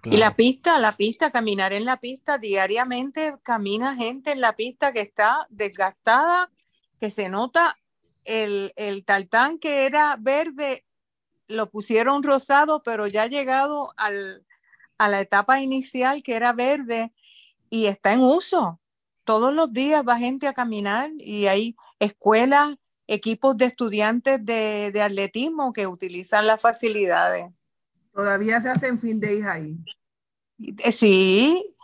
Y 0.04 0.16
la 0.16 0.36
pista, 0.36 0.78
la 0.78 0.96
pista, 0.96 1.30
caminar 1.30 1.72
en 1.72 1.84
la 1.84 1.98
pista 1.98 2.38
diariamente, 2.38 3.34
camina 3.42 3.96
gente 3.96 4.30
en 4.30 4.40
la 4.40 4.54
pista 4.54 4.92
que 4.92 5.00
está 5.00 5.46
desgastada, 5.50 6.50
que 7.00 7.10
se 7.10 7.28
nota 7.28 7.78
el, 8.24 8.72
el 8.76 9.04
tartán 9.04 9.58
que 9.58 9.86
era 9.86 10.16
verde, 10.18 10.84
lo 11.48 11.70
pusieron 11.70 12.22
rosado, 12.22 12.82
pero 12.82 13.06
ya 13.06 13.24
ha 13.24 13.26
llegado 13.26 13.92
al, 13.96 14.46
a 14.98 15.08
la 15.08 15.20
etapa 15.20 15.60
inicial 15.60 16.22
que 16.22 16.34
era 16.34 16.52
verde 16.52 17.12
y 17.70 17.86
está 17.86 18.12
en 18.12 18.20
uso 18.20 18.80
todos 19.28 19.52
los 19.52 19.74
días 19.74 20.02
va 20.08 20.16
gente 20.16 20.46
a 20.48 20.54
caminar 20.54 21.10
y 21.18 21.48
hay 21.48 21.76
escuelas, 21.98 22.78
equipos 23.06 23.58
de 23.58 23.66
estudiantes 23.66 24.42
de, 24.42 25.02
atletismo 25.02 25.74
que 25.74 25.86
utilizan 25.86 26.46
las 26.46 26.62
facilidades. 26.62 27.50
Todavía 28.14 28.58
se 28.62 28.70
hacen 28.70 28.98
field 28.98 29.22
days 29.22 29.44
ahí. 29.44 29.76
Eh, 30.58 30.92
sí, 30.92 31.74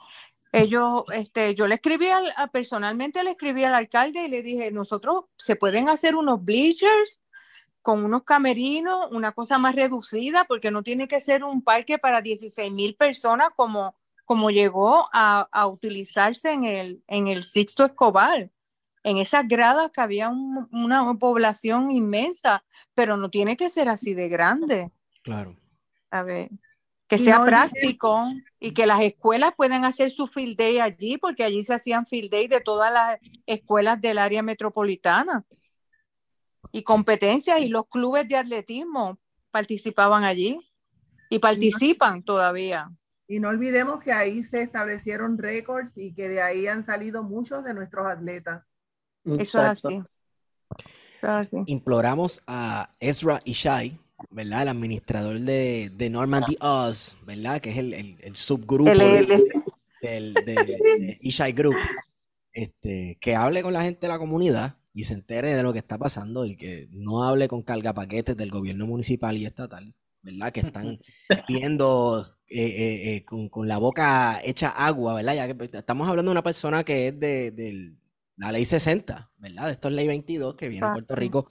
ellos, 0.53 1.03
este, 1.13 1.55
yo 1.55 1.67
le 1.67 1.75
escribí 1.75 2.07
al, 2.09 2.33
personalmente 2.51 3.23
le 3.23 3.33
escribí 3.33 3.63
al 3.63 3.75
alcalde 3.75 4.25
y 4.25 4.29
le 4.29 4.43
dije, 4.43 4.73
nosotros 4.73 5.27
se 5.37 5.55
pueden 5.55 5.91
hacer 5.91 6.17
unos 6.17 6.43
bleachers 6.43 7.25
con 7.83 8.07
unos 8.07 8.23
camerinos, 8.23 9.09
una 9.11 9.33
cosa 9.33 9.59
más 9.59 9.75
reducida, 9.75 10.47
porque 10.49 10.71
no 10.71 10.83
tiene 10.83 11.09
que 11.09 11.21
ser 11.21 11.45
un 11.45 11.63
parque 11.63 11.99
para 11.99 12.23
16 12.23 12.73
mil 12.73 12.97
personas 12.97 13.51
como 13.55 13.95
como 14.25 14.51
llegó 14.51 15.09
a, 15.13 15.67
utilizarse 15.67 16.53
en 16.53 16.65
el, 16.65 17.03
en 17.07 17.29
el 17.29 17.45
Sixto 17.45 17.85
Escobar. 17.85 18.51
En 19.03 19.19
esas 19.19 19.47
gradas 19.47 19.91
que 19.91 20.01
había 20.01 20.31
una 20.31 21.15
población 21.19 21.91
inmensa, 21.91 22.65
pero 22.95 23.19
no 23.19 23.29
tiene 23.29 23.57
que 23.57 23.69
ser 23.69 23.91
así 23.91 24.15
de 24.15 24.29
grande. 24.31 24.93
Claro. 25.23 25.57
A 26.11 26.23
ver, 26.23 26.49
que 27.07 27.19
sea 27.19 27.45
práctico 27.45 28.25
y 28.59 28.73
que 28.73 28.87
las 28.87 29.01
escuelas 29.01 29.53
puedan 29.57 29.85
hacer 29.85 30.11
su 30.11 30.27
field 30.27 30.57
day 30.57 30.79
allí, 30.79 31.19
porque 31.19 31.45
allí 31.45 31.63
se 31.65 31.75
hacían 31.75 32.07
field 32.07 32.31
day 32.31 32.49
de 32.49 32.61
todas 32.61 32.91
las 32.93 33.21
escuelas 33.45 34.01
del 34.01 34.17
área 34.17 34.43
metropolitana. 34.43 35.45
Y 36.73 36.83
competencias 36.83 37.61
y 37.61 37.69
los 37.69 37.87
clubes 37.89 38.27
de 38.27 38.37
atletismo 38.37 39.19
participaban 39.51 40.25
allí 40.25 40.59
y 41.29 41.39
participan 41.41 42.23
todavía. 42.23 42.91
Y 43.27 43.41
no 43.41 43.49
olvidemos 43.49 44.03
que 44.03 44.13
ahí 44.13 44.43
se 44.43 44.63
establecieron 44.63 45.39
récords 45.39 45.97
y 45.97 46.13
que 46.13 46.29
de 46.29 46.43
ahí 46.43 46.67
han 46.67 46.85
salido 46.85 47.23
muchos 47.23 47.65
de 47.65 47.75
nuestros 47.75 48.07
atletas. 48.07 48.75
Eso 49.25 49.65
es 49.65 49.85
así. 49.85 50.03
Imploramos 51.67 52.43
a 52.47 52.91
Ezra 53.01 53.41
Ishai, 53.45 53.99
¿verdad? 54.31 54.63
El 54.63 54.69
administrador 54.69 55.41
de, 55.41 55.91
de 55.95 56.11
Normandy 56.11 56.57
Oz, 56.61 57.17
¿verdad? 57.25 57.61
Que 57.61 57.71
es 57.71 57.79
el, 57.79 57.95
el, 57.95 58.37
subgrupo 58.37 58.91
del, 58.91 60.35
de 60.45 61.19
Ishai 61.23 61.53
Group, 61.53 61.77
este, 62.53 63.17
que 63.21 63.35
hable 63.35 63.63
con 63.63 63.73
la 63.73 63.83
gente 63.83 64.01
de 64.03 64.09
la 64.09 64.19
comunidad 64.19 64.77
y 64.93 65.05
se 65.05 65.15
entere 65.15 65.55
de 65.55 65.63
lo 65.63 65.73
que 65.73 65.79
está 65.79 65.99
pasando 65.99 66.45
y 66.45 66.57
que 66.57 66.89
no 66.91 67.25
hable 67.25 67.49
con 67.49 67.63
cargapaquetes 67.63 68.37
del 68.37 68.51
gobierno 68.51 68.87
municipal 68.87 69.37
y 69.37 69.47
estatal, 69.47 69.95
¿verdad? 70.23 70.53
Que 70.53 70.61
están 70.61 70.99
viendo 71.49 72.34
eh, 72.49 72.67
eh, 72.67 73.17
eh, 73.17 73.25
con, 73.25 73.67
la 73.67 73.79
boca 73.79 74.41
hecha 74.45 74.69
agua, 74.69 75.15
¿verdad? 75.15 75.35
Ya 75.35 75.47
que 75.47 75.55
pues, 75.55 75.73
estamos 75.73 76.09
hablando 76.09 76.31
de 76.31 76.35
una 76.35 76.43
persona 76.43 76.85
que 76.85 77.09
es 77.09 77.19
de, 77.19 77.95
la 78.37 78.53
ley 78.53 78.65
60, 78.65 79.31
¿verdad? 79.39 79.67
De 79.67 79.73
esto 79.73 79.89
es 79.89 79.95
ley 79.95 80.07
22 80.07 80.55
que 80.55 80.69
viene 80.69 80.87
a 80.87 80.93
Puerto 80.93 81.17
Rico. 81.17 81.49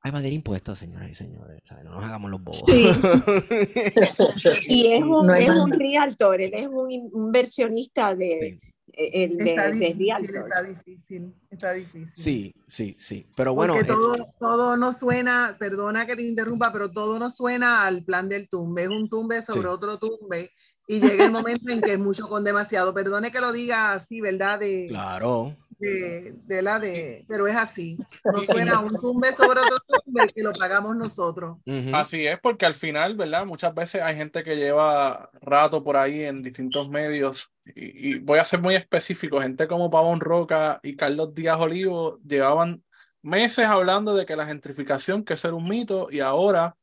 Hay 0.00 0.10
evadir 0.10 0.32
impuestos, 0.32 0.78
señoras 0.78 1.10
y 1.10 1.14
señores. 1.14 1.60
No 1.84 1.90
nos 1.90 2.04
hagamos 2.04 2.30
los 2.30 2.42
bobos. 2.42 2.64
y 4.68 4.86
es 4.86 5.02
un, 5.02 5.34
es 5.34 5.50
un 5.50 5.72
realtor, 5.72 6.40
él 6.40 6.54
es 6.54 6.68
un 6.68 6.90
inversionista 6.90 8.14
de, 8.14 8.60
el 8.98 9.40
está, 9.40 9.70
difícil, 9.70 10.36
está 10.36 10.62
difícil, 10.62 11.34
está 11.50 11.72
difícil. 11.72 12.10
Sí, 12.12 12.54
sí, 12.66 12.96
sí. 12.98 13.26
Pero 13.36 13.54
bueno. 13.54 13.74
Porque 13.74 13.86
todo, 13.86 14.16
todo 14.40 14.76
nos 14.76 14.98
suena, 14.98 15.56
perdona 15.58 16.04
que 16.04 16.16
te 16.16 16.22
interrumpa, 16.22 16.72
pero 16.72 16.90
todo 16.90 17.18
nos 17.18 17.36
suena 17.36 17.86
al 17.86 18.02
plan 18.02 18.28
del 18.28 18.48
tumbe. 18.48 18.82
Es 18.82 18.88
un 18.88 19.08
tumbe 19.08 19.40
sobre 19.42 19.68
otro 19.68 19.98
tumbe. 19.98 20.50
Y 20.88 21.00
llega 21.00 21.26
el 21.26 21.32
momento 21.32 21.70
en 21.70 21.80
que 21.80 21.92
es 21.92 21.98
mucho 21.98 22.28
con 22.28 22.42
demasiado. 22.42 22.92
Perdone 22.92 23.30
que 23.30 23.40
lo 23.40 23.52
diga 23.52 23.92
así, 23.92 24.20
¿verdad? 24.20 24.58
De, 24.58 24.86
claro 24.88 25.54
de, 25.78 26.62
la 26.62 26.78
de, 26.78 27.24
pero 27.28 27.46
es 27.46 27.56
así. 27.56 27.96
No 28.24 28.42
suena 28.42 28.80
un 28.80 28.98
tumbe 29.00 29.32
sobre 29.32 29.60
otro 29.60 29.78
tumbe 30.04 30.28
que 30.34 30.42
lo 30.42 30.52
pagamos 30.52 30.96
nosotros. 30.96 31.58
Así 31.92 32.26
es, 32.26 32.38
porque 32.40 32.66
al 32.66 32.74
final, 32.74 33.16
¿verdad? 33.16 33.46
Muchas 33.46 33.74
veces 33.74 34.02
hay 34.02 34.16
gente 34.16 34.42
que 34.42 34.56
lleva 34.56 35.30
rato 35.40 35.82
por 35.82 35.96
ahí 35.96 36.24
en 36.24 36.42
distintos 36.42 36.88
medios 36.88 37.52
y, 37.64 38.18
voy 38.18 38.38
a 38.38 38.44
ser 38.44 38.60
muy 38.60 38.74
específico, 38.74 39.40
gente 39.40 39.68
como 39.68 39.90
Pavón 39.90 40.20
Roca 40.20 40.80
y 40.82 40.96
Carlos 40.96 41.34
Díaz 41.34 41.58
Olivo 41.58 42.18
llevaban 42.26 42.82
meses 43.22 43.66
hablando 43.66 44.14
de 44.14 44.26
que 44.26 44.36
la 44.36 44.46
gentrificación 44.46 45.24
que 45.24 45.36
ser 45.36 45.54
un 45.54 45.68
mito 45.68 46.08
y 46.10 46.20
ahora 46.20 46.76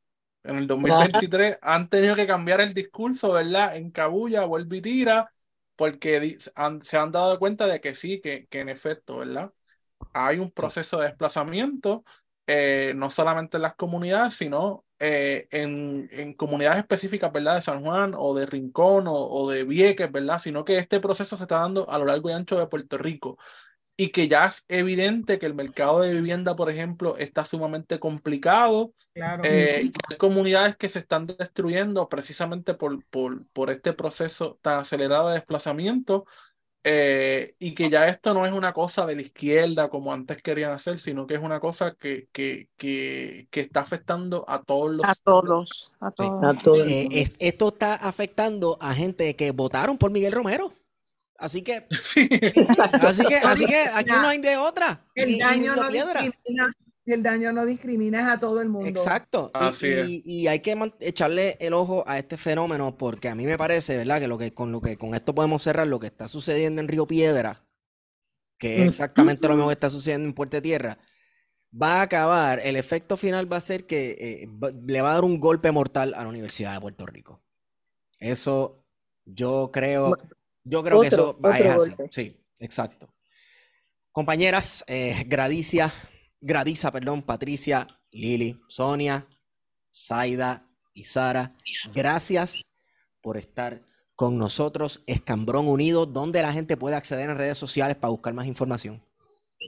en 0.44 0.58
el 0.58 0.68
2023 0.68 1.58
han 1.62 1.90
tenido 1.90 2.16
que 2.16 2.28
cambiar 2.28 2.62
el 2.62 2.74
discurso, 2.74 3.32
¿verdad? 3.32 3.76
En 3.76 3.90
Cabulla, 3.90 4.46
vuelve 4.46 4.78
y 4.78 4.82
tira 4.82 5.32
porque 5.76 6.38
se 6.84 6.98
han 6.98 7.12
dado 7.12 7.40
cuenta 7.40 7.68
de 7.68 7.82
que 7.82 7.96
sí, 7.96 8.22
que, 8.22 8.48
que 8.48 8.62
en 8.62 8.70
efecto, 8.70 9.18
¿verdad? 9.18 9.52
Hay 10.14 10.40
un 10.40 10.52
proceso 10.52 11.00
de 11.00 11.08
desplazamiento, 11.08 12.04
eh, 12.48 12.94
no 12.96 13.10
solamente 13.10 13.58
en 13.58 13.64
las 13.64 13.76
comunidades, 13.76 14.36
sino 14.36 14.86
eh, 15.00 15.48
en, 15.52 16.08
en, 16.12 16.34
comunidades 16.34 16.80
específicas, 16.80 17.32
¿verdad? 17.32 17.56
De 17.56 17.62
San 17.62 17.84
Juan 17.84 18.14
o 18.16 18.34
de 18.34 18.46
Rincón 18.46 19.08
o, 19.08 19.14
o, 19.14 19.50
de 19.50 19.64
Vieques, 19.64 20.12
¿verdad? 20.12 20.40
Sino 20.40 20.64
que 20.64 20.78
este 20.78 21.00
proceso 21.00 21.36
se 21.36 21.44
está 21.44 21.60
dando 21.60 21.90
a 21.90 21.98
lo 21.98 22.06
largo 22.06 22.30
y 22.30 22.34
ancho 22.34 22.58
de 22.58 22.68
Puerto 22.68 22.98
Rico 22.98 23.38
y 23.98 24.10
que 24.10 24.28
ya 24.28 24.46
es 24.46 24.66
evidente 24.68 25.40
que 25.40 25.46
el 25.46 25.54
mercado 25.54 26.02
de 26.02 26.14
vivienda, 26.14 26.56
por 26.56 26.70
ejemplo, 26.70 27.16
está 27.18 27.46
sumamente 27.46 28.00
complicado. 28.00 28.94
Claro. 29.14 29.44
Eh, 29.46 29.90
hay 30.10 30.18
comunidades 30.18 30.76
que 30.76 30.90
se 30.90 31.00
están 31.00 31.26
destruyendo 31.26 32.10
precisamente 32.10 32.74
por, 32.74 33.04
por, 33.06 33.46
por 33.48 33.70
este 33.70 33.94
proceso 33.94 34.60
tan 34.62 34.80
acelerado 34.80 35.30
de 35.30 35.36
desplazamiento 35.36 36.26
eh, 36.88 37.56
y 37.58 37.74
que 37.74 37.90
ya 37.90 38.08
esto 38.08 38.36
no 38.36 38.46
es 38.46 38.52
una 38.52 38.72
cosa 38.72 39.08
de 39.08 39.16
la 39.16 39.24
izquierda 39.24 39.90
como 39.90 40.14
antes 40.14 40.40
querían 40.44 40.72
hacer, 40.72 41.00
sino 41.00 41.26
que 41.26 41.34
es 41.34 41.40
una 41.40 41.60
cosa 41.60 41.96
que, 41.96 42.28
que, 42.32 42.68
que, 42.78 43.48
que 43.50 43.62
está 43.62 43.80
afectando 43.80 44.46
a 44.48 44.62
todos 44.62 44.92
los... 44.92 45.04
A 45.04 45.16
todos, 45.16 45.94
a 46.00 46.12
todos. 46.12 46.88
Eh, 46.88 47.26
esto 47.40 47.70
está 47.70 47.96
afectando 47.96 48.78
a 48.80 48.94
gente 48.94 49.36
que 49.36 49.50
votaron 49.50 49.98
por 49.98 50.12
Miguel 50.12 50.34
Romero. 50.34 50.74
Así 51.38 51.62
que, 51.62 51.86
así 51.90 52.28
que, 53.26 53.36
así 53.36 53.66
que 53.66 53.86
aquí 53.94 54.12
no 54.12 54.28
hay 54.28 54.40
de 54.40 54.58
otra. 54.58 55.06
El 55.14 55.38
daño 55.38 55.76
no 55.76 55.90
discrimina, 55.90 56.72
el 57.06 57.24
daño 57.24 57.52
no 57.52 57.66
discrimina 57.66 58.34
a 58.34 58.38
todo 58.38 58.62
el 58.62 58.70
mundo. 58.70 58.88
Exacto. 58.88 59.52
y, 59.82 60.22
y, 60.26 60.48
hay 60.48 60.62
que 60.62 60.94
echarle 61.02 61.58
el 61.60 61.74
ojo 61.74 62.04
a 62.08 62.18
este 62.18 62.38
fenómeno 62.38 62.98
porque 62.98 63.28
a 63.28 63.36
mí 63.36 63.46
me 63.46 63.58
parece, 63.58 63.98
¿verdad? 63.98 64.20
Que 64.20 64.28
lo 64.28 64.38
que 64.38 64.54
con 64.54 64.72
lo 64.72 64.82
que 64.82 64.98
con 64.98 65.14
esto 65.14 65.36
podemos 65.36 65.64
cerrar 65.64 65.88
lo 65.88 66.00
que 66.00 66.08
está 66.08 66.28
sucediendo 66.28 66.82
en 66.82 66.88
Río 66.88 67.06
Piedra 67.06 67.66
que 68.58 68.82
es 68.82 68.88
exactamente 68.88 69.48
lo 69.48 69.56
mismo 69.56 69.68
que 69.68 69.74
está 69.74 69.90
sucediendo 69.90 70.28
en 70.28 70.34
Puerto 70.34 70.62
Tierra, 70.62 70.98
va 71.72 72.00
a 72.00 72.04
acabar, 72.04 72.60
el 72.60 72.76
efecto 72.76 73.18
final 73.18 73.52
va 73.52 73.58
a 73.58 73.62
ser 73.62 73.86
que 73.86 74.12
eh, 74.20 74.50
le 74.86 75.02
va 75.02 75.12
a 75.12 75.14
dar 75.16 75.26
un 75.26 75.40
golpe 75.40 75.72
mortal 75.72 76.14
a 76.16 76.24
la 76.24 76.30
Universidad 76.30 76.74
de 76.74 76.82
Puerto 76.82 77.06
Rico. 77.06 77.42
Eso 78.20 78.86
yo 79.26 79.72
creo, 79.74 80.18
yo 80.66 80.84
creo 80.84 81.02
que 81.02 81.08
eso 81.08 81.40
va 81.40 81.56
a 81.56 81.76
así. 81.76 81.92
Sí, 82.12 82.38
exacto. 82.60 83.08
Compañeras, 84.12 84.84
eh, 84.88 85.24
Gradicia, 85.28 85.94
Gradiza, 86.42 86.92
perdón, 86.92 87.22
Patricia, 87.22 87.88
Lili, 88.12 88.62
Sonia, 88.68 89.28
Zaida 89.92 90.64
y 90.94 91.04
Sara, 91.04 91.56
gracias 91.94 92.66
por 93.22 93.38
estar 93.38 93.82
con 94.16 94.38
nosotros, 94.38 95.04
Escambrón 95.08 95.68
Unido, 95.68 96.06
donde 96.06 96.42
la 96.42 96.54
gente 96.54 96.78
puede 96.78 96.96
acceder 96.96 97.30
en 97.30 97.38
redes 97.38 97.58
sociales 97.58 97.98
para 97.98 98.12
buscar 98.12 98.34
más 98.34 98.48
información. 98.48 99.04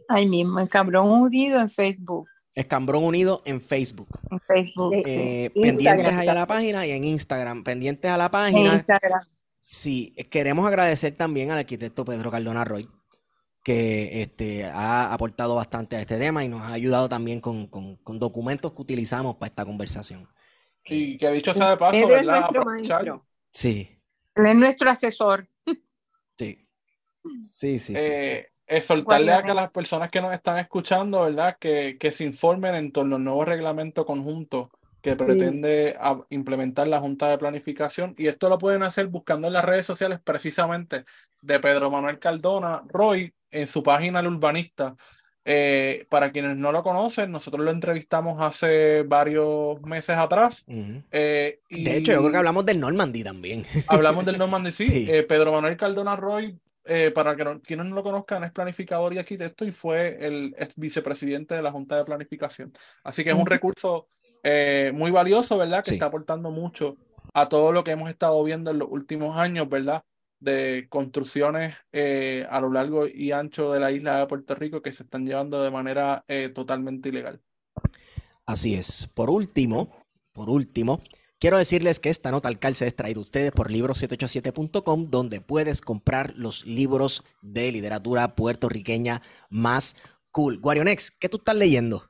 Ahí 0.07 0.25
mismo, 0.25 0.59
Escambrón 0.59 1.09
Unido 1.09 1.59
en 1.59 1.69
Facebook. 1.69 2.27
Escambrón 2.55 3.03
Unido 3.03 3.41
en 3.45 3.61
Facebook. 3.61 4.07
En 4.31 4.39
Facebook. 4.39 4.93
Eh, 4.93 5.51
pendientes 5.53 6.13
ahí 6.13 6.27
a 6.27 6.33
la 6.33 6.47
página 6.47 6.87
y 6.87 6.91
en 6.91 7.03
Instagram. 7.03 7.63
Pendientes 7.63 8.09
a 8.09 8.17
la 8.17 8.31
página. 8.31 8.75
Instagram. 8.75 9.21
Sí, 9.69 10.15
queremos 10.31 10.65
agradecer 10.65 11.17
también 11.17 11.51
al 11.51 11.57
arquitecto 11.57 12.05
Pedro 12.05 12.31
Cardona 12.31 12.63
Roy, 12.63 12.89
que 13.65 14.21
este, 14.21 14.63
ha 14.63 15.13
aportado 15.13 15.55
bastante 15.55 15.97
a 15.97 15.99
este 15.99 16.17
tema 16.17 16.45
y 16.45 16.47
nos 16.47 16.61
ha 16.61 16.71
ayudado 16.71 17.09
también 17.09 17.41
con, 17.41 17.69
documentos 18.17 18.71
que 18.71 18.81
utilizamos 18.81 19.35
para 19.35 19.49
esta 19.49 19.65
conversación. 19.65 20.25
Y 20.85 21.17
que 21.17 21.27
ha 21.27 21.31
dicho 21.31 21.53
sea 21.53 21.71
de 21.71 21.77
paso, 21.77 22.07
¿verdad? 22.07 22.49
Sí. 23.51 23.89
Él 24.35 24.45
es 24.45 24.55
nuestro 24.55 24.89
asesor. 24.89 25.49
Sí. 26.37 26.65
Sí, 27.41 27.79
sí, 27.79 27.93
sí. 27.93 27.93
Eh, 27.97 28.81
soltarle 28.81 29.33
a 29.33 29.41
que 29.41 29.53
las 29.53 29.69
personas 29.71 30.09
que 30.09 30.21
nos 30.21 30.31
están 30.31 30.59
escuchando, 30.59 31.23
¿verdad? 31.23 31.57
Que, 31.59 31.97
que 31.99 32.13
se 32.13 32.23
informen 32.23 32.73
en 32.75 32.93
torno 32.93 33.17
al 33.17 33.23
nuevo 33.25 33.43
reglamento 33.43 34.05
conjunto 34.05 34.71
que 35.01 35.15
pretende 35.15 35.95
implementar 36.29 36.87
la 36.87 36.99
Junta 36.99 37.29
de 37.29 37.37
Planificación. 37.37 38.15
Y 38.17 38.27
esto 38.27 38.49
lo 38.49 38.57
pueden 38.57 38.83
hacer 38.83 39.07
buscando 39.07 39.47
en 39.47 39.53
las 39.53 39.65
redes 39.65 39.85
sociales 39.85 40.19
precisamente 40.23 41.05
de 41.41 41.59
Pedro 41.59 41.91
Manuel 41.91 42.19
Cardona 42.19 42.83
Roy 42.87 43.33
en 43.51 43.67
su 43.67 43.83
página 43.83 44.19
El 44.19 44.27
Urbanista. 44.27 44.95
Eh, 45.49 46.05
para 46.09 46.33
quienes 46.33 46.57
no 46.57 46.73
lo 46.73 46.83
conocen, 46.83 47.31
nosotros 47.31 47.63
lo 47.63 47.71
entrevistamos 47.71 48.41
hace 48.41 49.03
varios 49.03 49.81
meses 49.81 50.17
atrás. 50.17 50.65
Eh, 50.67 51.61
de 51.69 51.97
hecho, 51.97 52.11
yo 52.11 52.19
creo 52.19 52.31
que 52.31 52.37
hablamos 52.37 52.65
del 52.65 52.81
Normandy 52.81 53.23
también. 53.23 53.65
Hablamos 53.87 54.25
del 54.25 54.37
Normandy, 54.39 54.73
sí. 54.73 55.07
Eh, 55.09 55.23
Pedro 55.23 55.53
Manuel 55.53 55.77
Cardona 55.77 56.17
Roy, 56.17 56.59
para 57.15 57.37
que 57.37 57.61
quienes 57.61 57.85
no 57.85 57.95
lo 57.95 58.03
conozcan, 58.03 58.43
es 58.43 58.51
planificador 58.51 59.13
y 59.13 59.19
arquitecto 59.19 59.63
y 59.63 59.71
fue 59.71 60.17
el 60.19 60.53
ex 60.57 60.75
vicepresidente 60.75 61.55
de 61.55 61.61
la 61.61 61.71
Junta 61.71 61.95
de 61.95 62.03
Planificación. 62.03 62.73
Así 63.05 63.23
que 63.23 63.29
es 63.29 63.35
un 63.37 63.45
recurso 63.45 64.09
muy 64.93 65.11
valioso, 65.11 65.57
¿verdad? 65.57 65.83
Que 65.83 65.93
está 65.93 66.07
aportando 66.07 66.51
mucho 66.51 66.97
a 67.33 67.49
todo 67.49 67.71
lo 67.71 67.83
que 67.83 67.91
hemos 67.91 68.09
estado 68.09 68.43
viendo 68.43 68.71
en 68.71 68.79
los 68.79 68.87
últimos 68.89 69.37
años, 69.37 69.67
¿verdad? 69.69 70.03
de 70.39 70.87
construcciones 70.89 71.75
eh, 71.91 72.45
a 72.49 72.61
lo 72.61 72.71
largo 72.71 73.07
y 73.07 73.31
ancho 73.31 73.71
de 73.71 73.79
la 73.79 73.91
isla 73.91 74.19
de 74.19 74.27
Puerto 74.27 74.55
Rico 74.55 74.81
que 74.81 74.93
se 74.93 75.03
están 75.03 75.25
llevando 75.25 75.61
de 75.61 75.71
manera 75.71 76.23
eh, 76.27 76.49
totalmente 76.49 77.09
ilegal. 77.09 77.41
Así 78.45 78.75
es. 78.75 79.07
Por 79.13 79.29
último, 79.29 80.05
por 80.33 80.49
último, 80.49 81.01
quiero 81.39 81.57
decirles 81.57 81.99
que 81.99 82.09
esta 82.09 82.31
nota 82.31 82.47
al 82.47 82.59
calce 82.59 82.85
es 82.87 82.95
traída 82.95 83.19
ustedes 83.19 83.51
por 83.51 83.71
libros787.com, 83.71 85.05
donde 85.09 85.41
puedes 85.41 85.81
comprar 85.81 86.33
los 86.35 86.65
libros 86.65 87.23
de 87.41 87.71
literatura 87.71 88.35
puertorriqueña 88.35 89.21
más 89.49 89.95
cool. 90.31 90.59
Guarionex, 90.59 91.11
¿qué 91.11 91.29
tú 91.29 91.37
estás 91.37 91.55
leyendo? 91.55 92.03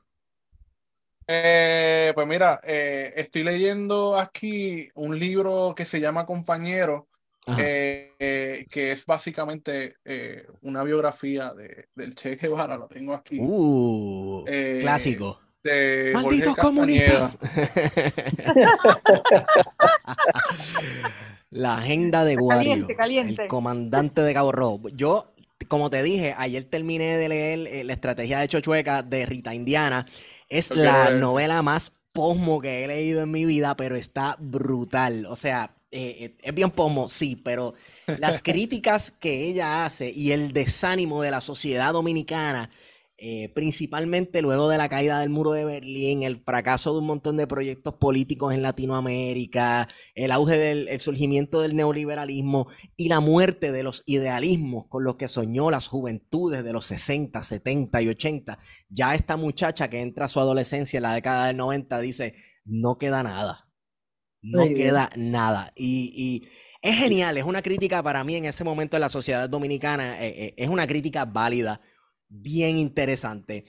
Eh, 1.30 2.12
pues 2.14 2.26
mira, 2.26 2.58
estoy 2.64 3.42
leyendo 3.42 4.18
aquí 4.18 4.88
un 4.94 5.18
libro 5.18 5.74
que 5.76 5.84
se 5.84 6.00
llama 6.00 6.24
Compañero 6.24 7.08
eh, 7.56 8.66
que 8.70 8.92
es 8.92 9.06
básicamente 9.06 9.96
eh, 10.04 10.46
una 10.62 10.84
biografía 10.84 11.54
de, 11.54 11.86
del 11.94 12.14
Che 12.14 12.36
Guevara, 12.36 12.76
lo 12.76 12.86
tengo 12.88 13.14
aquí. 13.14 13.38
Uh, 13.40 14.44
eh, 14.46 14.80
clásico. 14.82 15.40
De 15.62 16.12
¡Malditos 16.14 16.56
comunistas! 16.56 17.38
La 21.50 21.78
agenda 21.78 22.24
de 22.24 22.36
Guario, 22.36 22.74
el 22.74 23.48
comandante 23.48 24.20
de 24.20 24.34
Cabo 24.34 24.52
Rojo. 24.52 24.82
Yo, 24.94 25.32
como 25.66 25.88
te 25.88 26.02
dije, 26.02 26.34
ayer 26.36 26.64
terminé 26.64 27.16
de 27.16 27.28
leer 27.28 27.86
La 27.86 27.94
estrategia 27.94 28.38
de 28.40 28.48
Chochueca 28.48 29.02
de 29.02 29.24
Rita 29.24 29.54
Indiana. 29.54 30.06
Es 30.48 30.70
la 30.70 31.10
novela 31.10 31.62
más 31.62 31.92
posmo 32.12 32.60
que 32.60 32.84
he 32.84 32.88
leído 32.88 33.22
en 33.22 33.30
mi 33.30 33.44
vida, 33.44 33.76
pero 33.76 33.96
está 33.96 34.36
brutal. 34.40 35.26
O 35.26 35.36
sea, 35.36 35.74
eh, 35.90 36.16
eh, 36.20 36.36
es 36.42 36.54
bien 36.54 36.70
pomo, 36.70 37.08
sí, 37.08 37.36
pero 37.36 37.74
las 38.18 38.40
críticas 38.40 39.10
que 39.10 39.48
ella 39.48 39.84
hace 39.84 40.10
y 40.10 40.32
el 40.32 40.52
desánimo 40.52 41.22
de 41.22 41.30
la 41.30 41.40
sociedad 41.40 41.92
dominicana, 41.92 42.70
eh, 43.20 43.48
principalmente 43.54 44.42
luego 44.42 44.68
de 44.68 44.78
la 44.78 44.88
caída 44.88 45.18
del 45.18 45.28
muro 45.28 45.50
de 45.50 45.64
Berlín, 45.64 46.22
el 46.22 46.38
fracaso 46.38 46.92
de 46.92 47.00
un 47.00 47.06
montón 47.06 47.36
de 47.36 47.48
proyectos 47.48 47.94
políticos 47.94 48.54
en 48.54 48.62
Latinoamérica, 48.62 49.88
el 50.14 50.30
auge 50.30 50.56
del 50.56 51.00
surgimiento 51.00 51.60
del 51.60 51.74
neoliberalismo 51.74 52.68
y 52.96 53.08
la 53.08 53.18
muerte 53.18 53.72
de 53.72 53.82
los 53.82 54.04
idealismos 54.06 54.86
con 54.86 55.02
los 55.02 55.16
que 55.16 55.26
soñó 55.26 55.70
las 55.70 55.88
juventudes 55.88 56.62
de 56.62 56.72
los 56.72 56.86
60, 56.86 57.42
70 57.42 58.02
y 58.02 58.08
80. 58.08 58.58
Ya 58.88 59.14
esta 59.16 59.36
muchacha 59.36 59.90
que 59.90 60.00
entra 60.00 60.26
a 60.26 60.28
su 60.28 60.38
adolescencia 60.38 60.98
en 60.98 61.02
la 61.02 61.14
década 61.14 61.48
del 61.48 61.56
90 61.56 62.00
dice, 62.00 62.34
no 62.64 62.98
queda 62.98 63.24
nada 63.24 63.68
no 64.42 64.66
queda 64.68 65.10
nada. 65.16 65.72
Y, 65.76 66.46
es 66.80 66.96
genial, 66.96 67.36
es 67.36 67.44
una 67.44 67.60
crítica 67.60 68.02
para 68.02 68.22
mí 68.22 68.36
en 68.36 68.44
ese 68.44 68.62
momento 68.62 68.96
de 68.96 69.00
la 69.00 69.10
sociedad 69.10 69.48
dominicana, 69.50 70.22
eh, 70.24 70.28
eh, 70.28 70.54
es 70.56 70.68
una 70.68 70.86
crítica 70.86 71.24
válida, 71.24 71.80
bien 72.28 72.78
interesante. 72.78 73.64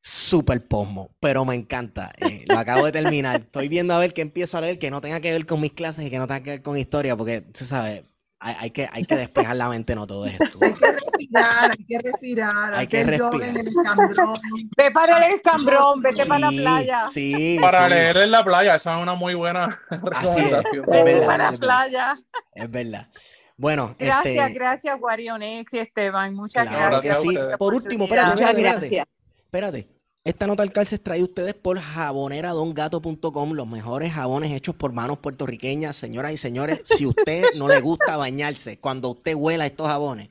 Súper 0.00 0.66
posmo, 0.66 1.10
pero 1.18 1.44
me 1.44 1.56
encanta. 1.56 2.12
Eh, 2.18 2.44
lo 2.48 2.58
acabo 2.58 2.86
de 2.86 2.92
terminar. 2.92 3.40
Estoy 3.46 3.68
viendo 3.68 3.92
a 3.94 3.98
ver 3.98 4.14
qué 4.14 4.22
empiezo 4.22 4.56
a 4.56 4.60
leer 4.60 4.78
que 4.78 4.90
no 4.90 5.00
tenga 5.00 5.20
que 5.20 5.32
ver 5.32 5.46
con 5.46 5.60
mis 5.60 5.72
clases 5.72 6.06
y 6.06 6.10
que 6.10 6.18
no 6.18 6.26
tenga 6.26 6.42
que 6.42 6.50
ver 6.50 6.62
con 6.62 6.78
historia, 6.78 7.16
porque, 7.16 7.40
tú 7.40 7.64
sabes, 7.64 8.04
hay, 8.38 8.70
que, 8.70 8.88
hay 8.92 9.04
que 9.04 9.16
despejar 9.16 9.56
la 9.56 9.68
mente, 9.68 9.94
no 9.94 10.06
todo 10.06 10.26
esto. 10.26 10.58
Hay 10.60 10.74
que 10.74 10.92
respirar, 10.92 11.70
hay 11.70 11.84
que 11.86 11.98
respirar. 11.98 12.74
Hay 12.74 12.86
que 12.86 13.04
respirar. 13.04 13.48
En 13.48 13.56
el 13.56 13.68
escambrón. 13.68 14.34
Ve 14.76 14.90
para 14.90 15.26
el 15.26 15.34
escambrón, 15.34 16.02
vete 16.02 16.26
para 16.26 16.50
la 16.50 16.50
playa. 16.50 17.06
Sí, 17.08 17.56
para 17.60 17.88
leer 17.88 18.18
en 18.18 18.30
la 18.30 18.44
playa, 18.44 18.74
esa 18.74 18.96
es 18.96 19.02
una 19.02 19.14
muy 19.14 19.34
buena 19.34 19.80
recomendación. 19.90 20.64
Es, 20.74 21.04
verdad, 21.04 21.26
para 21.26 21.50
la 21.50 21.58
playa. 21.58 22.16
Es 22.52 22.70
verdad. 22.70 23.08
Bueno, 23.56 23.94
gracias, 23.98 24.48
este... 24.48 24.52
gracias, 24.52 25.00
Guarionex 25.00 25.72
y 25.72 25.78
Esteban. 25.78 26.34
Muchas 26.34 26.70
gracias. 26.70 27.22
Por 27.58 27.74
último, 27.74 28.04
espérate, 28.04 28.42
espérate, 28.42 29.04
espérate. 29.44 29.88
Esta 30.24 30.48
nota 30.48 30.64
al 30.64 30.72
calce 30.72 30.96
es 30.96 31.02
traída 31.02 31.24
ustedes 31.24 31.54
por 31.54 31.78
jaboneradongato.com, 31.78 33.52
los 33.52 33.68
mejores 33.68 34.12
jabones 34.12 34.52
hechos 34.52 34.74
por 34.74 34.92
manos 34.92 35.18
puertorriqueñas. 35.18 35.94
Señoras 35.94 36.32
y 36.32 36.36
señores, 36.36 36.82
si 36.84 37.06
usted 37.06 37.44
no 37.54 37.68
le 37.68 37.80
gusta 37.80 38.16
bañarse 38.16 38.80
cuando 38.80 39.10
usted 39.10 39.34
huela 39.34 39.66
estos 39.66 39.86
jabones, 39.86 40.30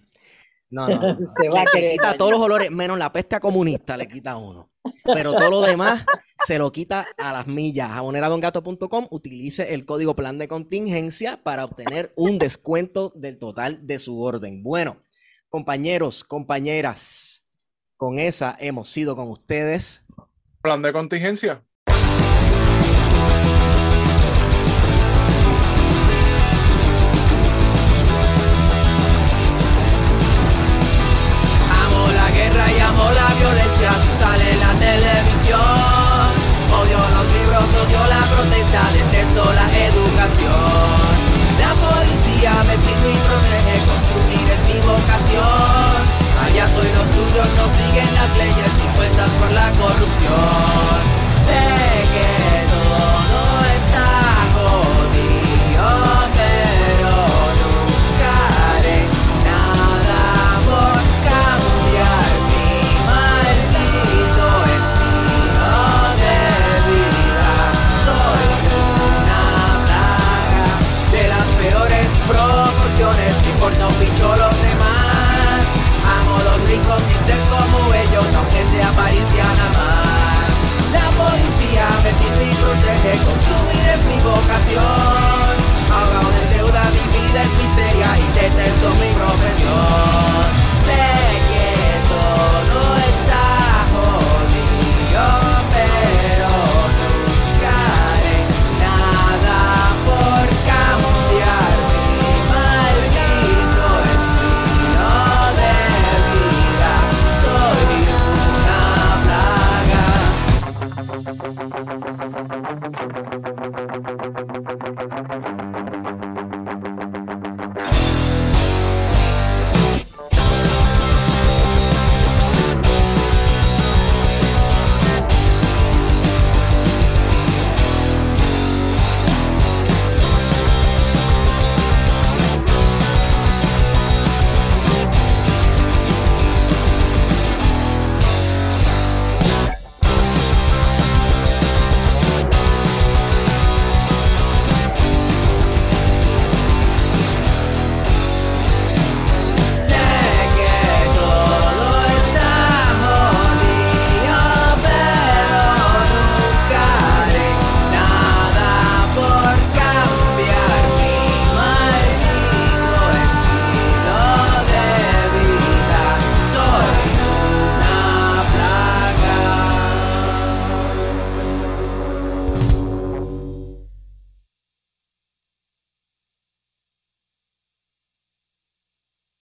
no, 0.69 0.89
no, 0.89 1.13
no. 1.13 1.17
Se 1.41 1.47
va 1.47 1.63
le, 1.73 1.91
quita 1.91 2.17
todos 2.17 2.32
los 2.32 2.41
olores, 2.41 2.69
menos 2.69 2.99
la 2.99 3.13
peste 3.13 3.39
comunista, 3.39 3.95
le 3.95 4.08
quita 4.08 4.36
uno. 4.36 4.70
Pero 5.03 5.33
todo 5.33 5.49
lo 5.49 5.62
demás 5.62 6.05
se 6.45 6.57
lo 6.57 6.71
quita 6.71 7.07
a 7.17 7.33
las 7.33 7.47
millas. 7.47 7.89
Jaboneradongato.com, 7.89 9.07
utilice 9.09 9.74
el 9.74 9.86
código 9.86 10.16
plan 10.16 10.37
de 10.37 10.47
contingencia 10.47 11.41
para 11.43 11.66
obtener 11.66 12.12
un 12.16 12.37
descuento 12.37 13.12
del 13.16 13.37
total 13.37 13.86
de 13.86 13.99
su 13.99 14.21
orden. 14.21 14.63
Bueno, 14.63 15.01
compañeros, 15.49 16.24
compañeras 16.24 17.43
con 17.97 18.20
esa 18.20 18.55
hemos 18.59 18.89
sido 18.89 19.16
con 19.16 19.29
ustedes. 19.29 20.03
Plan 20.62 20.82
de 20.82 20.93
contingencia. 20.93 21.63